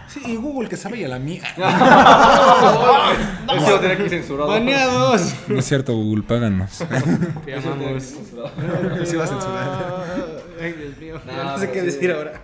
Sí, 0.08 0.20
y 0.26 0.34
Google 0.36 0.68
que 0.68 0.76
sabe 0.76 0.98
y 0.98 1.04
a 1.04 1.08
la 1.08 1.20
mía. 1.20 1.42
Eso 3.56 3.70
lo 3.70 3.80
tenía 3.80 3.96
que 3.96 4.08
censurado. 4.08 4.48
¡Baneados! 4.48 5.34
No 5.46 5.58
es 5.60 5.64
cierto, 5.64 5.94
Google, 5.94 6.24
páganos. 6.24 6.82
Te 7.44 7.54
amamos. 7.54 8.02
Sí 9.04 9.16
va 9.16 9.24
a 9.24 9.26
censurar. 9.28 10.42
Ay, 10.60 10.72
Dios 10.72 10.98
mío. 10.98 11.20
No, 11.24 11.44
no 11.44 11.58
sé 11.58 11.70
qué 11.70 11.78
sí. 11.80 11.86
decir 11.86 12.10
ahora. 12.10 12.42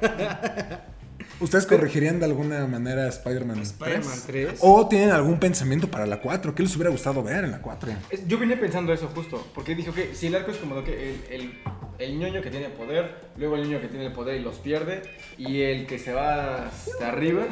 ¿Ustedes 1.40 1.64
corregirían 1.64 2.18
de 2.18 2.26
alguna 2.26 2.66
manera 2.66 3.08
Spider-Man 3.08 3.60
Spider-Man 3.60 4.18
3? 4.26 4.46
3. 4.48 4.58
¿O 4.60 4.86
tienen 4.88 5.10
algún 5.10 5.38
pensamiento 5.40 5.90
para 5.90 6.04
la 6.06 6.20
4? 6.20 6.54
¿Qué 6.54 6.62
les 6.62 6.74
hubiera 6.76 6.90
gustado 6.90 7.22
ver 7.22 7.44
en 7.44 7.50
la 7.52 7.62
4? 7.62 7.90
Es- 8.10 8.28
Yo 8.28 8.38
venía 8.38 8.60
pensando 8.60 8.92
eso 8.92 9.08
justo, 9.14 9.46
porque 9.54 9.74
dije, 9.74 9.88
ok, 9.90 9.98
si 10.12 10.26
el 10.26 10.34
arco 10.34 10.50
es 10.50 10.58
como 10.58 10.84
que 10.84 11.10
el, 11.10 11.24
el, 11.30 11.58
el 11.98 12.18
ñoño 12.18 12.42
que 12.42 12.50
tiene 12.50 12.68
poder, 12.68 13.30
luego 13.38 13.56
el 13.56 13.62
niño 13.62 13.80
que 13.80 13.88
tiene 13.88 14.06
el 14.06 14.12
poder 14.12 14.38
y 14.38 14.44
los 14.44 14.56
pierde, 14.56 15.02
y 15.38 15.62
el 15.62 15.86
que 15.86 15.98
se 15.98 16.12
va 16.12 16.66
hasta 16.66 17.08
arriba 17.08 17.46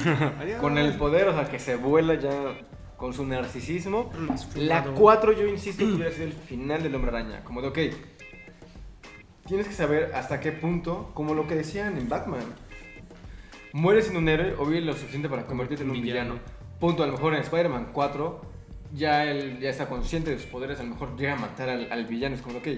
con 0.60 0.78
el 0.78 0.92
poder, 0.94 1.26
o 1.28 1.34
sea, 1.34 1.48
que 1.50 1.58
se 1.58 1.74
vuela 1.74 2.14
ya 2.14 2.30
con 2.96 3.12
su 3.12 3.26
narcisismo. 3.26 4.12
La 4.54 4.82
fumado. 4.84 4.94
4 4.94 5.32
yo 5.32 5.46
insisto 5.48 5.84
que 5.84 5.92
hubiera 5.92 6.12
sido 6.12 6.26
el 6.26 6.32
final 6.32 6.84
del 6.84 6.94
Hombre 6.94 7.10
Araña, 7.10 7.42
como 7.42 7.60
de, 7.62 7.68
ok, 7.68 7.78
tienes 9.46 9.66
que 9.68 9.74
saber 9.74 10.12
hasta 10.14 10.40
qué 10.40 10.52
punto, 10.52 11.10
como 11.14 11.34
lo 11.34 11.46
que 11.46 11.54
decían 11.54 11.98
en 11.98 12.08
Batman, 12.08 12.44
mueres 13.74 14.04
siendo 14.04 14.20
un 14.20 14.28
héroe 14.28 14.54
o 14.58 14.64
vives 14.64 14.84
lo 14.84 14.92
suficiente 14.94 15.28
para 15.28 15.44
convertirte 15.46 15.82
en 15.84 15.90
un 15.90 16.00
Villano. 16.00 16.38
Punto, 16.80 17.02
a 17.02 17.06
lo 17.06 17.12
mejor 17.12 17.34
en 17.34 17.40
Spider-Man 17.40 17.88
4 17.92 18.40
ya 18.92 19.24
él 19.24 19.58
ya 19.60 19.70
está 19.70 19.88
consciente 19.88 20.30
de 20.30 20.38
sus 20.38 20.46
poderes, 20.46 20.78
a 20.78 20.84
lo 20.84 20.90
mejor 20.90 21.16
llega 21.16 21.32
a 21.32 21.36
matar 21.36 21.68
al, 21.68 21.90
al 21.90 22.06
villano, 22.06 22.36
es 22.36 22.42
como, 22.42 22.58
ok, 22.58 22.68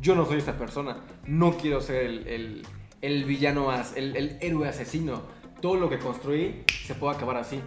yo 0.00 0.14
no 0.14 0.26
soy 0.26 0.38
esta 0.38 0.58
persona, 0.58 0.98
no 1.26 1.56
quiero 1.56 1.80
ser 1.80 2.04
el, 2.04 2.26
el- 2.28 2.66
el 3.00 3.24
villano, 3.24 3.70
as- 3.70 3.96
el, 3.96 4.14
el 4.16 4.36
héroe 4.42 4.68
asesino, 4.68 5.22
todo 5.62 5.76
lo 5.76 5.88
que 5.88 5.98
construí 5.98 6.62
se 6.86 6.94
puede 6.94 7.16
acabar 7.16 7.36
así. 7.38 7.60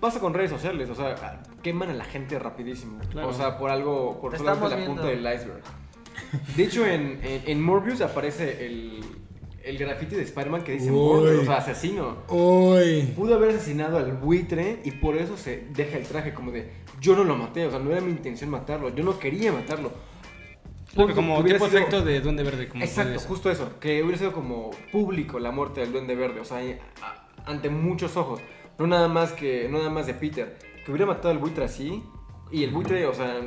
Pasa 0.00 0.18
con 0.18 0.32
redes 0.34 0.50
sociales, 0.50 0.88
o 0.90 0.94
sea, 0.94 1.42
queman 1.62 1.90
a 1.90 1.94
la 1.94 2.04
gente 2.04 2.38
rapidísimo. 2.38 2.98
Claro. 3.10 3.28
O 3.28 3.32
sea, 3.34 3.58
por 3.58 3.70
algo, 3.70 4.18
por 4.20 4.32
Te 4.32 4.38
solamente 4.38 4.76
la 4.80 4.86
punta 4.86 5.04
del 5.06 5.20
iceberg. 5.20 5.62
De 6.56 6.64
hecho, 6.64 6.86
en, 6.86 7.20
en, 7.22 7.42
en 7.46 7.62
Morbius 7.62 8.00
aparece 8.00 8.66
el, 8.66 9.00
el 9.64 9.78
graffiti 9.78 10.16
de 10.16 10.22
Spider-Man 10.22 10.62
que 10.64 10.72
dice. 10.72 10.90
Morbius, 10.90 11.42
o 11.42 11.44
sea, 11.44 11.56
asesino. 11.56 12.16
Uy. 12.28 13.12
Pudo 13.16 13.34
haber 13.34 13.50
asesinado 13.50 13.98
al 13.98 14.12
buitre 14.12 14.80
y 14.84 14.92
por 14.92 15.16
eso 15.16 15.36
se 15.36 15.64
deja 15.70 15.96
el 15.98 16.04
traje 16.06 16.34
como 16.34 16.50
de 16.52 16.70
yo 17.00 17.16
no 17.16 17.24
lo 17.24 17.36
maté, 17.36 17.66
o 17.66 17.70
sea, 17.70 17.78
no 17.78 17.90
era 17.90 18.00
mi 18.00 18.10
intención 18.10 18.50
matarlo, 18.50 18.94
yo 18.94 19.02
no 19.04 19.18
quería 19.18 19.52
matarlo. 19.52 19.92
Porque 20.94 21.14
como 21.14 21.42
tipo 21.42 21.66
sido- 21.66 21.78
efecto 21.78 22.02
de 22.02 22.20
Duende 22.20 22.42
Verde. 22.42 22.68
Como 22.68 22.84
Exacto, 22.84 23.18
justo 23.20 23.50
eso, 23.50 23.78
que 23.80 24.02
hubiera 24.02 24.18
sido 24.18 24.32
como 24.32 24.70
público 24.90 25.38
la 25.38 25.50
muerte 25.50 25.80
del 25.80 25.92
Duende 25.92 26.14
Verde, 26.14 26.40
o 26.40 26.44
sea, 26.44 26.60
ante 27.46 27.70
muchos 27.70 28.16
ojos, 28.16 28.40
no 28.78 28.86
nada 28.86 29.08
más 29.08 29.32
que 29.32 29.68
no 29.70 29.78
nada 29.78 29.90
más 29.90 30.06
de 30.06 30.14
Peter, 30.14 30.58
que 30.84 30.90
hubiera 30.90 31.06
matado 31.06 31.30
al 31.30 31.38
buitre 31.38 31.64
así 31.64 32.02
y 32.52 32.64
el 32.64 32.70
buitre, 32.70 33.06
o 33.06 33.14
sea, 33.14 33.40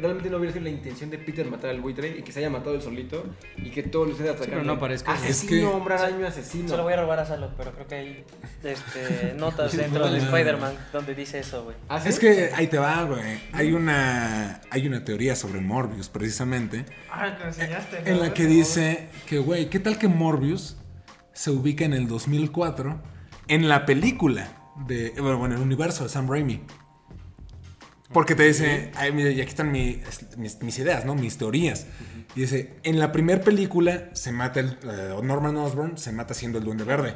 realmente 0.00 0.28
no 0.30 0.36
hubiera 0.36 0.52
sido 0.52 0.64
la 0.64 0.70
intención 0.70 1.08
de 1.08 1.18
Peter 1.18 1.46
matar 1.50 1.70
al 1.70 1.80
buitre 1.80 2.18
y 2.18 2.22
que 2.22 2.30
se 2.30 2.40
haya 2.40 2.50
matado 2.50 2.74
él 2.74 2.82
solito 2.82 3.24
y 3.56 3.70
que 3.70 3.82
todo 3.84 4.04
lo 4.04 4.12
esté 4.12 4.24
atacando. 4.28 4.50
pero 4.50 4.64
no 4.64 4.78
parezca- 4.78 5.12
asesino, 5.12 5.30
Es 5.30 5.44
que- 5.44 5.64
hombre 5.66 5.94
araña, 5.94 6.28
asesino. 6.28 6.68
Se 6.68 6.76
lo 6.76 6.82
voy 6.82 6.92
a 6.92 7.00
robar 7.00 7.18
a 7.20 7.24
Salo, 7.26 7.50
pero 7.56 7.72
creo 7.72 7.86
que 7.86 7.94
hay 7.94 8.24
este, 8.62 9.34
notas 9.38 9.76
dentro 9.76 10.10
de 10.10 10.18
Spider-Man 10.18 10.74
donde 10.92 11.14
dice 11.14 11.38
eso, 11.40 11.64
güey. 11.64 11.76
¿Ah, 11.88 12.00
sí? 12.00 12.10
Es 12.10 12.18
que 12.18 12.50
ahí 12.54 12.66
te 12.66 12.78
va, 12.78 13.02
güey. 13.04 13.40
Hay 13.52 13.72
una, 13.72 14.60
hay 14.70 14.86
una 14.86 15.04
teoría 15.04 15.34
sobre 15.36 15.60
Morbius, 15.60 16.08
precisamente, 16.10 16.84
Ah, 17.10 17.36
que 17.38 17.44
enseñaste. 17.48 18.02
en 18.10 18.20
la 18.20 18.34
que 18.34 18.44
dice 18.46 19.08
que, 19.26 19.38
güey, 19.38 19.70
¿qué 19.70 19.80
tal 19.80 19.98
que 19.98 20.08
Morbius 20.08 20.76
se 21.32 21.50
ubica 21.50 21.84
en 21.84 21.94
el 21.94 22.06
2004 22.08 23.00
en 23.48 23.68
la 23.68 23.86
película 23.86 24.72
de, 24.86 25.12
bueno, 25.18 25.38
bueno, 25.38 25.54
el 25.56 25.62
universo 25.62 26.04
de 26.04 26.10
Sam 26.10 26.28
Raimi? 26.30 26.60
Porque 28.12 28.34
te 28.34 28.42
dice, 28.44 28.90
ay, 28.96 29.12
y 29.16 29.40
aquí 29.40 29.48
están 29.50 29.70
mi- 29.70 30.00
mis, 30.36 30.60
mis 30.62 30.78
ideas, 30.78 31.04
¿no? 31.04 31.14
Mis 31.14 31.38
teorías. 31.38 31.86
Y 32.34 32.40
dice, 32.40 32.74
en 32.82 32.98
la 32.98 33.12
primera 33.12 33.40
película 33.40 34.10
se 34.14 34.32
mata 34.32 34.60
el, 34.60 34.78
eh, 34.82 35.14
Norman 35.22 35.56
Osborn, 35.56 35.96
se 35.96 36.10
mata 36.12 36.34
siendo 36.34 36.58
el 36.58 36.64
Duende 36.64 36.84
Verde. 36.84 37.14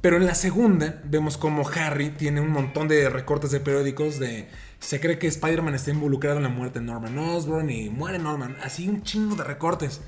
Pero 0.00 0.18
en 0.18 0.26
la 0.26 0.34
segunda 0.36 1.00
vemos 1.04 1.36
como 1.36 1.68
Harry 1.68 2.10
tiene 2.10 2.40
un 2.40 2.50
montón 2.50 2.86
de 2.86 3.08
recortes 3.10 3.50
de 3.50 3.60
periódicos 3.60 4.20
de... 4.20 4.46
Se 4.78 5.00
cree 5.00 5.18
que 5.18 5.26
Spider-Man 5.26 5.74
está 5.74 5.90
involucrado 5.90 6.36
en 6.36 6.42
la 6.44 6.48
muerte 6.48 6.78
de 6.78 6.84
Norman 6.84 7.18
Osborn 7.18 7.70
y 7.70 7.88
muere 7.90 8.18
Norman. 8.18 8.56
Así 8.62 8.88
un 8.88 9.02
chingo 9.02 9.34
de 9.34 9.42
recortes. 9.42 10.02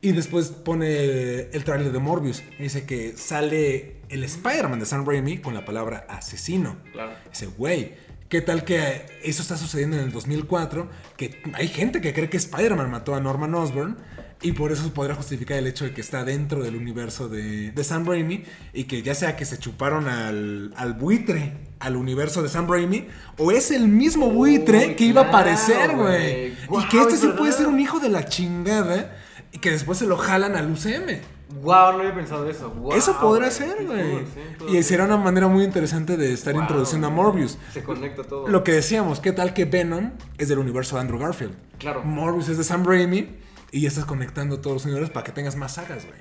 Y 0.00 0.12
después 0.12 0.48
pone 0.48 1.40
el 1.52 1.64
trailer 1.64 1.92
de 1.92 1.98
Morbius. 1.98 2.42
Y 2.58 2.64
dice 2.64 2.86
que 2.86 3.16
sale 3.16 3.98
el 4.08 4.24
Spider-Man 4.24 4.80
de 4.80 4.86
Sam 4.86 5.06
Raimi 5.06 5.38
con 5.38 5.54
la 5.54 5.64
palabra 5.64 6.06
asesino. 6.08 6.78
Claro. 6.92 7.12
Dice, 7.30 7.46
güey, 7.46 7.94
¿qué 8.28 8.40
tal 8.40 8.64
que 8.64 9.06
eso 9.22 9.42
está 9.42 9.56
sucediendo 9.56 9.96
en 9.96 10.04
el 10.04 10.12
2004? 10.12 10.88
Que 11.16 11.42
hay 11.54 11.68
gente 11.68 12.00
que 12.00 12.12
cree 12.12 12.28
que 12.28 12.36
Spider-Man 12.36 12.90
mató 12.90 13.14
a 13.14 13.20
Norman 13.20 13.54
Osborn 13.54 13.96
y 14.42 14.52
por 14.52 14.70
eso 14.70 14.92
podría 14.92 15.14
justificar 15.14 15.58
el 15.58 15.66
hecho 15.66 15.84
de 15.84 15.92
que 15.92 16.00
está 16.00 16.24
dentro 16.24 16.62
del 16.62 16.76
universo 16.76 17.28
de, 17.28 17.70
de 17.70 17.84
Sam 17.84 18.06
Raimi 18.06 18.44
y 18.74 18.84
que 18.84 19.02
ya 19.02 19.14
sea 19.14 19.36
que 19.36 19.44
se 19.44 19.58
chuparon 19.58 20.08
al, 20.08 20.74
al 20.76 20.94
buitre 20.94 21.54
al 21.78 21.96
universo 21.96 22.42
de 22.42 22.48
Sam 22.48 22.68
Raimi 22.68 23.06
o 23.38 23.50
es 23.50 23.70
el 23.70 23.88
mismo 23.88 24.30
buitre 24.30 24.94
que 24.94 25.04
iba 25.04 25.22
a 25.22 25.28
aparecer, 25.28 25.96
güey. 25.96 26.48
y 26.48 26.88
que 26.90 27.00
este 27.00 27.14
es 27.14 27.20
sí 27.20 27.28
puede 27.36 27.52
ser 27.52 27.66
un 27.66 27.80
hijo 27.80 27.98
de 27.98 28.08
la 28.08 28.26
chingada 28.26 29.16
y 29.52 29.58
que 29.58 29.70
después 29.70 29.98
se 29.98 30.06
lo 30.06 30.16
jalan 30.16 30.54
al 30.54 30.70
UCM. 30.70 31.35
Wow, 31.62 31.92
no 31.92 31.98
había 32.00 32.14
pensado 32.14 32.48
eso. 32.50 32.70
Wow, 32.70 32.92
Eso 32.94 33.16
podrá 33.20 33.46
güey. 33.46 33.50
ser, 33.52 33.86
güey. 33.86 34.24
sí, 34.68 34.76
Y 34.76 34.82
será 34.82 35.04
una 35.04 35.16
manera 35.16 35.46
muy 35.46 35.62
interesante 35.64 36.16
de 36.16 36.32
estar 36.32 36.52
Wow, 36.54 36.62
introduciendo 36.62 37.06
a. 37.06 37.10
Morbius. 37.10 37.56
Se 37.72 37.84
conecta 37.84 38.24
todo. 38.24 38.48
Lo 38.48 38.64
que 38.64 38.72
decíamos, 38.72 39.20
¿qué 39.20 39.32
tal 39.32 39.54
que 39.54 39.64
Venom 39.64 40.10
es 40.38 40.48
del 40.48 40.58
universo 40.58 40.96
de 40.96 41.02
Andrew 41.02 41.18
Garfield? 41.20 41.54
Claro. 41.78 42.02
Morbius 42.02 42.48
es 42.48 42.58
de 42.58 42.64
Sam 42.64 42.84
Raimi 42.84 43.36
y 43.70 43.80
ya 43.82 43.88
estás 43.88 44.06
conectando 44.06 44.60
todos 44.60 44.74
los 44.74 44.84
universos 44.86 45.10
para 45.10 45.22
que 45.24 45.32
tengas 45.32 45.54
más 45.56 45.74
sagas, 45.74 46.04
güey. 46.06 46.18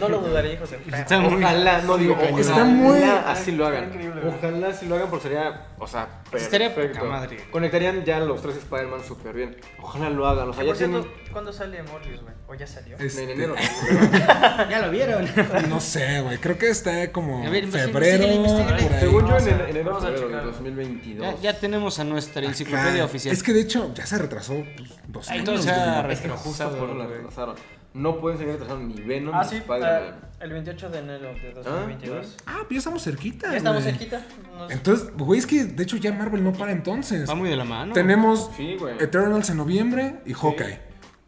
No 0.00 0.08
lo 0.08 0.20
dudaría, 0.20 0.52
hijos 0.54 0.70
de 0.70 0.78
perra. 0.78 0.98
Está 1.00 1.18
muy- 1.20 1.42
Ojalá, 1.42 1.82
no 1.82 1.96
digo, 1.98 2.14
ojalá 2.14 2.40
Está 2.40 2.64
muy- 2.64 3.02
así 3.02 3.52
lo 3.52 3.66
hagan. 3.66 3.92
Ojalá 4.26 4.68
así 4.68 4.86
lo 4.86 4.94
hagan 4.96 5.08
porque 5.10 5.22
sería, 5.24 5.66
o 5.78 5.86
sea, 5.86 6.22
Estaría 6.32 6.74
perfecto. 6.74 7.04
madre. 7.06 7.44
Conectarían 7.50 8.04
ya 8.04 8.20
los 8.20 8.40
tres 8.42 8.56
Spider-Man 8.56 9.00
súper 9.06 9.34
bien. 9.34 9.56
Ojalá 9.80 10.10
lo 10.10 10.26
hagan, 10.26 10.48
o 10.50 10.52
sea, 10.52 10.62
ya 10.64 10.68
Por 10.70 10.78
tienen... 10.78 11.06
¿cuándo 11.32 11.52
sale 11.52 11.82
Morbius, 11.82 12.22
güey? 12.22 12.34
¿O 12.48 12.54
ya 12.54 12.66
salió? 12.66 12.96
Este, 12.98 13.24
En 13.24 13.30
enero. 13.30 13.54
Ya 14.70 14.80
lo 14.84 14.90
vieron. 14.90 15.26
No 15.68 15.80
sé, 15.80 16.20
güey. 16.20 16.38
Creo 16.38 16.56
que 16.58 16.68
está 16.68 17.10
como 17.12 17.44
A 17.46 17.50
ver, 17.50 17.64
investigue- 17.64 17.86
febrero. 17.92 18.24
investíguele, 18.26 18.82
por 18.82 18.92
ahí. 18.92 19.00
Según 19.00 19.26
yo, 19.28 19.36
en 19.38 19.60
enero 19.68 20.00
de 20.00 20.14
checarlo. 20.14 20.42
2022. 20.52 21.26
Ya, 21.26 21.40
ya 21.52 21.58
tenemos 21.60 21.98
a 21.98 22.04
nuestra 22.04 22.42
enciclopedia 22.44 23.04
oficial. 23.04 23.34
Es 23.34 23.42
que 23.42 23.52
de 23.52 23.60
hecho 23.60 23.92
ya 23.94 24.06
se 24.06 24.18
retrasó 24.18 24.54
pues, 24.76 24.90
dos 25.08 25.28
años. 25.28 25.40
entonces 25.40 25.66
ya 25.66 26.02
güey. 26.02 26.12
Es 26.14 26.20
que 26.20 26.28
justo 26.30 26.48
retrasado, 26.48 26.78
por 26.78 26.88
eso 26.88 26.98
la 26.98 27.04
güey. 27.04 27.16
retrasaron. 27.18 27.56
No 27.96 28.20
pueden 28.20 28.38
seguir 28.38 28.52
retrasando 28.54 28.86
ni 28.94 29.00
Venom 29.00 29.34
Ah, 29.34 29.42
ni 29.42 29.48
sí, 29.48 29.56
Spider-Man. 29.56 30.02
eh, 30.02 30.14
el 30.40 30.52
28 30.52 30.90
de 30.90 30.98
enero 30.98 31.28
de 31.34 31.52
2022. 31.54 32.36
Ah, 32.46 32.56
pues 32.58 32.70
ya 32.70 32.78
estamos 32.78 33.02
cerquita. 33.02 33.50
Ya 33.50 33.56
estamos 33.56 33.82
güey. 33.82 33.94
cerquita. 33.96 34.22
Nos- 34.56 34.70
Entonces, 34.70 35.16
güey, 35.16 35.38
es 35.38 35.46
que 35.46 35.64
de 35.64 35.82
hecho 35.82 35.96
ya 35.96 36.12
Marvel 36.12 36.44
no 36.44 36.52
para 36.52 36.72
entonces. 36.72 37.28
Va 37.28 37.34
muy 37.34 37.48
de 37.48 37.56
la 37.56 37.64
mano. 37.64 37.92
Tenemos 37.94 38.50
Sí. 38.56 38.76
Eternals 39.00 39.48
en 39.50 39.56
noviembre 39.56 40.16
y 40.26 40.34
Hawkeye. 40.34 40.80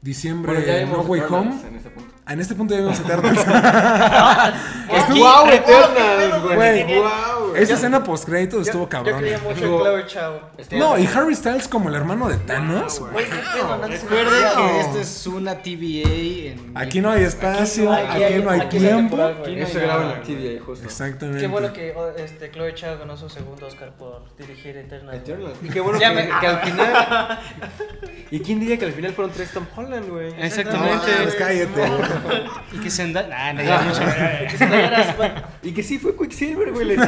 Diciembre 0.02 0.52
Bueno, 0.52 0.66
ya 0.66 0.86
No 0.86 1.00
Way 1.02 1.20
Eternals 1.20 1.54
Home. 1.56 1.68
En 1.68 1.76
ese 1.76 1.90
punto. 1.90 2.14
Ah, 2.28 2.32
En 2.34 2.40
este 2.40 2.54
punto 2.54 2.74
ya 2.74 2.80
vimos 2.80 3.00
Eternals. 3.04 3.38
Aquí, 3.48 5.18
¡Wow, 5.18 5.48
Eternals, 5.50 6.42
güey! 6.42 6.56
Güey. 6.56 6.98
¡Wow, 6.98 7.48
güey! 7.50 7.62
Esa 7.62 7.74
escena 7.74 8.04
post 8.04 8.26
créditos 8.26 8.66
yo, 8.66 8.70
estuvo 8.70 8.82
yo 8.84 8.88
cabrón. 8.88 9.18
creía 9.18 9.38
mucho 9.38 9.50
en 9.50 9.56
Estuvo- 9.64 9.82
Chloe 9.82 10.06
Chao. 10.06 10.40
No, 10.72 10.98
y 10.98 11.06
Harry 11.06 11.34
Styles 11.34 11.66
como 11.68 11.88
el 11.88 11.94
hermano 11.94 12.28
de 12.28 12.36
Thanos. 12.36 13.00
Güey, 13.00 13.24
se 13.26 13.30
me 13.34 13.86
Recuerden 13.88 14.44
que 14.56 14.80
esta 14.80 15.00
es 15.00 15.26
una 15.26 15.54
TVA 15.56 16.52
en... 16.52 16.72
Aquí 16.76 17.00
no 17.00 17.10
hay 17.10 17.22
espacio, 17.24 17.90
Aquí 17.92 18.04
aquí, 18.04 18.18
no 18.20 18.26
hay- 18.26 18.42
no 18.42 18.50
hay 18.50 18.60
aquí 18.60 18.76
es 18.76 18.82
tiempo. 18.82 19.16
güey. 19.16 19.30
Aquí 19.32 19.56
no 19.56 19.66
hay 19.66 19.72
graba 19.72 20.02
en 20.02 20.08
la 20.10 20.20
TVA, 20.22 20.64
justo. 20.64 20.84
Exactamente. 20.84 21.40
Qué 21.40 21.46
bueno 21.46 21.72
que 21.72 21.94
oh, 21.96 22.08
este, 22.16 22.50
Chloe 22.50 22.74
Chao 22.74 22.98
ganó 22.98 23.16
su 23.16 23.28
segundo 23.30 23.66
Oscar 23.66 23.90
por 23.98 24.22
dirigir 24.36 24.76
Eternal. 24.76 25.14
Eternals. 25.16 25.56
Y 25.62 25.68
qué 25.70 25.80
bueno 25.80 25.98
que, 25.98 26.04
al 26.06 26.60
final. 26.60 27.38
¿Y 28.30 28.40
quién 28.40 28.60
diría 28.60 28.78
que 28.78 28.84
al 28.84 28.92
final 28.92 29.12
fueron 29.14 29.32
tres 29.32 29.50
Tom 29.52 29.64
Holland, 29.74 30.08
güey? 30.10 30.34
Exactamente. 30.38 31.06
Pues 31.22 31.34
cállate. 31.34 31.82
Y 32.72 32.78
que 32.78 32.90
se 32.90 33.02
anda... 33.02 33.28
Ah, 33.32 33.52
no, 33.52 33.62
ya 33.62 33.80
mucho. 33.80 34.00
Y 35.62 35.72
que 35.72 35.82
sí 35.82 35.98
fue 35.98 36.16
Quicksilver, 36.16 36.72
güey. 36.72 36.88
Dije. 36.96 37.06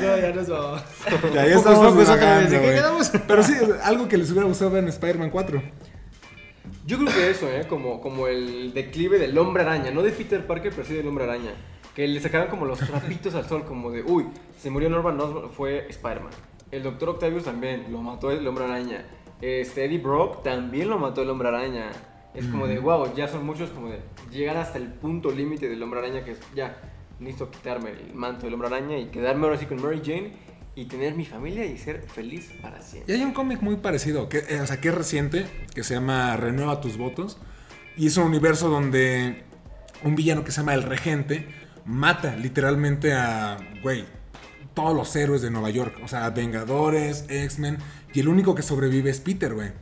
No, 0.00 0.16
ya 0.18 0.32
nos 0.34 0.48
vamos. 0.48 0.82
Ya, 1.34 1.46
ya 1.46 1.54
Focus, 1.58 1.66
estamos 1.72 1.88
focus 1.92 2.08
otra 2.08 2.38
vez. 2.38 2.50
divagando, 2.50 2.50
¿De 2.50 2.50
qué 2.50 2.58
güey. 2.58 2.74
quedamos? 2.74 3.10
Pero 3.26 3.42
sí, 3.42 3.54
algo 3.84 4.08
que 4.08 4.16
les 4.16 4.30
hubiera 4.30 4.46
gustado 4.48 4.70
ver 4.70 4.82
en 4.82 4.88
Spider-Man 4.88 5.30
4. 5.30 5.62
Yo 6.86 6.98
creo 6.98 7.12
que 7.12 7.30
eso, 7.30 7.48
¿eh? 7.50 7.66
Como, 7.68 8.00
como 8.00 8.28
el 8.28 8.72
declive 8.72 9.18
del 9.18 9.36
hombre 9.38 9.62
araña. 9.62 9.90
No 9.90 10.02
de 10.02 10.12
Peter 10.12 10.46
Parker, 10.46 10.72
pero 10.74 10.86
sí 10.86 10.94
del 10.94 11.06
hombre 11.06 11.24
araña. 11.24 11.50
Que 11.94 12.06
le 12.08 12.20
sacaron 12.20 12.48
como 12.48 12.64
los 12.66 12.78
trapitos 12.78 13.34
al 13.34 13.48
sol, 13.48 13.64
como 13.64 13.90
de, 13.90 14.02
uy, 14.02 14.26
se 14.60 14.70
murió 14.70 14.88
Norman 14.88 15.18
Osborn, 15.20 15.50
fue 15.50 15.86
Spider-Man. 15.88 16.30
El 16.70 16.82
Doctor 16.82 17.10
Octavius 17.10 17.44
también, 17.44 17.86
lo 17.90 17.98
mató 18.02 18.30
el 18.30 18.46
hombre 18.46 18.64
araña. 18.64 19.04
Este, 19.40 19.84
Eddie 19.84 19.98
Brock 19.98 20.42
también 20.42 20.88
lo 20.88 20.98
mató 20.98 21.22
el 21.22 21.30
hombre 21.30 21.48
araña. 21.48 21.90
Es 22.34 22.46
como 22.46 22.66
de, 22.66 22.78
wow, 22.78 23.14
ya 23.14 23.28
son 23.28 23.46
muchos, 23.46 23.70
como 23.70 23.88
de 23.88 24.00
llegar 24.30 24.58
hasta 24.58 24.76
el 24.76 24.88
punto 24.88 25.30
límite 25.30 25.68
del 25.68 25.82
hombre 25.82 26.00
araña, 26.00 26.22
que 26.22 26.32
es 26.32 26.38
ya, 26.54 26.76
necesito 27.18 27.50
quitarme 27.50 27.90
el 27.90 28.14
manto 28.14 28.44
del 28.44 28.54
hombre 28.54 28.68
araña 28.68 28.98
y 28.98 29.06
quedarme 29.06 29.44
ahora 29.44 29.58
sí 29.58 29.64
con 29.64 29.80
Mary 29.80 30.02
Jane 30.04 30.32
y 30.74 30.84
tener 30.84 31.14
mi 31.14 31.24
familia 31.24 31.64
y 31.64 31.78
ser 31.78 32.02
feliz 32.02 32.52
para 32.60 32.78
Y 32.78 32.82
siempre. 32.82 33.14
hay 33.14 33.22
un 33.22 33.32
cómic 33.32 33.62
muy 33.62 33.76
parecido, 33.76 34.28
que, 34.28 34.38
eh, 34.48 34.60
o 34.60 34.66
sea, 34.66 34.80
que 34.80 34.88
es 34.88 34.94
reciente, 34.94 35.46
que 35.74 35.82
se 35.82 35.94
llama 35.94 36.36
Renueva 36.36 36.80
tus 36.82 36.98
votos. 36.98 37.38
Y 37.96 38.08
es 38.08 38.16
un 38.18 38.24
universo 38.24 38.68
donde 38.68 39.44
un 40.04 40.14
villano 40.14 40.44
que 40.44 40.50
se 40.50 40.58
llama 40.60 40.74
El 40.74 40.82
Regente 40.82 41.46
mata 41.86 42.36
literalmente 42.36 43.14
a, 43.14 43.56
güey, 43.82 44.04
todos 44.74 44.94
los 44.94 45.16
héroes 45.16 45.40
de 45.40 45.50
Nueva 45.50 45.70
York. 45.70 45.98
O 46.04 46.08
sea, 46.08 46.28
Vengadores, 46.28 47.24
X-Men. 47.30 47.78
Y 48.16 48.20
el 48.20 48.28
único 48.28 48.54
que 48.54 48.62
sobrevive 48.62 49.10
es 49.10 49.20
Peter, 49.20 49.52
güey. 49.52 49.72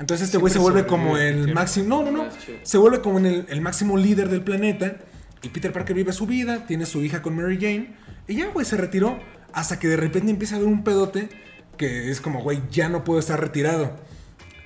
Entonces 0.00 0.26
este 0.26 0.38
güey 0.38 0.52
se 0.52 0.58
vuelve 0.58 0.84
como 0.84 1.16
el 1.16 1.42
Peter. 1.42 1.54
máximo... 1.54 1.86
No, 1.88 2.02
no, 2.02 2.24
no. 2.24 2.28
Se 2.64 2.76
vuelve 2.76 3.00
como 3.00 3.20
en 3.20 3.26
el, 3.26 3.46
el 3.48 3.60
máximo 3.60 3.96
líder 3.96 4.30
del 4.30 4.42
planeta. 4.42 4.96
Y 5.42 5.50
Peter 5.50 5.72
Parker 5.72 5.94
vive 5.94 6.12
su 6.12 6.26
vida, 6.26 6.66
tiene 6.66 6.86
su 6.86 7.04
hija 7.04 7.22
con 7.22 7.36
Mary 7.36 7.56
Jane. 7.56 7.94
Y 8.26 8.34
ya, 8.34 8.48
güey, 8.48 8.66
se 8.66 8.76
retiró. 8.76 9.20
Hasta 9.52 9.78
que 9.78 9.86
de 9.86 9.96
repente 9.96 10.28
empieza 10.28 10.56
a 10.56 10.58
haber 10.58 10.68
un 10.68 10.82
pedote 10.82 11.28
que 11.78 12.10
es 12.10 12.20
como, 12.20 12.42
güey, 12.42 12.62
ya 12.68 12.88
no 12.88 13.04
puedo 13.04 13.20
estar 13.20 13.40
retirado. 13.40 13.94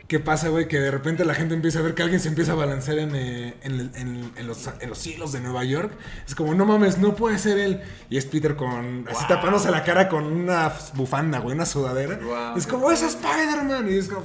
¿Qué 0.09 0.19
pasa, 0.21 0.49
güey? 0.49 0.69
Que 0.69 0.81
de 0.81 0.91
repente 0.91 1.25
la 1.27 1.35
gente 1.35 1.55
empieza 1.55 1.81
a 1.81 1.83
ver 1.83 1.95
que 1.95 2.03
alguien 2.03 2.19
se 2.19 2.29
empieza 2.29 2.53
a 2.53 2.55
balancear 2.55 2.99
en, 2.99 3.15
eh, 3.15 3.55
en 3.63 3.73
el- 3.75 3.91
en- 3.95 4.33
en 4.37 4.47
los, 4.47 4.69
en 4.81 4.89
los 4.89 4.97
cielos 4.99 5.33
de 5.33 5.41
Nueva 5.41 5.65
York. 5.65 5.93
Es 6.27 6.35
como, 6.35 6.55
no 6.55 6.65
mames, 6.65 6.97
no 6.97 7.15
puede 7.15 7.39
ser 7.39 7.59
él. 7.59 7.83
Y 8.09 8.17
es 8.17 8.25
Peter 8.25 8.57
con, 8.57 9.07
así 9.07 9.27
tapándose 9.29 9.71
la 9.71 9.85
cara 9.85 10.09
con 10.09 10.25
una 10.25 10.73
bufanda, 10.95 11.41
güey, 11.41 11.55
una 11.55 11.67
sudadera. 11.67 12.19
Wow, 12.23 12.57
es 12.57 12.67
como, 12.67 12.91
es 12.91 13.03
Spider-Man. 13.03 13.87
Y 13.93 13.99
es 13.99 14.09
como, 14.09 14.25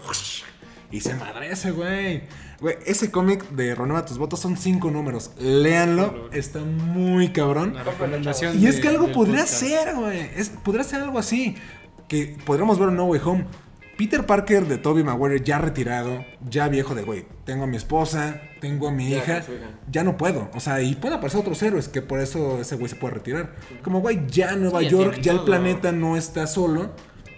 y 0.90 1.02
se 1.02 1.16
madrece, 1.16 1.72
güey. 1.72 2.24
Güey, 2.62 2.78
ese 2.86 3.12
cómic 3.12 3.50
de 3.50 3.76
Renueva 3.76 4.06
tus 4.06 4.18
votos 4.18 4.40
son 4.40 4.56
cinco 4.56 4.90
números. 4.90 5.32
Léanlo, 5.38 6.30
está 6.32 6.60
muy 6.60 7.34
cabrón. 7.34 7.74
La 7.74 7.84
recomendación 7.84 8.58
Y 8.58 8.68
es 8.68 8.80
que 8.80 8.88
algo 8.88 9.12
podría 9.12 9.42
podcast. 9.42 9.60
ser, 9.60 9.96
güey. 9.96 10.30
Podría 10.64 10.86
ser 10.86 11.02
algo 11.02 11.20
así. 11.20 11.58
Que 12.08 12.38
podríamos 12.46 12.80
ver 12.80 12.88
en 12.88 12.96
No 12.96 13.04
Way 13.06 13.20
Home. 13.26 13.46
Peter 13.98 14.26
Parker 14.26 14.68
de 14.68 14.78
Toby 14.78 15.04
Maguire 15.04 15.42
ya 15.44 15.60
retirado, 15.60 16.26
ya 16.50 16.68
viejo 16.68 16.96
de, 16.96 17.04
güey, 17.04 17.26
tengo 17.46 17.66
a 17.66 17.68
mi 17.68 17.78
esposa, 17.78 18.42
tengo 18.60 18.88
a 18.88 18.92
mi 18.92 19.10
Ya, 19.10 19.18
hija, 19.18 19.44
ya 19.92 20.04
no 20.04 20.18
puedo. 20.18 20.50
O 20.56 20.60
sea, 20.60 20.82
y 20.82 20.96
pueden 20.96 21.18
aparecer 21.18 21.42
otros 21.42 21.62
héroes 21.62 21.88
que 21.90 22.02
por 22.02 22.20
eso 22.20 22.60
ese 22.60 22.76
güey 22.76 22.90
se 22.90 22.96
puede 22.96 23.14
retirar. 23.16 23.54
Como, 23.84 24.02
güey, 24.02 24.26
ya 24.28 24.56
Nueva 24.56 24.80
Sí, 24.80 24.90
York, 24.90 25.20
ya 25.22 25.32
el 25.34 25.38
todo. 25.40 25.46
planeta 25.46 25.92
no 25.92 26.18
está 26.18 26.48
solo, 26.48 26.92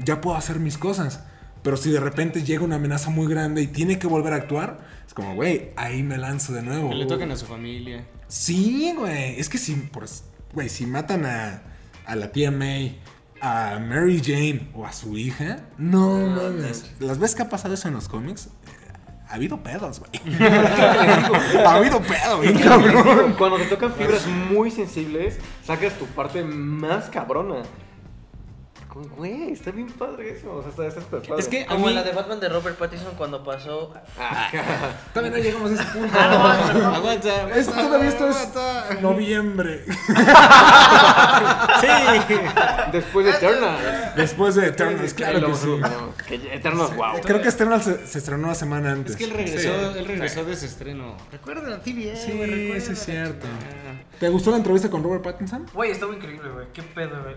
ya 0.03 0.21
puedo 0.21 0.37
hacer 0.37 0.59
mis 0.59 0.77
cosas. 0.77 1.23
Pero 1.61 1.77
si 1.77 1.89
de 1.91 1.99
repente 1.99 2.43
llega 2.43 2.63
una 2.63 2.75
amenaza 2.75 3.09
muy 3.09 3.27
grande 3.27 3.61
y 3.63 3.67
tiene 3.67 3.97
que 3.99 4.05
volver 4.07 4.33
a 4.33 4.35
actuar, 4.37 4.79
es 5.05 5.13
como, 5.15 5.33
güey, 5.35 5.71
ahí 5.75 6.03
me 6.03 6.17
lanzo 6.17 6.53
de 6.53 6.61
nuevo. 6.61 6.89
Que 6.89 6.95
le 6.95 7.05
toquen 7.07 7.31
a 7.31 7.35
su 7.35 7.47
familia. 7.47 8.05
Sí, 8.27 8.93
güey. 8.97 9.39
Es 9.39 9.49
que 9.49 9.57
si, 9.57 9.73
pues, 9.73 10.23
güey, 10.53 10.69
si 10.69 10.85
matan 10.85 11.25
a, 11.25 11.63
a 12.05 12.15
la 12.15 12.31
tía 12.31 12.51
May, 12.51 12.99
a 13.41 13.79
Mary 13.79 14.21
Jane 14.23 14.69
o 14.73 14.85
a 14.85 14.91
su 14.93 15.17
hija, 15.17 15.59
no 15.77 16.17
mames. 16.27 16.91
¿Las 16.99 17.19
veces 17.19 17.35
que 17.35 17.43
ha 17.43 17.49
pasado 17.49 17.73
eso 17.73 17.87
en 17.87 17.93
los 17.93 18.07
cómics? 18.07 18.47
Eh, 18.47 18.91
Ha 19.29 19.35
habido 19.35 19.61
pedos, 19.61 19.99
güey. 19.99 20.37
ha 21.65 21.75
habido 21.75 21.99
pedos, 22.01 22.37
güey, 22.37 22.53
cabrón. 22.61 23.35
Cuando 23.37 23.57
te 23.57 23.65
tocan 23.65 23.93
fibras 23.93 24.25
muy 24.27 24.71
sensibles, 24.71 25.37
sacas 25.63 25.93
tu 25.97 26.05
parte 26.05 26.43
más 26.43 27.05
cabrona. 27.09 27.63
Como, 28.95 29.09
Güey, 29.17 29.51
está 29.51 29.71
bien 29.71 29.91
padre 29.91 30.31
eso. 30.37 30.55
O 30.55 30.61
sea, 30.61 30.69
está, 30.71 30.87
está 30.87 31.01
súper 31.01 31.21
padre. 31.21 31.41
Es 31.41 31.49
que 31.49 31.65
Como 31.65 31.87
mí... 31.87 31.93
la 31.93 32.01
de 32.01 32.13
Batman 32.13 32.39
de 32.39 32.47
Robert 32.47 32.77
Pattinson 32.77 33.13
cuando 33.17 33.43
pasó. 33.43 33.93
Ah, 34.17 34.49
Todavía 35.13 35.37
no 35.37 35.43
llegamos 35.43 35.71
a 35.71 35.73
ese 35.73 35.83
punto. 35.91 36.17
Aguanta. 36.17 37.49
Esto 37.57 37.73
todavía 37.73 38.07
esto 38.07 38.29
es 38.29 39.01
noviembre. 39.01 39.83
Sí. 41.81 41.87
Después 42.91 43.25
de 43.25 43.31
Eternal. 43.33 44.13
Después 44.15 44.55
de 44.55 44.67
Eternals, 44.67 45.13
claro 45.13 45.45
que 45.47 45.53
sí. 45.55 45.69
Que 46.27 46.55
Eternals, 46.55 46.95
wow. 46.95 47.19
Creo 47.21 47.41
que 47.41 47.49
Eternals 47.49 47.83
se, 47.83 48.07
se 48.07 48.19
estrenó 48.19 48.45
una 48.45 48.55
semana 48.55 48.91
antes. 48.91 49.11
Es 49.11 49.17
que 49.17 49.25
él 49.25 49.31
regresó, 49.31 49.59
Sí. 49.93 49.99
él 49.99 50.05
regresó 50.05 50.45
de 50.45 50.53
ese 50.53 50.65
estreno. 50.67 51.17
Recuerda 51.31 51.69
la 51.69 51.79
TVN, 51.81 52.15
Sí, 52.15 52.31
güey, 52.31 52.49
recuerda 52.49 52.85
sí 52.85 52.91
es 52.93 53.05
cierto. 53.05 53.45
¿Te 54.19 54.29
gustó 54.29 54.51
la 54.51 54.57
entrevista 54.57 54.89
con 54.89 55.03
Robert 55.03 55.23
Pattinson? 55.23 55.65
Güey, 55.73 55.91
estuvo 55.91 56.13
increíble, 56.13 56.49
güey. 56.49 56.67
Qué 56.73 56.81
pedo, 56.81 57.21
güey. 57.21 57.35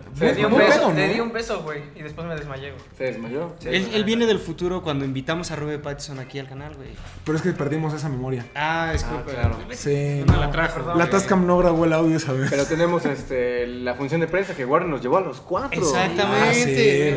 Le 0.94 1.08
di 1.08 1.20
un 1.20 1.32
beso, 1.32 1.47
Y 1.96 2.02
después 2.02 2.26
me 2.26 2.34
desmayé, 2.34 2.70
güey. 2.72 2.82
Se 2.96 3.04
desmayó. 3.04 3.54
Él, 3.64 3.88
él 3.92 4.04
viene 4.04 4.26
del 4.26 4.38
futuro 4.38 4.82
cuando 4.82 5.04
invitamos 5.04 5.50
a 5.50 5.56
Robert 5.56 5.82
Pattinson 5.82 6.18
aquí 6.18 6.38
al 6.38 6.48
canal, 6.48 6.74
güey. 6.74 6.90
Pero 7.24 7.36
es 7.38 7.42
que 7.42 7.52
perdimos 7.52 7.94
esa 7.94 8.08
memoria. 8.08 8.46
Ah, 8.54 8.90
disculpa. 8.92 9.24
Ah, 9.28 9.32
claro. 9.32 9.58
Sí, 9.72 10.22
No 10.26 10.34
no. 10.34 10.40
la 10.40 10.50
trajo. 10.50 10.74
Perdón. 10.76 10.98
La 10.98 11.10
Tascam 11.10 11.46
no 11.46 11.58
grabó 11.58 11.84
el 11.84 11.92
audio 11.92 12.16
esa 12.16 12.32
vez. 12.32 12.50
Pero 12.50 12.64
tenemos 12.66 13.04
este, 13.06 13.66
la 13.66 13.94
función 13.94 14.20
de 14.20 14.26
prensa 14.28 14.54
que 14.54 14.64
Warner 14.64 14.88
nos 14.90 15.02
llevó 15.02 15.18
a 15.18 15.22
los 15.22 15.40
cuatro. 15.40 15.80
Exactamente. 15.80 16.48
Ah, 16.48 16.52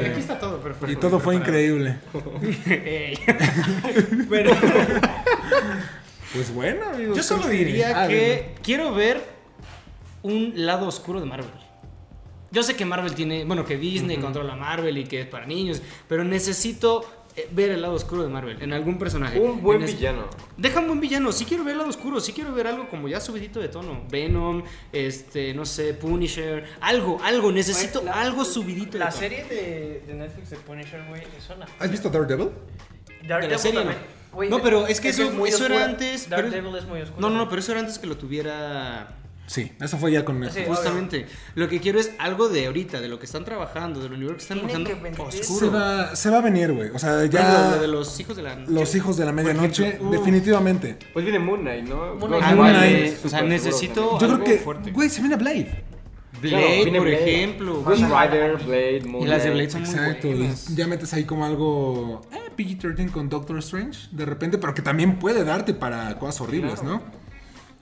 sí. 0.05 0.09
Aquí 0.11 0.19
está 0.19 0.39
todo 0.39 0.59
perfecto. 0.59 0.91
Y 0.91 0.95
todo 0.95 1.19
fue 1.19 1.36
increíble. 1.36 1.97
Pero 4.29 4.51
Pues 6.34 6.53
bueno, 6.53 6.86
amigos. 6.93 7.17
yo 7.17 7.23
solo 7.23 7.47
diría 7.47 8.03
Ah, 8.03 8.07
que 8.07 8.55
quiero 8.63 8.93
ver 8.93 9.21
un 10.23 10.53
lado 10.55 10.88
oscuro 10.88 11.19
de 11.19 11.25
Marvel. 11.25 11.49
Yo 12.51 12.63
sé 12.63 12.75
que 12.75 12.83
Marvel 12.85 13.15
tiene, 13.15 13.45
bueno, 13.45 13.65
que 13.65 13.77
Disney 13.77 14.17
controla 14.17 14.55
Marvel 14.55 14.97
y 14.97 15.05
que 15.05 15.21
es 15.21 15.27
para 15.27 15.45
niños, 15.45 15.81
pero 16.09 16.23
necesito 16.23 17.05
eh, 17.37 17.47
ver 17.51 17.71
el 17.71 17.81
lado 17.81 17.93
oscuro 17.93 18.23
de 18.23 18.27
Marvel 18.27 18.61
en 18.61 18.73
algún 18.73 18.97
personaje. 18.99 19.39
Un 19.39 19.61
buen 19.61 19.81
En 19.81 19.87
es- 19.87 19.95
villano. 19.95 20.25
Deja 20.57 20.81
un 20.81 20.87
buen 20.87 20.99
villano, 20.99 21.31
sí 21.31 21.45
quiero 21.45 21.63
ver 21.63 21.71
el 21.73 21.77
lado 21.77 21.89
oscuro, 21.89 22.19
sí 22.19 22.33
quiero 22.33 22.53
ver 22.53 22.67
algo 22.67 22.89
como 22.89 23.07
ya 23.07 23.21
subidito 23.21 23.61
de 23.61 23.69
tono. 23.69 24.03
Venom, 24.11 24.63
este, 24.91 25.53
no 25.53 25.65
sé, 25.65 25.93
Punisher, 25.93 26.65
algo, 26.81 27.21
algo, 27.23 27.53
necesito 27.53 28.01
la- 28.03 28.19
algo 28.19 28.43
subidito 28.43 28.97
La 28.97 29.05
de 29.05 29.11
tono. 29.11 29.19
serie 29.21 29.43
de, 29.45 30.03
de 30.07 30.13
Netflix 30.13 30.49
de 30.49 30.57
Punisher, 30.57 31.05
güey, 31.07 31.21
es 31.21 31.49
una. 31.55 31.65
¿Has 31.79 31.89
visto 31.89 32.09
Daredevil? 32.09 32.49
Daredevil 33.25 33.41
De 33.49 33.55
la 33.55 33.57
serie, 33.57 33.79
también. 33.79 33.97
no. 34.01 34.35
Güey, 34.35 34.49
No, 34.49 34.61
pero 34.61 34.87
es 34.87 34.99
que 34.99 35.09
eso- 35.09 35.31
muy 35.31 35.49
eso 35.49 35.65
era 35.67 35.85
antes, 35.85 36.25
pero- 36.29 36.49
Daredevil 36.49 36.75
es 36.75 36.85
muy 36.85 37.01
oscuro. 37.01 37.21
No, 37.21 37.29
no, 37.29 37.37
no, 37.37 37.47
pero 37.49 37.61
eso 37.61 37.71
era 37.71 37.79
antes 37.79 37.97
que 37.97 38.07
lo 38.07 38.17
tuviera 38.17 39.17
Sí, 39.47 39.69
eso 39.81 39.97
fue 39.97 40.13
ya 40.13 40.23
con. 40.23 40.49
Sí. 40.49 40.61
Justamente. 40.65 41.25
Lo 41.55 41.67
que 41.67 41.81
quiero 41.81 41.99
es 41.99 42.11
algo 42.19 42.47
de 42.47 42.67
ahorita, 42.67 43.01
de 43.01 43.09
lo 43.09 43.19
que 43.19 43.25
están 43.25 43.43
trabajando, 43.43 43.99
del 43.99 44.13
universo 44.13 44.37
que 44.37 44.41
están 44.43 44.59
Tienen 44.65 44.85
trabajando 44.85 45.03
que 45.17 45.23
vender 45.23 45.33
Se 45.45 45.53
oscuro. 45.53 45.71
va, 45.73 46.15
se 46.15 46.29
va 46.29 46.37
a 46.37 46.41
venir, 46.41 46.71
güey. 46.71 46.89
O 46.93 46.99
sea, 46.99 47.25
Ya 47.25 47.71
lo 47.75 47.81
de 47.81 47.87
los 47.89 48.17
hijos 48.19 48.37
de 48.37 48.43
la 48.43 48.55
los 48.55 48.95
hijos 48.95 49.17
de 49.17 49.25
la 49.25 49.33
medianoche, 49.33 49.97
uf. 49.99 50.11
definitivamente. 50.11 50.97
Pues 51.11 51.25
viene 51.25 51.39
Moon 51.39 51.59
Knight, 51.61 51.85
¿no? 51.85 52.15
Moon 52.15 52.31
Knight. 52.31 52.55
Moon 52.55 52.67
es 52.67 52.77
Knight. 52.77 53.25
O 53.25 53.29
sea, 53.29 53.41
necesito-. 53.41 54.19
Yo 54.19 54.25
algo 54.27 54.43
creo 54.43 54.57
que, 54.83 54.91
güey, 54.91 55.09
se 55.09 55.19
viene 55.19 55.35
Blade. 55.35 55.83
Blade, 56.41 56.83
por 56.91 57.01
Blade. 57.01 57.35
ejemplo. 57.35 57.81
Ghost. 57.83 58.01
Rider, 58.03 58.57
Blade, 58.65 59.01
Moon 59.05 59.23
Y 59.23 59.27
las 59.27 59.43
de 59.43 59.51
Knight. 59.51 59.69
Blade 59.69 59.69
son 59.69 59.81
muy 59.81 59.89
Exacto. 59.91 60.27
y 60.27 60.33
buenas. 60.33 60.75
ya 60.75 60.87
metes 60.87 61.13
ahí 61.13 61.23
como 61.25 61.45
algo 61.45 62.21
eh, 62.31 62.37
PG-13 62.57 63.11
con 63.11 63.27
Doctor 63.29 63.57
Strange, 63.59 64.07
de 64.11 64.25
repente, 64.25 64.57
pero 64.57 64.73
que 64.73 64.81
también 64.81 65.19
puede 65.19 65.43
darte 65.43 65.73
para 65.73 66.17
cosas 66.17 66.39
horribles, 66.41 66.79
Claro. 66.79 66.95
¿no? 66.95 67.20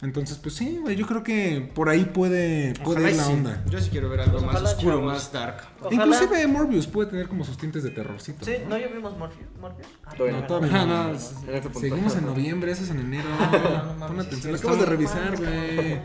Entonces, 0.02 0.38
pues 0.38 0.56
sí, 0.56 0.78
güey, 0.82 0.96
yo 0.96 1.06
creo 1.06 1.24
que 1.24 1.70
por 1.76 1.90
ahí 1.90 2.06
puede, 2.06 2.74
puede 2.86 3.00
Ojalá 3.00 3.10
ir 3.12 3.18
la 3.18 3.24
sí. 3.26 3.32
onda. 3.34 3.64
Yo 3.70 3.82
sí 3.82 3.90
quiero 3.90 4.08
ver 4.10 4.22
algo 4.22 4.34
Pues 4.38 4.46
más 4.46 4.56
ojalá, 4.56 4.70
oscuro, 4.70 4.92
chavos. 4.96 5.14
más 5.14 5.32
dark. 5.34 5.62
Ojalá- 5.82 5.96
Inclusive 5.96 6.48
Morbius 6.48 6.88
puede 6.88 7.10
tener 7.10 7.28
como 7.28 7.44
sus 7.44 7.58
tintes 7.58 7.84
de 7.84 7.90
terrorcito. 7.90 8.46
Sí, 8.46 8.54
¿no? 8.64 8.70
no, 8.70 8.78
ya 8.78 8.88
vimos 8.88 9.18
Morpheus. 9.18 9.50
¿Morpheus? 9.60 9.88
Ah, 10.06 10.14
Todavía 10.16 10.40
No, 10.40 10.48
todavía 10.48 10.70
Ah, 10.74 10.86
no. 10.86 11.04
no, 11.04 11.10
En 11.10 11.16
este 11.16 11.62
punto. 11.64 11.80
Seguimos 11.82 12.16
en 12.16 12.26
noviembre, 12.28 12.72
eso 12.72 12.84
es 12.84 12.90
en 12.92 13.00
enero. 13.02 13.28
no 13.52 13.94
mames, 13.96 14.08
Pon 14.08 14.22
sí, 14.22 14.28
atención, 14.28 14.42
sí, 14.42 14.50
lo 14.52 14.56
acabas 14.58 14.80
de 14.80 14.86
revisar, 14.86 15.38
güey. 15.38 16.00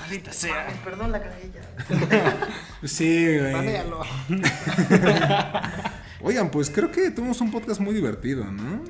Maldita 0.00 0.30
Mames, 0.48 0.78
perdón 0.82 1.12
la 1.12 1.18
ya. 1.20 2.48
Sí, 2.88 3.38
güey. 3.38 3.52
Banéalo. 3.52 4.00
Oigan, 6.22 6.50
pues 6.50 6.70
creo 6.70 6.90
que 6.90 7.10
tuvimos 7.10 7.38
un 7.42 7.50
podcast 7.50 7.80
muy 7.80 7.94
divertido, 7.94 8.44
¿no? 8.50 8.82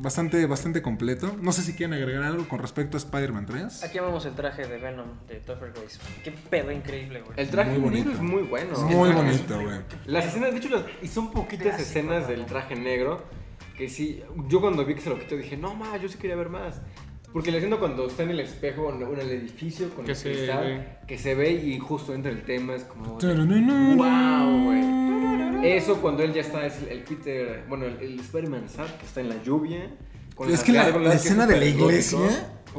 Bastante, 0.00 0.46
bastante 0.46 0.80
completo. 0.80 1.36
No 1.42 1.50
sé 1.50 1.62
si 1.62 1.74
quieren 1.74 1.92
agregar 1.94 2.22
algo 2.22 2.46
con 2.48 2.60
respecto 2.60 2.96
a 2.96 2.98
Spider-Man 2.98 3.46
3. 3.46 3.82
Aquí 3.82 3.98
vemos 3.98 4.24
el 4.26 4.34
traje 4.34 4.66
de 4.66 4.78
Venom 4.78 5.08
de 5.26 5.36
Topher 5.40 5.72
Grace. 5.72 5.98
Qué 6.22 6.30
pedo 6.30 6.70
increíble, 6.70 7.20
güey. 7.22 7.32
El 7.36 7.48
traje 7.50 7.70
Muy 7.78 7.90
negro 7.90 8.10
bonito. 8.10 8.10
es 8.12 8.20
muy 8.20 8.42
bueno. 8.44 8.72
Es 8.72 8.78
muy 8.78 9.10
bonito, 9.10 9.60
güey. 9.60 9.78
Las 10.06 10.26
escenas, 10.26 10.52
de 10.52 10.58
hecho, 10.58 10.68
las, 10.68 10.84
y 11.02 11.08
son 11.08 11.32
poquitas 11.32 11.66
Clásico, 11.66 11.82
escenas 11.82 12.28
del 12.28 12.46
traje 12.46 12.76
negro 12.76 13.24
que 13.76 13.88
sí, 13.88 14.22
yo 14.48 14.60
cuando 14.60 14.84
vi 14.84 14.94
que 14.94 15.00
se 15.00 15.08
lo 15.10 15.18
quitó 15.18 15.36
dije, 15.36 15.56
no, 15.56 15.74
ma, 15.74 15.96
yo 15.96 16.08
sí 16.08 16.18
quería 16.18 16.36
ver 16.36 16.48
más. 16.48 16.80
Porque 17.32 17.52
le 17.52 17.58
siento 17.58 17.78
cuando 17.78 18.06
está 18.06 18.22
en 18.22 18.30
el 18.30 18.40
espejo, 18.40 18.92
en 18.92 19.02
en 19.02 19.20
el 19.20 19.30
edificio, 19.30 19.90
con 19.94 20.04
Que 20.04 20.12
el 20.12 20.16
se 20.16 20.32
cristal, 20.32 20.64
ve. 20.64 20.88
que 21.06 21.18
se 21.18 21.34
ve 21.34 21.52
y 21.52 21.78
justo 21.78 22.14
entra 22.14 22.32
el 22.32 22.42
tema, 22.42 22.74
es 22.74 22.84
como... 22.84 23.18
Tarararara. 23.18 23.94
¡Wow, 23.96 24.64
güey! 24.64 25.17
Eso 25.64 26.00
cuando 26.00 26.22
él 26.22 26.32
ya 26.32 26.40
está, 26.42 26.64
es 26.66 26.78
el, 26.82 26.88
el 26.88 26.98
Peter, 27.00 27.64
bueno, 27.68 27.86
el, 27.86 27.96
el 28.00 28.20
Spider-Man 28.20 28.68
Sad, 28.68 28.86
que 28.98 29.06
está 29.06 29.20
en 29.20 29.28
la 29.30 29.42
lluvia. 29.42 29.90
con 30.34 30.50
Es 30.52 30.62
que 30.62 30.72
la, 30.72 30.88
es 30.88 31.24
escena 31.24 31.46
de 31.46 31.54
la 31.56 31.66
gótico. 31.66 31.84
iglesia. 31.90 32.18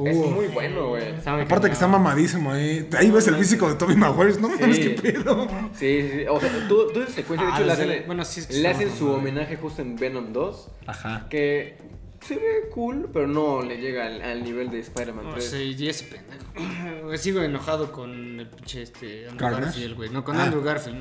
Es 0.05 0.15
uh, 0.15 0.29
muy 0.29 0.45
bueno, 0.47 0.89
güey. 0.89 1.03
Aparte 1.25 1.67
que 1.67 1.73
está 1.73 1.87
mamadísimo 1.87 2.51
ahí. 2.51 2.87
Ahí 2.97 3.09
ves 3.11 3.27
el 3.27 3.35
físico 3.35 3.67
de 3.67 3.75
Toby 3.75 3.95
Maguire. 3.95 4.39
No 4.39 4.47
mames, 4.49 4.79
qué 4.79 4.89
pedo. 4.91 5.47
Sí, 5.73 6.01
sí, 6.03 6.09
sí. 6.19 6.25
O 6.29 6.39
sea, 6.39 6.67
toda 6.69 7.03
esa 7.03 7.13
secuencia, 7.13 7.47
de 7.47 7.53
Ah, 7.53 7.55
hecho, 7.57 7.65
le 7.65 7.75
desde 7.75 7.93
hacen, 7.95 8.03
bueno, 8.07 8.23
sí, 8.23 8.39
es 8.39 8.47
que 8.47 8.53
le 8.53 8.67
hacen 8.67 8.91
su 8.95 9.11
homenaje 9.11 9.57
justo 9.57 9.81
en 9.81 9.95
Venom 9.97 10.31
2. 10.31 10.71
Ajá. 10.87 11.27
Que 11.29 11.75
se 12.21 12.35
ve 12.35 12.69
cool, 12.73 13.09
pero 13.13 13.27
no 13.27 13.61
le 13.61 13.77
llega 13.77 14.05
al, 14.05 14.21
al 14.21 14.43
nivel 14.43 14.69
de 14.69 14.79
Spider-Man 14.79 15.25
No 15.25 15.31
3. 15.33 15.43
sé, 15.49 15.63
y 15.65 15.87
ese 15.87 16.05
pendejo. 16.05 17.15
Sigo 17.17 17.41
enojado 17.41 17.91
con 17.91 18.39
el 18.39 18.47
pinche 18.47 18.81
este 18.83 19.27
Andrew. 19.29 19.49
Garfield, 19.51 19.95
güey. 19.95 20.09
No, 20.09 20.23
con 20.23 20.37
Ah. 20.37 20.43
Andrew 20.43 20.61
Garfield. 20.61 20.99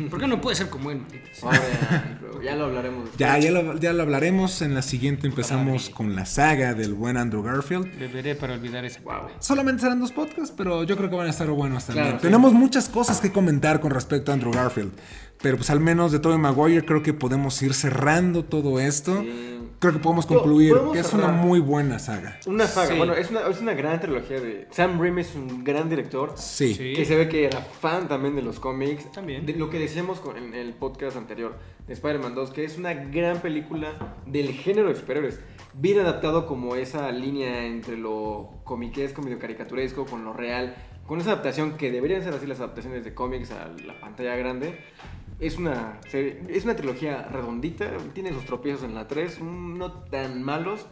me- 0.00 0.08
¿Por 0.08 0.20
qué 0.20 0.26
no 0.26 0.40
puede 0.40 0.56
ser 0.56 0.68
como 0.70 0.90
él? 0.90 1.02
Andrew, 1.42 2.42
ya 2.42 2.54
lo 2.56 2.66
hablaremos. 2.66 3.04
después. 3.04 3.18
Ya, 3.18 3.38
ya 3.38 3.50
lo, 3.50 3.76
ya 3.78 3.92
lo 3.92 4.02
hablaremos. 4.02 4.62
En 4.62 4.74
la 4.74 4.82
siguiente 4.82 5.26
empezamos 5.26 5.90
con 5.90 6.14
la 6.14 6.26
saga 6.26 6.74
del 6.74 6.94
buen 6.94 7.16
Andrew 7.16 7.42
Garfield. 7.42 7.98
Beberé 7.98 8.34
para 8.34 8.54
olvidar 8.54 8.84
ese 8.84 9.00
Wow. 9.00 9.28
Solamente 9.40 9.82
serán 9.82 10.00
dos 10.00 10.12
podcasts, 10.12 10.54
pero 10.56 10.84
yo 10.84 10.96
creo 10.96 11.10
que 11.10 11.16
van 11.16 11.26
a 11.26 11.30
estar 11.30 11.48
buenos 11.50 11.86
también. 11.86 12.06
Claro, 12.06 12.18
sí. 12.20 12.22
Tenemos 12.26 12.52
muchas 12.52 12.88
cosas 12.88 13.20
que 13.20 13.32
comentar 13.32 13.80
con 13.80 13.90
respecto 13.90 14.30
a 14.30 14.34
Andrew 14.34 14.52
Garfield. 14.52 14.92
Pero 15.42 15.56
pues 15.56 15.70
al 15.70 15.80
menos 15.80 16.12
de 16.12 16.18
Tobey 16.18 16.38
Maguire 16.38 16.84
creo 16.84 17.02
que 17.02 17.14
podemos 17.14 17.60
ir 17.62 17.72
cerrando 17.74 18.44
todo 18.44 18.78
esto. 18.80 19.20
Sí. 19.22 19.56
Creo 19.78 19.94
que 19.94 19.98
podemos 20.00 20.26
concluir 20.26 20.72
podemos 20.74 20.92
que 20.92 20.98
es 21.00 21.06
cerrar. 21.06 21.30
una 21.30 21.40
muy 21.42 21.58
buena 21.60 21.98
saga. 21.98 22.38
Una 22.46 22.66
saga, 22.66 22.88
Sí. 22.88 22.98
bueno, 22.98 23.14
es 23.14 23.30
una, 23.30 23.46
es 23.48 23.60
una 23.62 23.72
gran 23.72 23.98
trilogía 23.98 24.38
de... 24.38 24.68
Sam 24.70 25.00
Raimi 25.00 25.22
es 25.22 25.34
un 25.34 25.64
gran 25.64 25.88
director. 25.88 26.34
Sí. 26.36 26.74
Sí. 26.74 26.92
Que 26.92 27.06
se 27.06 27.16
ve 27.16 27.30
que 27.30 27.46
era 27.46 27.60
fan 27.62 28.06
también 28.06 28.36
de 28.36 28.42
los 28.42 28.60
cómics. 28.60 29.10
También. 29.12 29.46
De 29.46 29.54
lo 29.54 29.70
que 29.70 29.78
decíamos 29.78 30.20
con- 30.20 30.36
en 30.36 30.52
el 30.52 30.74
podcast 30.74 31.16
anterior 31.16 31.56
de 31.86 31.94
Spider-Man 31.94 32.34
2, 32.34 32.50
que 32.50 32.64
es 32.64 32.76
una 32.76 32.92
gran 32.92 33.38
película 33.40 34.16
del 34.26 34.52
género 34.52 34.88
de 34.90 34.96
superhéroes. 34.96 35.40
Bien 35.72 35.98
adaptado 36.00 36.46
como 36.46 36.76
esa 36.76 37.10
línea 37.10 37.64
entre 37.64 37.96
lo 37.96 38.50
comiquesco, 38.64 39.22
medio 39.22 39.38
caricaturesco, 39.38 40.04
con 40.04 40.26
lo 40.26 40.34
real. 40.34 40.74
Con 41.06 41.20
esa 41.20 41.30
adaptación 41.32 41.78
que 41.78 41.90
deberían 41.90 42.22
ser 42.22 42.34
así 42.34 42.46
las 42.46 42.58
adaptaciones 42.58 43.02
de 43.02 43.14
cómics 43.14 43.50
a 43.50 43.68
la 43.86 43.98
pantalla 43.98 44.36
grande. 44.36 44.78
Es 45.40 45.56
una, 45.56 45.98
serie- 46.08 46.38
es 46.48 46.64
una 46.64 46.76
trilogía 46.76 47.22
redondita, 47.32 47.90
tiene 48.12 48.32
sus 48.32 48.44
tropiezos 48.44 48.84
en 48.84 48.94
la 48.94 49.08
3, 49.08 49.40
no 49.40 49.90
tan 49.92 50.42
malos, 50.42 50.86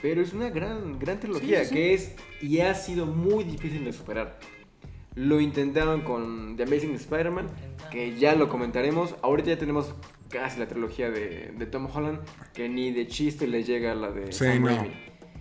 pero 0.00 0.20
es 0.22 0.32
una 0.32 0.50
gran, 0.50 0.98
gran 0.98 1.18
trilogía 1.18 1.60
Sí, 1.60 1.64
sí, 1.64 1.68
sí. 1.68 1.74
que 1.74 1.94
es 1.94 2.16
y 2.40 2.60
ha 2.60 2.74
sido 2.74 3.06
muy 3.06 3.42
difícil 3.44 3.84
de 3.84 3.92
superar. 3.92 4.38
Lo 5.16 5.40
intentaron 5.40 6.02
con 6.02 6.56
The 6.56 6.62
Amazing 6.62 6.94
Spider-Man, 6.94 7.48
que 7.90 8.16
ya 8.16 8.36
lo 8.36 8.48
comentaremos. 8.48 9.16
Ahorita 9.22 9.48
ya 9.48 9.58
tenemos 9.58 9.92
casi 10.28 10.60
la 10.60 10.68
trilogía 10.68 11.10
de, 11.10 11.52
de 11.58 11.66
Tom 11.66 11.88
Holland, 11.92 12.20
que 12.54 12.68
ni 12.68 12.92
de 12.92 13.08
chiste 13.08 13.48
le 13.48 13.64
llega 13.64 13.92
a 13.92 13.94
la 13.96 14.12
de 14.12 14.30
Sí, 14.30 14.44
Sam 14.44 14.60
no. 14.62 14.68
Raimi. 14.68 14.94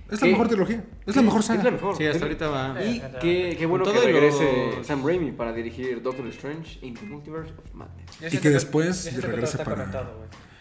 Es 0.09 0.21
la 0.21 0.25
¿Qué? 0.27 0.31
mejor 0.31 0.47
trilogía. 0.47 0.83
Es 1.05 1.15
la 1.15 1.21
mejor 1.21 1.43
saga. 1.43 1.59
Es 1.59 1.65
la 1.65 1.71
mejor. 1.71 1.97
Sí, 1.97 2.05
hasta 2.05 2.23
ahorita 2.23 2.47
va. 2.49 2.83
Y 2.85 3.01
qué, 3.21 3.55
qué 3.57 3.65
bueno 3.65 3.83
que 3.85 3.91
regrese 3.99 4.71
los- 4.77 4.87
Sam 4.87 5.05
Raimi 5.05 5.31
para 5.33 5.51
dirigir 5.53 6.01
Doctor 6.01 6.27
Strange 6.27 6.79
in 6.81 6.93
the 6.93 7.05
Multiverse 7.05 7.51
of 7.51 7.73
Madness. 7.73 8.33
Y 8.33 8.37
que 8.37 8.49
después 8.49 9.13
regrese 9.21 9.57
para-. 9.59 10.09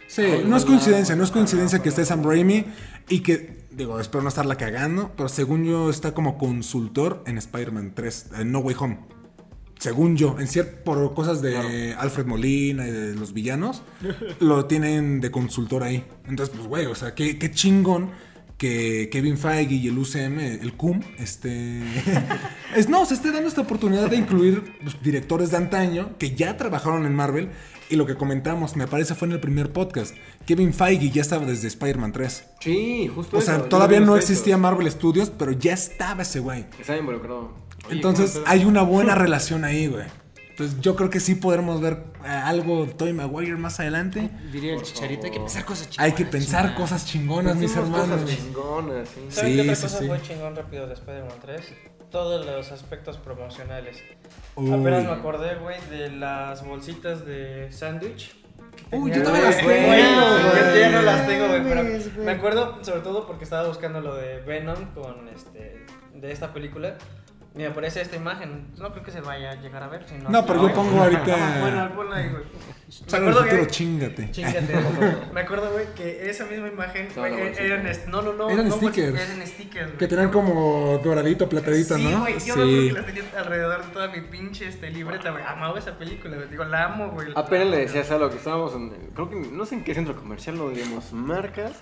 Sí, 0.09 0.22
no 0.47 0.57
es 0.57 0.64
coincidencia, 0.64 1.16
no 1.16 1.24
es 1.24 1.30
coincidencia 1.30 1.80
que 1.80 1.88
esté 1.88 2.05
Sam 2.05 2.22
Raimi 2.24 2.64
y 3.09 3.20
que, 3.20 3.66
digo, 3.72 3.99
espero 3.99 4.22
no 4.22 4.28
estarla 4.28 4.57
cagando, 4.57 5.12
pero 5.16 5.28
según 5.28 5.64
yo 5.64 5.90
está 5.90 6.14
como 6.14 6.38
consultor 6.38 7.24
en 7.26 7.38
Spider-Man 7.38 7.92
3, 7.94 8.26
en 8.38 8.53
No 8.53 8.61
Way 8.61 8.76
Home. 8.78 8.99
Según 9.78 10.16
yo, 10.16 10.36
en 10.38 10.47
cierto, 10.49 10.84
por 10.84 11.12
cosas 11.12 11.42
de 11.42 11.94
Alfred 11.99 12.24
Molina 12.24 12.86
y 12.88 12.90
de 12.92 13.14
los 13.14 13.32
villanos, 13.34 13.82
lo 14.40 14.64
tienen 14.66 15.20
de 15.20 15.30
consultor 15.30 15.82
ahí. 15.82 16.05
Entonces, 16.26 16.55
pues, 16.57 16.66
güey, 16.68 16.86
o 16.86 16.94
sea, 16.94 17.14
qué, 17.14 17.36
qué 17.38 17.51
chingón 17.51 18.11
que 18.57 19.11
Kevin 19.11 19.37
Feige 19.37 19.75
y 19.75 19.89
el 19.89 19.99
UCM, 19.99 20.39
el 20.39 20.73
CUM, 20.75 21.01
este... 21.19 21.83
es, 22.77 22.89
no, 22.89 23.05
se 23.05 23.15
esté 23.15 23.31
dando 23.31 23.49
esta 23.49 23.61
oportunidad 23.61 24.09
de 24.09 24.17
incluir 24.17 24.63
pues, 24.83 25.03
directores 25.03 25.51
de 25.51 25.59
antaño 25.59 26.17
que 26.19 26.35
ya 26.35 26.57
trabajaron 26.57 27.05
en 27.05 27.15
Marvel 27.15 27.51
y 27.89 27.97
lo 27.97 28.07
que 28.07 28.17
comentamos, 28.17 28.75
me 28.77 28.87
parece 28.87 29.15
fue 29.15 29.29
en 29.29 29.33
el 29.33 29.41
primer 29.41 29.73
podcast, 29.73 30.17
Kevin 30.45 30.73
Feige 30.73 31.11
ya 31.11 31.23
estaba 31.23 31.45
desde 31.45 31.69
Spider-Man 31.69 32.13
3. 32.13 32.45
Sí, 32.61 33.11
justo 33.15 33.37
O 33.37 33.41
sea, 33.41 33.69
todavía 33.69 34.01
no 34.01 34.17
existía 34.17 34.57
Marvel 34.57 34.91
Studios, 34.91 35.31
pero 35.31 35.53
ya 35.53 35.75
estaba 35.75 36.23
ese 36.23 36.41
güey. 36.41 36.67
Está 36.81 36.97
involucrado. 36.97 37.53
Oye, 37.87 37.97
Entonces 37.97 38.33
¿cómo 38.33 38.47
hay 38.49 38.65
una 38.65 38.83
buena 38.83 39.15
relación 39.15 39.65
ahí, 39.65 39.87
güey. 39.87 40.07
Entonces 40.57 40.81
yo 40.81 40.97
creo 40.97 41.11
que 41.11 41.21
sí 41.21 41.35
podremos 41.35 41.83
ver 41.83 41.99
eh, 42.25 42.29
algo 42.29 42.87
de 42.87 42.95
Tobey 42.95 43.13
Maguire 43.13 43.57
más 43.57 43.79
adelante. 43.79 44.31
Diría 44.51 44.73
el 44.75 44.81
chicharito, 44.81 45.27
hay 45.27 45.31
que 45.31 45.39
pensar 45.41 45.67
cosas 45.67 45.91
chingonas. 45.91 46.05
Hay 46.07 46.13
que 46.17 46.25
pensar 46.25 46.61
chingada. 46.63 46.75
cosas 46.81 47.07
chingonas, 47.07 47.57
mis 47.57 47.71
Hicimos 47.71 47.91
cosas 47.91 48.09
hermanos. 48.09 48.31
chingonas, 48.37 49.09
sí. 49.11 49.21
¿Saben 49.29 49.51
Sí, 49.51 49.57
qué 49.57 49.63
otra 49.63 49.75
sí, 49.77 49.83
cosa 49.83 49.99
sí. 49.99 50.07
fue 50.07 50.23
chingón 50.23 50.57
rápido 50.57 50.87
de 50.87 50.95
Spider-Man 50.95 51.39
3? 51.43 51.73
Todos 52.11 52.47
los 52.47 52.73
aspectos 52.73 53.19
promocionales. 53.19 53.99
Uy. 54.55 54.73
Apenas 54.73 55.05
me 55.05 55.11
acordé, 55.11 55.57
güey, 55.57 55.77
de 55.91 56.09
las 56.11 56.65
bolsitas 56.65 57.27
de 57.27 57.71
sándwich. 57.71 58.35
Uy, 58.93 59.11
yo 59.11 59.23
también 59.23 59.45
las 59.45 59.57
tengo, 59.59 59.71
Yo 59.71 60.81
ya 60.81 60.91
no 60.91 61.03
las 61.03 61.27
tengo, 61.27 61.49
güey, 61.49 61.63
pero 61.65 61.83
me 62.25 62.31
acuerdo 62.31 62.83
sobre 62.83 63.01
todo 63.03 63.27
porque 63.27 63.45
estaba 63.45 63.69
buscando 63.69 64.01
lo 64.01 64.15
de 64.15 64.41
Venom 64.41 64.87
con 64.95 65.29
este 65.29 65.85
de 66.15 66.33
esta 66.33 66.55
película. 66.55 66.97
Me 67.57 67.67
aparece 67.67 68.03
esta 68.03 68.17
imagen. 68.17 68.67
No 68.77 68.93
creo 68.93 69.03
que 69.03 69.11
se 69.11 69.21
vaya 69.23 69.51
a 69.53 69.55
llegar 69.55 69.83
a 69.83 69.89
ver. 69.89 70.07
Si 70.07 70.15
no, 70.17 70.29
No, 70.29 70.43
pero 70.45 70.57
yo 70.57 70.63
güey. 70.65 70.75
pongo 70.75 71.03
ahorita- 71.03 71.59
bueno, 71.61 71.91
ponlo 71.97 72.15
ahí, 72.15 72.29
güey. 72.29 72.43
Me 72.45 72.93
Sale 72.93 73.17
en 73.17 73.23
el 73.25 73.29
acuerdo 73.31 73.51
futuro, 73.51 73.71
chingate. 73.71 74.31
Chingate. 74.31 74.75
me 75.35 75.41
acuerdo, 75.41 75.73
güey, 75.73 75.87
que 75.95 76.29
esa 76.31 76.45
misma 76.45 76.69
imagen 76.69 77.09
güey, 77.17 77.35
eran 77.59 77.85
no, 78.09 78.23
no, 78.23 78.33
no, 78.35 78.51
Eran 78.51 78.69
no 78.69 78.77
stickers. 78.77 79.11
bolsitas, 79.11 79.31
Eran 79.37 79.47
stickers, 79.47 79.87
güey. 79.87 79.99
Que 79.99 80.07
tenían 80.07 80.31
como 80.31 81.01
doradito, 81.03 81.49
platadito, 81.49 81.97
sí, 81.97 82.05
¿no? 82.05 82.21
güey, 82.21 82.39
yo 82.39 82.57
me 82.57 82.63
acuerdo 82.63 82.87
que 82.87 82.93
las 82.93 83.07
tenía 83.07 83.25
alrededor 83.39 83.87
de 83.87 83.93
toda 83.93 84.09
mi 84.09 84.21
pinche 84.21 84.69
este, 84.69 84.91
libreta, 84.91 85.31
güey. 85.31 85.43
Amaba 85.43 85.79
esa 85.79 85.99
película, 85.99 86.37
güey. 86.37 86.49
Digo, 86.49 86.65
la 86.65 86.85
amo, 86.85 87.11
güey. 87.11 87.29
Apenas 87.35 87.67
le 87.69 87.79
decías 87.79 88.11
algo 88.11 88.31
que 88.31 88.37
estábamos 88.37 88.75
en, 88.75 88.91
creo 89.15 89.31
que 89.31 89.37
no 89.37 89.65
sé 89.67 89.75
en 89.77 89.83
qué 89.85 89.95
centro 89.95 90.15
comercial, 90.15 90.57
no 90.59 90.69
digamos 90.69 91.13
marcas, 91.13 91.73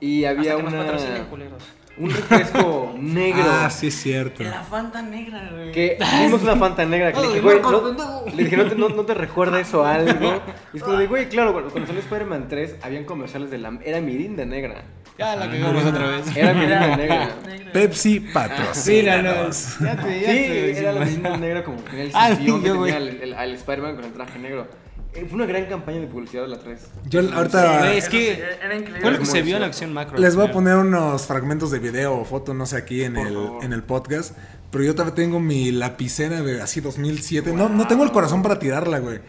y 0.00 0.24
había 0.26 0.52
Hasta 0.56 0.70
que 0.70 0.76
una. 0.76 1.54
Un 1.96 2.10
refresco 2.10 2.94
negro. 3.00 3.44
Ah, 3.46 3.70
sí 3.70 3.88
es 3.88 3.94
cierto. 3.94 4.42
La 4.42 4.62
Fanta 4.62 5.02
negra, 5.02 5.50
güey. 5.52 5.72
Que 5.72 5.98
vimos 6.24 6.42
una 6.42 6.56
Fanta 6.56 6.84
negra 6.84 7.12
que 7.12 7.20
le 7.20 7.28
dije, 7.28 7.40
güey, 7.40 7.60
no, 7.60 8.24
le 8.34 8.44
dije, 8.44 8.56
no 8.56 8.66
te, 8.66 8.74
no, 8.74 8.88
no 8.88 9.04
te 9.04 9.14
recuerda 9.14 9.60
eso 9.60 9.84
a 9.84 9.94
algo. 9.94 10.42
Y 10.72 10.78
es 10.78 10.82
como 10.82 10.96
de, 10.96 11.06
güey, 11.06 11.28
claro, 11.28 11.52
cuando, 11.52 11.70
cuando 11.70 11.86
salió 11.86 12.00
Spider-Man 12.02 12.46
3, 12.48 12.76
habían 12.82 13.04
comerciales 13.04 13.50
de 13.50 13.58
la, 13.58 13.78
era 13.84 14.00
Mirinda 14.00 14.44
negra. 14.44 14.82
Ya 15.16 15.36
la 15.36 15.48
cagamos 15.48 15.84
otra 15.84 16.08
vez. 16.08 16.36
Era 16.36 16.52
Mirinda 16.54 16.96
negra. 16.96 17.28
Pepsi 17.72 18.18
patrocínanos. 18.20 19.78
Ya 19.80 19.96
te, 19.96 20.02
Sí, 20.02 20.20
ya 20.20 20.26
te 20.26 20.78
era 20.78 20.92
la 20.92 21.04
Mirinda 21.04 21.36
negra 21.36 21.64
como 21.64 21.76
que 21.84 21.90
tenía 21.90 22.04
el 22.04 22.10
Ah, 22.14 22.30
yo, 22.40 22.58
tenía 22.60 22.96
el- 22.98 23.34
al 23.34 23.52
Spider-Man 23.54 23.96
con 23.96 24.04
el 24.06 24.12
traje 24.12 24.38
negro. 24.38 24.66
Eh, 25.14 25.26
Fue 25.28 25.36
una 25.36 25.46
gran 25.46 25.66
campaña 25.66 26.00
de 26.00 26.06
publicidad 26.06 26.42
de 26.42 26.48
la 26.48 26.58
3. 26.58 26.80
Yo 27.08 27.20
ahorita 27.20 27.92
es 27.94 28.08
que 28.08 28.34
sí, 28.34 28.40
era 28.62 28.74
increíble. 28.74 29.00
Fue 29.00 29.10
lo 29.12 29.18
que 29.18 29.26
se 29.26 29.42
vio 29.42 29.56
en 29.56 29.62
acción 29.62 29.92
macro. 29.92 30.18
les 30.18 30.34
voy 30.34 30.46
a 30.48 30.52
poner 30.52 30.76
unos 30.76 31.26
fragmentos 31.26 31.70
de 31.70 31.78
video 31.78 32.18
o 32.18 32.24
foto, 32.24 32.52
no 32.54 32.66
sé, 32.66 32.76
aquí 32.76 33.04
en 33.04 33.14
Por 33.14 33.26
el, 33.26 33.34
favor. 33.34 33.64
en 33.64 33.72
el 33.72 33.82
podcast. 33.82 34.36
Pero 34.70 34.82
yo 34.84 34.92
todavía 34.94 35.14
tengo 35.14 35.38
mi 35.38 35.70
lapicera 35.70 36.42
de 36.42 36.60
así 36.60 36.80
2007. 36.80 37.52
No, 37.52 37.68
no 37.68 37.86
tengo 37.86 38.02
el 38.02 38.10
corazón 38.10 38.42
para 38.42 38.58
tirarla, 38.58 38.98
güey. 38.98 39.20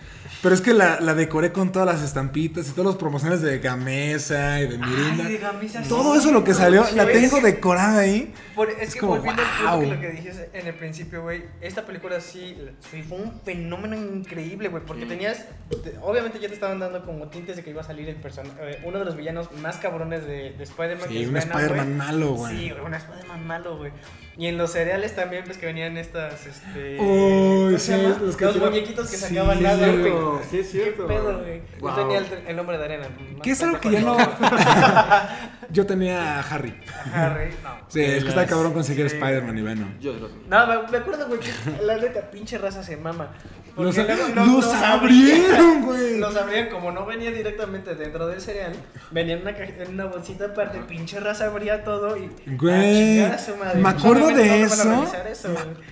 Pero 0.46 0.54
es 0.54 0.62
que 0.62 0.76
la, 0.76 1.00
la 1.00 1.16
decoré 1.16 1.52
con 1.52 1.72
todas 1.72 1.88
las 1.88 2.04
estampitas 2.04 2.68
y 2.70 2.72
todas 2.74 2.86
las 2.86 2.96
promociones 2.98 3.42
de 3.42 3.58
Gamesa 3.58 4.62
y 4.62 4.68
de 4.68 4.78
Mirinda. 4.78 5.24
Ay, 5.26 5.32
de 5.34 5.38
Gamesa, 5.40 5.82
Todo 5.90 6.14
sí, 6.14 6.20
eso 6.20 6.32
lo 6.32 6.44
que 6.44 6.54
salió, 6.54 6.86
la 6.94 7.08
tengo 7.08 7.42
decorada 7.42 7.98
ahí. 8.02 8.32
Por- 8.54 8.70
es, 8.70 8.78
Es 8.90 8.94
que 8.94 9.00
como, 9.00 9.16
volviendo 9.16 9.42
al 9.42 9.48
punto 9.58 9.72
wow. 9.72 9.80
que 9.82 9.88
lo 9.96 10.02
que 10.02 10.10
dijiste 10.12 10.50
en 10.54 10.68
el 10.68 10.76
principio, 10.76 11.24
güey, 11.24 11.46
esta 11.62 11.84
película 11.88 12.22
sí, 12.22 12.56
sí 12.92 13.02
fue 13.02 13.18
un 13.18 13.42
fenómeno 13.42 13.96
increíble, 13.98 14.70
güey, 14.70 14.84
porque 14.86 15.08
tenías, 15.08 15.46
te- 15.84 15.96
obviamente 16.04 16.38
ya 16.40 16.48
te 16.48 16.54
estaban 16.54 16.78
dando 16.78 17.04
como 17.04 17.28
tintes 17.30 17.56
de 17.56 17.64
que 17.64 17.72
iba 17.72 17.82
a 17.82 17.84
salir 17.84 18.08
el 18.08 18.18
person 18.18 18.46
eh, 18.62 18.82
uno 18.84 19.00
de 19.00 19.06
los 19.06 19.18
villanos 19.18 19.50
más 19.64 19.78
cabrones 19.78 20.28
de, 20.28 20.52
de 20.54 20.64
Spider-Man. 20.64 21.08
Sí, 21.08 21.14
que 21.16 21.24
es 21.24 21.30
un 21.30 21.38
Spider-Man 21.38 21.98
malo, 21.98 22.34
güey. 22.36 22.56
Sí, 22.56 22.70
güey, 22.70 22.86
un 22.86 22.94
Spider-Man 22.94 23.48
malo, 23.48 23.78
güey. 23.78 23.92
Y 24.38 24.48
en 24.48 24.58
los 24.58 24.72
cereales 24.72 25.16
también, 25.16 25.46
pues 25.46 25.58
que 25.58 25.66
venían 25.66 25.96
estas, 25.96 26.46
este... 26.46 27.00
Uy, 27.00 27.66
¿cómo 27.68 27.78
se 27.80 27.98
sí, 27.98 28.16
los 28.22 28.36
que 28.36 28.46
Los 28.46 28.58
muñequitos 28.58 29.10
que 29.10 29.16
sacaban 29.16 29.58
sí, 29.58 29.64
nada, 29.64 29.88
es 29.88 29.92
güey. 29.94 30.04
cierto, 30.04 30.42
sí 30.50 30.60
es 30.60 30.72
cierto. 30.72 31.08
¿Qué 31.08 31.14
pedo, 31.14 31.40
güey? 31.40 31.62
Wow. 31.80 31.90
Yo 31.90 31.96
tenía 31.96 32.18
el, 32.18 32.26
el 32.48 32.56
nombre 32.58 32.78
de 32.78 32.84
arena. 32.84 33.08
Que 33.42 33.52
es 33.52 33.64
algo 33.64 33.80
que 33.80 33.92
ya 33.92 34.02
no. 34.02 34.18
yo 35.72 35.86
tenía 35.86 36.40
a 36.40 36.42
Harry. 36.42 36.74
Harry, 37.14 37.52
no. 37.64 37.76
Sí, 37.88 38.02
es 38.02 38.24
que 38.24 38.30
está 38.30 38.46
cabrón 38.46 38.74
conseguir 38.74 39.10
sí. 39.10 39.16
Spider-Man 39.16 39.58
y 39.58 39.62
Venom. 39.62 40.00
Yo 40.02 40.14
lo. 40.14 40.30
No, 40.50 40.68
me, 40.68 40.92
me 40.92 40.98
acuerdo, 40.98 41.28
güey, 41.28 41.40
que 41.40 41.52
la 41.84 41.98
neta, 41.98 42.30
pinche 42.30 42.58
raza 42.58 42.84
se 42.84 42.98
mama. 42.98 43.32
Los, 43.78 43.96
luego 43.98 44.28
no- 44.34 44.46
los 44.46 44.66
los 44.66 44.74
abrieron, 44.74 45.82
güey. 45.84 46.20
Los 46.20 46.36
abrían, 46.38 46.70
como 46.70 46.92
no 46.92 47.06
venía 47.06 47.30
directamente 47.32 47.94
dentro 47.96 48.26
del 48.28 48.40
cereal, 48.40 48.74
venía 49.12 49.36
en 49.36 49.42
una, 49.42 49.52
en 49.52 49.94
una 49.94 50.06
bolsita 50.06 50.46
aparte, 50.46 50.80
pinche 50.88 51.20
raza 51.20 51.46
abría 51.48 51.84
todo 51.84 52.16
y. 52.18 52.32
Güey, 52.56 53.20
a 53.20 53.28
chingar 53.28 53.32
a 53.34 53.38
su 53.38 53.56
madre. 53.58 53.82
me 53.82 53.90
acuerdo 53.90 54.28
Solamente 54.30 54.50
de 54.50 54.62
eso. 54.64 55.04
eso. 55.32 55.50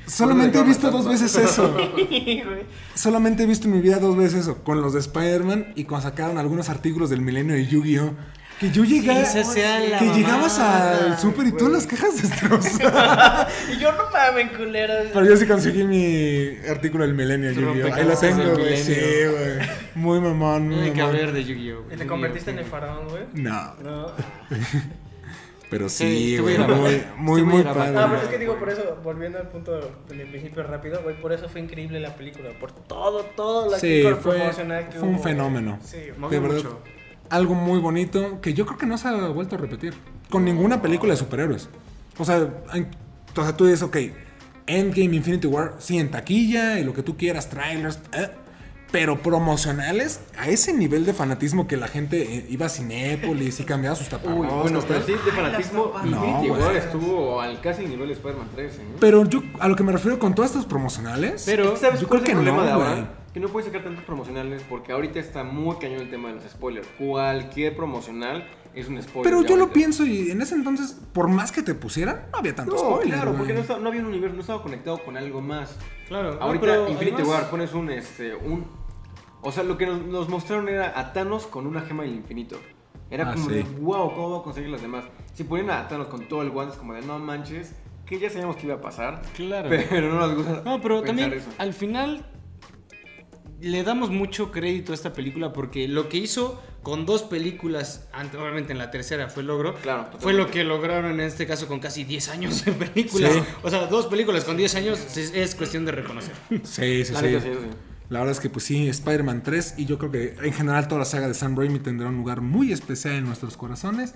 Solamente 0.07 0.59
he 0.59 0.63
visto 0.63 0.89
dos 0.91 1.07
veces 1.07 1.35
eso. 1.35 1.75
Solamente 2.95 3.43
he 3.43 3.45
visto 3.45 3.67
en 3.67 3.73
mi 3.73 3.81
vida 3.81 3.99
dos 3.99 4.15
veces 4.15 4.41
eso. 4.41 4.63
Con 4.63 4.81
los 4.81 4.93
de 4.93 4.99
Spider-Man 4.99 5.73
y 5.75 5.83
cuando 5.85 6.07
sacaron 6.09 6.37
algunos 6.37 6.69
artículos 6.69 7.09
del 7.09 7.21
milenio 7.21 7.53
de 7.55 7.65
Yu-Gi-Oh! 7.67 8.13
Que 8.63 8.71
yo 8.71 8.83
la 8.85 9.99
que 9.99 10.05
llegabas 10.15 10.57
al 10.57 11.19
súper 11.19 11.47
y 11.47 11.51
todas 11.51 11.73
las 11.73 11.85
cajas 11.85 12.21
destrozadas. 12.21 13.51
Y 13.73 13.77
yo 13.77 13.91
no 13.91 14.09
mames, 14.09 14.55
culeros. 14.55 15.07
Pero 15.11 15.25
yo 15.25 15.35
sí 15.35 15.45
conseguí 15.45 15.83
mi 15.83 16.65
artículo 16.69 17.03
del 17.05 17.13
milenio 17.13 17.51
Yu-Gi-Oh! 17.51 17.93
Ahí 17.93 18.05
lo 18.05 18.15
tengo, 18.15 18.53
güey. 18.53 18.77
Sí, 18.77 18.93
güey. 18.93 19.69
Muy 19.95 20.21
mamón, 20.21 20.67
muy 20.67 20.75
Tiene 20.75 20.93
que 20.93 21.01
haber 21.01 21.33
de 21.33 21.43
Yu-Gi-Oh! 21.43 21.93
Y 21.93 21.97
te 21.97 22.07
convertiste 22.07 22.51
en 22.51 22.59
el 22.59 22.65
faraón, 22.65 23.09
güey. 23.09 23.23
No. 23.33 23.73
No. 23.83 24.11
Pero 25.69 25.89
Sí, 25.89 26.37
güey, 26.37 26.57
muy, 27.17 27.43
muy, 27.43 27.63
padre. 27.63 27.97
Ah, 27.97 28.07
pero 28.07 28.21
es 28.21 28.27
que 28.29 28.37
digo, 28.37 28.57
por 28.59 28.69
eso, 28.69 28.95
volviendo 29.03 29.39
al 29.39 29.49
punto 29.49 29.73
del 30.07 30.27
principio 30.27 30.61
rápido, 30.61 31.01
güey, 31.01 31.19
por 31.19 31.33
eso 31.33 31.49
fue 31.49 31.61
increíble 31.61 31.99
la 31.99 32.15
película, 32.15 32.51
por 32.59 32.71
todo, 32.71 33.23
todo 33.35 33.71
la 33.71 33.79
Sí, 33.79 33.87
keycore 33.87 34.15
fue, 34.17 34.35
promocional 34.35 34.87
que 34.89 34.99
fue 34.99 35.07
un 35.07 35.15
hubo. 35.15 35.23
fenómeno. 35.23 35.79
Sí, 35.83 35.97
De 35.97 36.39
verdad, 36.39 36.57
mucho. 36.57 36.79
Algo 37.33 37.55
muy 37.55 37.79
bonito 37.79 38.39
que 38.41 38.53
yo 38.53 38.65
creo 38.65 38.77
que 38.77 38.85
no 38.85 38.97
se 38.97 39.07
ha 39.07 39.13
vuelto 39.29 39.55
a 39.55 39.59
repetir 39.59 39.93
con 40.29 40.45
ninguna 40.45 40.81
película 40.81 41.13
de 41.13 41.17
superhéroes. 41.17 41.67
O 42.17 42.25
sea, 42.25 42.47
en- 42.73 42.87
o 43.35 43.43
sea, 43.43 43.57
tú 43.57 43.65
dices, 43.65 43.81
ok, 43.81 43.97
Endgame, 44.67 45.15
Infinity 45.15 45.47
War, 45.47 45.73
sí, 45.79 45.97
en 45.97 46.11
taquilla 46.11 46.79
y 46.79 46.83
lo 46.83 46.93
que 46.93 47.01
tú 47.03 47.17
quieras, 47.17 47.49
trailers, 47.49 47.99
eh, 48.13 48.29
pero 48.91 49.19
promocionales 49.23 50.21
a 50.37 50.47
ese 50.49 50.71
nivel 50.73 51.05
de 51.05 51.13
fanatismo 51.13 51.67
que 51.67 51.75
la 51.77 51.87
gente 51.87 52.21
eh, 52.37 52.45
iba 52.49 52.67
a 52.67 52.69
Cinépolis 52.69 53.59
y 53.59 53.63
cambiaba 53.63 53.95
sus 53.95 54.05
Uy, 54.05 54.11
taparroscas. 54.11 54.61
bueno, 54.61 54.79
pero 54.87 54.99
tal. 54.99 55.03
sí, 55.07 55.13
de 55.25 55.31
fanatismo, 55.31 55.91
No, 56.05 56.25
Infinity. 56.27 56.49
War 56.51 56.75
estuvo 56.75 57.41
al 57.41 57.59
casi 57.61 57.83
el 57.85 57.89
nivel 57.89 58.07
de 58.09 58.13
Spider-Man 58.13 58.49
3, 58.53 58.73
¿eh? 58.75 58.77
Pero 58.99 59.25
yo 59.27 59.41
a 59.59 59.67
lo 59.67 59.75
que 59.75 59.81
me 59.83 59.91
refiero 59.91 60.19
con 60.19 60.35
todos 60.35 60.51
estos 60.51 60.65
promocionales, 60.67 61.43
Pero, 61.47 61.75
¿sabes 61.77 61.99
yo 62.01 62.07
cuál 62.07 62.21
creo 62.21 62.35
es 62.35 62.37
que 62.37 62.43
problema 62.43 62.57
no, 62.57 62.63
de 62.65 62.71
ahora? 62.71 63.09
Que 63.33 63.39
no 63.39 63.47
puedes 63.49 63.65
sacar 63.67 63.83
tantos 63.83 64.03
promocionales 64.03 64.63
porque 64.69 64.91
ahorita 64.91 65.19
está 65.19 65.43
muy 65.43 65.77
cañón 65.77 66.01
el 66.01 66.09
tema 66.09 66.29
de 66.29 66.35
los 66.35 66.43
spoilers. 66.43 66.87
Cualquier 66.99 67.75
promocional 67.75 68.47
es 68.75 68.87
un 68.87 69.01
spoiler. 69.01 69.23
Pero 69.23 69.41
yo 69.47 69.55
lo 69.57 69.69
pienso 69.71 70.05
y 70.05 70.29
en 70.31 70.41
ese 70.41 70.53
entonces, 70.55 70.99
por 71.13 71.27
más 71.29 71.51
que 71.51 71.63
te 71.63 71.73
pusieran, 71.73 72.27
no 72.31 72.37
había 72.39 72.53
tanto 72.53 72.73
No, 72.73 72.77
spoiler. 72.79 73.07
claro, 73.15 73.31
güey. 73.31 73.37
porque 73.39 73.53
no, 73.53 73.61
estaba- 73.61 73.79
no 73.79 73.89
había 73.89 74.01
un 74.01 74.07
universo, 74.07 74.35
no 74.35 74.41
estaba 74.41 74.61
conectado 74.61 74.99
con 75.03 75.17
algo 75.17 75.41
más. 75.41 75.77
Claro. 76.07 76.37
Ahorita 76.39 76.89
Infinity 76.89 77.15
además- 77.21 77.27
War 77.41 77.49
pones 77.49 77.73
un 77.73 77.89
este 77.89 78.35
un 78.35 78.65
o 79.45 79.51
sea, 79.51 79.63
lo 79.63 79.77
que 79.77 79.85
nos, 79.85 80.01
nos 80.05 80.29
mostraron 80.29 80.69
era 80.69 80.97
a 80.97 81.11
Thanos 81.11 81.47
con 81.47 81.67
una 81.67 81.81
gema 81.81 82.03
del 82.03 82.13
infinito. 82.15 82.57
Era 83.11 83.29
Ah, 83.29 83.33
como 83.33 83.49
sí. 83.49 83.55
de 83.55 83.63
wow, 83.63 84.13
¿cómo 84.13 84.31
va 84.31 84.39
a 84.39 84.43
conseguir 84.43 84.69
las 84.69 84.81
demás? 84.81 85.03
Si 85.33 85.43
ponen 85.43 85.69
a 85.69 85.87
Thanos 85.87 86.07
con 86.07 86.27
todo 86.29 86.41
el 86.43 86.49
guante 86.51 86.73
es 86.73 86.79
como 86.79 86.93
de 86.93 87.01
no 87.01 87.19
manches, 87.19 87.75
que 88.05 88.19
ya 88.19 88.29
sabíamos 88.29 88.55
que 88.55 88.67
iba 88.67 88.75
a 88.75 88.81
pasar. 88.81 89.21
Claro. 89.35 89.69
Pero 89.89 90.13
no 90.13 90.19
nos 90.19 90.35
gusta. 90.35 90.61
No, 90.63 90.79
pero 90.81 91.01
también 91.01 91.33
eso. 91.33 91.49
al 91.57 91.73
final 91.73 92.25
le 93.63 93.83
damos 93.83 94.09
mucho 94.11 94.51
crédito 94.51 94.91
a 94.91 94.95
esta 94.95 95.13
película 95.13 95.53
porque 95.53 95.87
lo 95.87 96.09
que 96.09 96.17
hizo 96.17 96.61
con 96.83 97.05
dos 97.05 97.23
películas, 97.23 98.07
ante- 98.13 98.37
obviamente 98.37 98.73
en 98.73 98.77
la 98.77 98.91
tercera 98.91 99.29
fue 99.29 99.43
logro, 99.43 99.73
Claro, 99.75 100.09
fue 100.19 100.33
lo 100.33 100.51
que 100.51 100.63
lograron 100.63 101.11
en 101.13 101.21
este 101.21 101.47
caso 101.47 101.67
con 101.67 101.79
casi 101.79 102.03
10 102.03 102.29
años 102.29 102.65
de 102.65 102.71
películas. 102.73 103.31
Sí. 103.33 103.39
O 103.63 103.69
sea, 103.69 103.87
dos 103.87 104.07
películas 104.07 104.43
con 104.43 104.57
10 104.57 104.75
años 104.75 104.99
es, 105.17 105.33
es 105.33 105.55
cuestión 105.55 105.85
de 105.85 105.93
reconocer. 105.93 106.33
Sí, 106.63 107.05
sí, 107.05 107.13
La 107.13 107.19
sí. 107.21 107.27
sí. 107.41 107.49
La 108.09 108.19
verdad 108.19 108.33
es 108.33 108.39
que 108.41 108.49
pues 108.49 108.65
sí, 108.65 108.89
Spider-Man 108.89 109.41
3 109.43 109.75
y 109.77 109.85
yo 109.85 109.97
creo 109.97 110.11
que 110.11 110.35
en 110.43 110.53
general 110.53 110.87
toda 110.87 110.99
la 110.99 111.05
saga 111.05 111.27
de 111.27 111.33
Sam 111.33 111.55
Raimi 111.57 111.79
tendrá 111.79 112.09
un 112.09 112.17
lugar 112.17 112.41
muy 112.41 112.71
especial 112.73 113.15
en 113.15 113.23
nuestros 113.25 113.55
corazones 113.57 114.13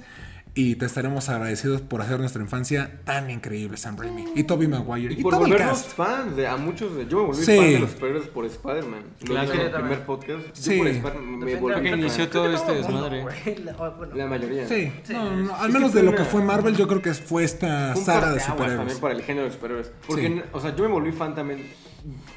y 0.57 0.75
te 0.75 0.87
estaremos 0.87 1.29
agradecidos 1.29 1.81
por 1.81 2.01
hacer 2.01 2.19
nuestra 2.19 2.41
infancia 2.41 2.99
tan 3.05 3.29
increíble, 3.29 3.77
Sam 3.77 3.95
Raimi. 3.95 4.25
Y 4.35 4.43
Tobey 4.43 4.67
Maguire. 4.67 5.13
Y, 5.13 5.19
Y, 5.19 5.21
por 5.23 5.33
todo 5.35 5.45
el 5.45 5.51
volvernos 5.51 5.83
cast. 5.83 5.95
fans 5.95 6.35
de 6.35 6.47
a 6.47 6.57
muchos 6.57 6.95
de, 6.95 7.05
yo 7.07 7.19
me 7.19 7.25
volví 7.27 7.43
Sí. 7.43 7.55
fan 7.55 7.65
de 7.65 7.79
los 7.79 7.91
superhéroes 7.91 8.27
por 8.29 8.45
Spider-Man. 8.45 9.03
Lo 9.21 9.25
Claro. 9.27 9.53
el 9.53 9.71
primer 9.71 10.05
podcast. 10.05 10.43
Sí. 10.53 10.71
Yo 10.71 10.77
por 10.79 10.87
Spider-Man 10.87 11.39
me 11.39 11.55
volví 11.57 11.81
que 11.83 11.89
fan. 11.91 11.99
inició 11.99 12.29
todo 12.29 12.51
este 12.53 12.71
desmadre. 12.73 13.25
La 14.15 14.25
mayoría. 14.27 14.67
Sí, 14.67 14.91
no, 15.09 15.35
no, 15.35 15.55
al 15.55 15.71
menos 15.71 15.93
de 15.93 16.03
lo 16.03 16.15
que 16.15 16.23
fue 16.23 16.43
Marvel, 16.43 16.75
yo 16.75 16.87
creo 16.87 17.01
que 17.01 17.13
fue 17.13 17.43
esta 17.43 17.93
Fue 17.93 18.03
saga 18.03 18.33
de 18.33 18.39
superhéroes. 18.39 18.77
también 18.77 18.99
para 18.99 19.13
el 19.13 19.21
género 19.21 19.45
de 19.45 19.51
superhéroes. 19.53 19.91
Porque, 20.07 20.27
Sí. 20.27 20.41
o 20.51 20.59
sea, 20.59 20.75
yo 20.75 20.83
me 20.83 20.89
volví 20.89 21.11
fan 21.11 21.35
también. 21.35 21.61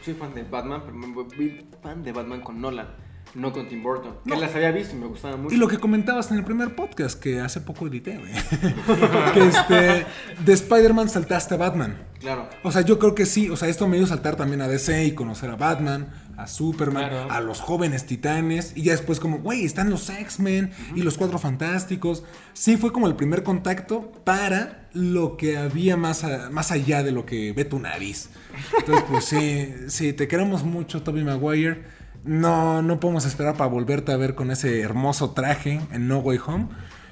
Soy 0.04 0.14
fan 0.14 0.34
de 0.34 0.42
Batman, 0.42 0.82
pero 0.84 0.96
me 0.96 1.06
volví 1.12 1.66
fan 1.82 2.02
de 2.02 2.12
Batman 2.12 2.40
con 2.40 2.60
Nolan, 2.60 2.88
no 3.34 3.52
con 3.52 3.68
Tim 3.68 3.82
Burton. 3.82 4.14
Que 4.24 4.30
No. 4.34 4.40
las 4.40 4.54
había 4.54 4.70
visto 4.72 4.94
y 4.96 4.98
me 4.98 5.06
gustaban 5.06 5.42
mucho. 5.42 5.54
Y 5.54 5.58
lo 5.58 5.68
que 5.68 5.78
comentabas 5.78 6.30
en 6.30 6.38
el 6.38 6.44
primer 6.44 6.74
podcast, 6.74 7.20
que 7.20 7.40
hace 7.40 7.60
poco 7.60 7.86
edité, 7.86 8.18
güey. 8.18 8.32
que 9.34 9.46
este, 9.46 10.06
de 10.44 10.52
Spider-Man 10.52 11.08
saltaste 11.08 11.54
a 11.54 11.58
Batman. 11.58 11.96
Claro. 12.18 12.48
O 12.64 12.70
sea, 12.72 12.82
yo 12.82 12.98
creo 12.98 13.14
que 13.14 13.26
sí. 13.26 13.48
O 13.50 13.56
sea, 13.56 13.68
esto 13.68 13.86
me 13.88 13.96
hizo 13.96 14.06
saltar 14.06 14.36
también 14.36 14.60
a 14.60 14.68
DC 14.68 15.04
y 15.06 15.12
conocer 15.12 15.48
a 15.50 15.56
Batman, 15.56 16.10
a 16.36 16.46
Superman, 16.46 17.08
Claro. 17.08 17.30
a 17.32 17.40
los 17.40 17.60
jóvenes 17.60 18.04
titanes. 18.06 18.72
Y 18.76 18.82
ya 18.82 18.92
después, 18.92 19.20
como, 19.20 19.38
güey, 19.38 19.64
están 19.64 19.88
los 19.90 20.10
X-Men 20.10 20.70
y 20.94 21.02
los 21.02 21.16
Cuatro 21.16 21.38
Fantásticos. 21.38 22.24
Sí, 22.52 22.76
fue 22.76 22.92
como 22.92 23.06
el 23.06 23.14
primer 23.16 23.42
contacto 23.42 24.12
para 24.24 24.88
lo 24.92 25.36
que 25.36 25.56
había 25.56 25.96
más, 25.96 26.24
a- 26.24 26.50
más 26.50 26.72
allá 26.72 27.02
de 27.02 27.12
lo 27.12 27.24
que 27.24 27.52
ve 27.52 27.64
tu 27.64 27.78
nariz. 27.78 28.28
Entonces, 28.78 29.04
pues 29.08 29.24
sí, 29.24 29.72
sí, 29.88 30.12
te 30.12 30.26
queremos 30.28 30.64
mucho, 30.64 31.02
Tobey 31.02 31.22
Maguire. 31.24 31.99
No, 32.24 32.82
no 32.82 33.00
podemos 33.00 33.24
esperar 33.24 33.56
para 33.56 33.70
volverte 33.70 34.12
a 34.12 34.16
ver 34.16 34.34
con 34.34 34.50
ese 34.50 34.80
hermoso 34.80 35.30
traje 35.30 35.80
en 35.92 36.08
No 36.08 36.18
Way 36.18 36.38
Home. 36.46 36.68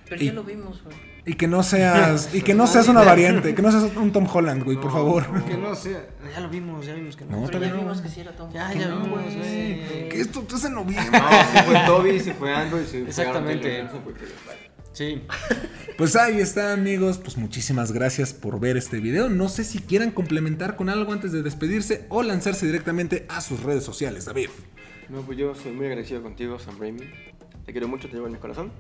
Pero 0.09 0.22
Y- 0.22 0.26
ya 0.26 0.32
lo 0.32 0.44
vimos, 0.44 0.82
güey. 0.84 0.96
Y 1.26 1.34
que 1.34 1.46
no 1.46 1.62
seas, 1.62 2.34
y 2.34 2.40
que 2.40 2.54
no 2.54 2.66
seas 2.66 2.88
una 2.88 3.02
variante, 3.02 3.54
que 3.54 3.61
no 3.61 3.70
seas 3.70 3.94
un 3.96 4.12
Tom 4.12 4.26
Holland, 4.32 4.64
güey, 4.64 4.78
por 4.80 4.90
favor. 4.90 5.26
Que 5.44 5.59
no 5.59 5.74
sea. 5.74 6.06
Ya 6.32 6.40
lo 6.40 6.48
vimos, 6.48 6.86
ya 6.86 6.94
vimos 6.94 7.16
que 7.18 7.26
no. 7.26 7.42
No, 7.42 7.46
Pero 7.48 7.61
ya 7.61 7.72
vimos 7.74 8.00
que 8.00 8.09
sí 8.09 8.20
era 8.20 8.32
Tom. 8.32 8.50
Ya, 8.50 8.70
Que 8.70 8.78
ya 8.78 8.88
no, 8.88 9.00
vimos, 9.02 9.20
güey. 9.20 9.36
güey. 9.84 10.09
Que 10.09 10.20
esto 10.22 10.46
es 10.56 10.64
en 10.64 10.72
noviembre. 10.74 11.20
No, 11.20 11.28
si 11.52 11.66
fue 11.66 11.80
Toby, 11.86 12.20
si 12.20 12.32
fue 12.32 12.54
Andrew, 12.54 12.80
si 12.82 13.00
fue 13.00 13.09
Exactamente. 13.09 13.76
Aaron 13.76 13.90
Taylor, 13.90 14.04
Johnson, 14.06 14.14
fue- 14.46 14.59
Sí. 14.94 15.22
Pues 15.98 16.16
ahí 16.16 16.40
está, 16.40 16.72
amigos. 16.72 17.18
Pues 17.18 17.36
muchísimas 17.36 17.92
gracias 17.92 18.32
por 18.32 18.59
ver 18.59 18.78
este 18.78 18.98
video. 18.98 19.28
No 19.28 19.50
sé 19.50 19.64
si 19.64 19.80
quieran 19.80 20.12
complementar 20.12 20.76
con 20.76 20.88
algo 20.88 21.12
antes 21.12 21.30
de 21.32 21.42
despedirse 21.42 22.06
o 22.09 22.22
lanzarse 22.22 22.64
directamente 22.64 23.26
a 23.28 23.42
sus 23.42 23.62
redes 23.62 23.84
sociales, 23.84 24.24
David. 24.24 24.48
No, 25.09 25.22
pues 25.22 25.38
yo 25.38 25.54
soy 25.54 25.72
muy 25.72 25.86
agradecido 25.86 26.22
contigo, 26.22 26.59
Sam 26.59 26.78
Raimi. 26.78 27.04
Te 27.64 27.72
quiero 27.72 27.88
mucho, 27.88 28.09
te 28.09 28.14
llevo 28.14 28.26
en 28.26 28.34
mi 28.34 28.38
corazón. 28.38 28.70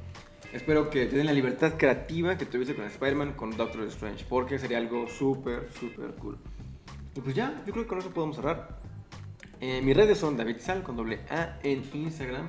Espero 0.52 0.90
que 0.90 1.06
te 1.06 1.16
den 1.16 1.26
la 1.26 1.32
libertad 1.32 1.74
creativa 1.78 2.36
que 2.36 2.44
tuviste 2.44 2.74
con 2.74 2.84
Spider-Man, 2.84 3.32
con 3.32 3.56
Doctor 3.56 3.84
Strange, 3.84 4.26
porque 4.28 4.58
sería 4.58 4.76
algo 4.76 5.08
súper, 5.08 5.68
súper 5.72 6.14
cool. 6.16 6.38
Y 7.14 7.20
pues 7.20 7.34
ya, 7.34 7.62
yo 7.66 7.72
creo 7.72 7.84
que 7.84 7.88
con 7.88 7.98
eso 7.98 8.10
podemos 8.10 8.36
cerrar. 8.36 8.78
Eh, 9.60 9.80
mis 9.82 9.96
redes 9.96 10.18
son 10.18 10.36
David 10.36 10.58
Sal 10.58 10.82
con 10.82 10.96
doble 10.96 11.20
A 11.30 11.58
en 11.62 11.82
Instagram. 11.94 12.46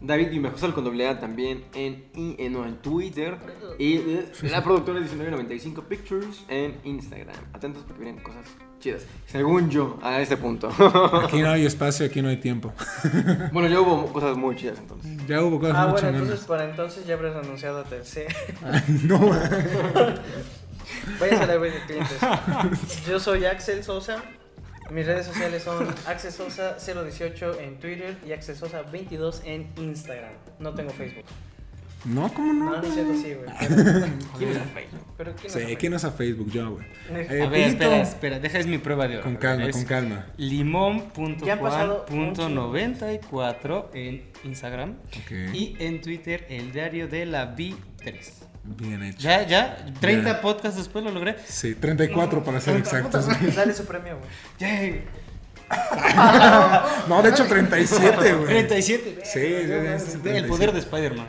David 0.00 0.30
y 0.30 0.58
Sal 0.58 0.72
con 0.72 0.84
doble 0.84 1.06
A 1.06 1.20
también 1.20 1.64
en, 1.74 2.10
no, 2.52 2.64
en 2.64 2.76
Twitter. 2.78 3.36
Y 3.78 3.98
la 4.48 4.64
productora 4.64 5.00
1995 5.00 5.82
Pictures 5.82 6.44
en 6.48 6.78
Instagram. 6.84 7.36
Atentos 7.52 7.82
porque 7.84 8.04
vienen 8.04 8.22
cosas 8.22 8.46
chidas. 8.78 9.02
Según 9.26 9.70
yo, 9.70 9.98
a 10.02 10.20
este 10.20 10.36
punto. 10.36 10.68
Aquí 11.24 11.40
no 11.42 11.50
hay 11.50 11.66
espacio, 11.66 12.06
aquí 12.06 12.22
no 12.22 12.28
hay 12.28 12.38
tiempo. 12.38 12.72
bueno, 13.52 13.68
ya 13.68 13.80
hubo 13.80 14.12
cosas 14.12 14.36
muy 14.36 14.56
chidas 14.56 14.78
entonces. 14.78 15.10
Ya 15.26 15.42
hubo 15.42 15.60
cosas 15.60 15.76
Ah, 15.76 15.86
muy 15.88 15.92
bueno, 15.92 16.08
entonces 16.08 16.46
para 16.46 16.64
entonces 16.64 17.06
ya 17.06 17.14
habrás 17.14 17.36
anunciado 17.36 17.80
a 17.80 17.84
Telcel. 17.84 18.26
No, 19.04 19.18
Váyanse 21.20 21.44
a 21.44 21.46
la 21.46 21.58
web 21.58 21.72
de 21.72 21.80
clientes. 21.86 22.18
Yo 23.06 23.20
soy 23.20 23.44
Axel 23.44 23.84
Sosa. 23.84 24.22
Mis 24.90 25.06
redes 25.06 25.26
sociales 25.26 25.62
son 25.62 25.86
Axel 26.06 26.32
Sosa 26.32 26.76
018 26.78 27.60
en 27.60 27.78
Twitter 27.78 28.16
y 28.26 28.32
Axel 28.32 28.56
Sosa 28.56 28.82
22 28.82 29.42
en 29.44 29.70
Instagram. 29.76 30.32
No 30.58 30.72
tengo 30.74 30.90
Facebook. 30.90 31.24
No, 32.04 32.32
¿cómo 32.32 32.52
no? 32.52 32.64
No, 32.70 32.76
no 32.76 32.82
es 32.82 32.94
cierto, 32.94 33.12
sí, 33.14 33.34
güey. 33.34 33.50
¿Quién 34.38 34.50
usa 34.50 34.62
Facebook? 34.72 35.00
Pero 35.16 35.34
¿quién 35.34 35.52
Sí, 35.52 35.58
no 35.72 35.78
¿quién 35.78 35.94
usa 35.94 36.10
Facebook? 36.12 36.50
Yo, 36.50 36.70
güey. 36.72 36.86
Eh, 37.10 37.26
Eh, 37.30 37.42
a 37.42 37.48
ver, 37.48 37.60
espera, 37.68 38.00
espera, 38.00 38.38
deja 38.38 38.58
es 38.58 38.66
mi 38.66 38.78
prueba 38.78 39.08
de 39.08 39.16
oro. 39.16 39.24
Con 39.24 39.36
calma, 39.36 39.64
Es 39.66 39.76
con 39.76 39.84
calma. 39.84 40.26
Ya 40.36 41.52
han 41.54 41.58
pasado 41.60 42.06
un 42.10 42.34
chingo. 42.34 42.48
Limón.juan.94 42.72 43.86
en 43.94 44.24
Instagram 44.44 44.94
Ok. 45.06 45.30
y 45.54 45.76
en 45.80 46.00
Twitter 46.00 46.46
el 46.48 46.72
diario 46.72 47.08
de 47.08 47.26
la 47.26 47.54
B3. 47.56 48.14
Bien 48.64 49.02
hecho. 49.02 49.18
Ya, 49.20 49.46
ya, 49.46 49.76
30 50.00 50.30
Ya. 50.32 50.40
podcasts 50.40 50.76
después 50.76 51.04
lo 51.04 51.10
logré. 51.10 51.36
Sí, 51.46 51.74
34 51.74 52.44
para 52.44 52.60
ser 52.60 52.76
exactos. 52.76 53.26
Dale 53.56 53.72
su 53.74 53.84
premio, 53.86 54.18
güey. 54.18 54.30
Ya, 54.58 55.02
No, 57.08 57.22
de 57.22 57.30
hecho 57.30 57.44
37, 57.46 58.32
güey. 58.34 58.46
37. 58.46 59.20
Sí, 59.24 59.40
sí, 59.40 60.10
sí, 60.12 60.18
sí, 60.22 60.28
El 60.28 60.46
poder 60.46 60.72
de 60.72 60.78
Spider-Man. 60.80 61.26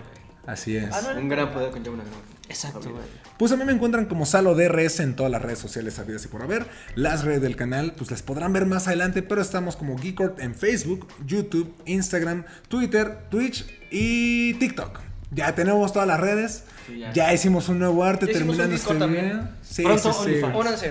Así 0.49 0.75
es. 0.75 0.89
Ah, 0.91 1.13
no, 1.13 1.19
Un 1.19 1.29
gran 1.29 1.51
poder 1.51 1.69
conlleva 1.69 1.93
una 1.93 2.03
gran 2.03 2.15
Exacto, 2.49 2.89
güey. 2.89 3.03
Pues 3.37 3.51
a 3.51 3.55
mí 3.55 3.63
me 3.63 3.71
encuentran 3.71 4.05
como 4.05 4.25
Salo 4.25 4.55
DRS 4.55 5.01
en 5.01 5.15
todas 5.15 5.31
las 5.31 5.43
redes 5.43 5.59
sociales 5.59 5.99
habidas 5.99 6.25
y 6.25 6.27
por 6.27 6.41
haber. 6.41 6.65
Las 6.95 7.23
redes 7.23 7.43
del 7.43 7.55
canal, 7.55 7.93
pues 7.95 8.09
las 8.09 8.23
podrán 8.23 8.51
ver 8.51 8.65
más 8.65 8.87
adelante, 8.87 9.21
pero 9.21 9.41
estamos 9.41 9.75
como 9.75 9.95
Geekord 9.95 10.39
en 10.39 10.55
Facebook, 10.55 11.07
YouTube, 11.23 11.71
Instagram, 11.85 12.45
Twitter, 12.67 13.19
Twitch 13.29 13.67
y 13.91 14.55
TikTok. 14.55 14.99
Ya 15.29 15.53
tenemos 15.53 15.93
todas 15.93 16.07
las 16.07 16.19
redes. 16.19 16.63
Sí, 16.87 16.97
ya. 16.97 17.13
ya. 17.13 17.31
hicimos 17.31 17.69
un 17.69 17.77
nuevo 17.77 18.03
arte 18.03 18.25
terminando 18.25 18.65
un 18.65 18.73
este 18.73 18.93
video. 18.95 19.49
Sí, 19.61 19.83
Pronto 19.83 20.13
sí, 20.13 20.33
sí. 20.33 20.41
OnlyFans. 20.41 20.83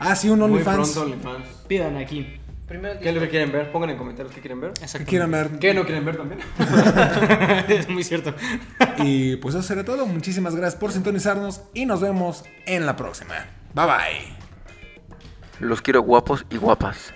Ah, 0.00 0.16
sí, 0.16 0.28
un 0.28 0.42
OnlyFans. 0.42 0.90
pronto 0.90 1.02
OnlyFans. 1.02 1.46
Pidan 1.68 1.96
aquí. 1.96 2.40
Primero 2.66 2.98
¿Qué 2.98 3.10
es 3.10 3.14
lo 3.14 3.20
que 3.20 3.28
quieren 3.28 3.52
ver? 3.52 3.70
Pongan 3.70 3.90
en 3.90 3.96
comentarios 3.96 4.34
qué 4.34 4.40
quieren 4.40 4.60
ver. 4.60 4.72
Que 4.72 5.04
quieran 5.04 5.30
ver. 5.30 5.50
¿Qué 5.60 5.72
no 5.72 5.84
quieren 5.84 6.04
ver 6.04 6.16
también? 6.16 6.40
es 7.68 7.88
muy 7.88 8.02
cierto. 8.02 8.34
Y 8.98 9.36
pues 9.36 9.54
eso 9.54 9.62
será 9.62 9.84
todo. 9.84 10.04
Muchísimas 10.06 10.56
gracias 10.56 10.80
por 10.80 10.90
sintonizarnos 10.90 11.62
y 11.74 11.86
nos 11.86 12.00
vemos 12.00 12.44
en 12.66 12.84
la 12.84 12.96
próxima. 12.96 13.34
Bye 13.72 13.86
bye. 13.86 14.36
Los 15.60 15.80
quiero 15.80 16.02
guapos 16.02 16.44
y 16.50 16.56
guapas. 16.56 17.14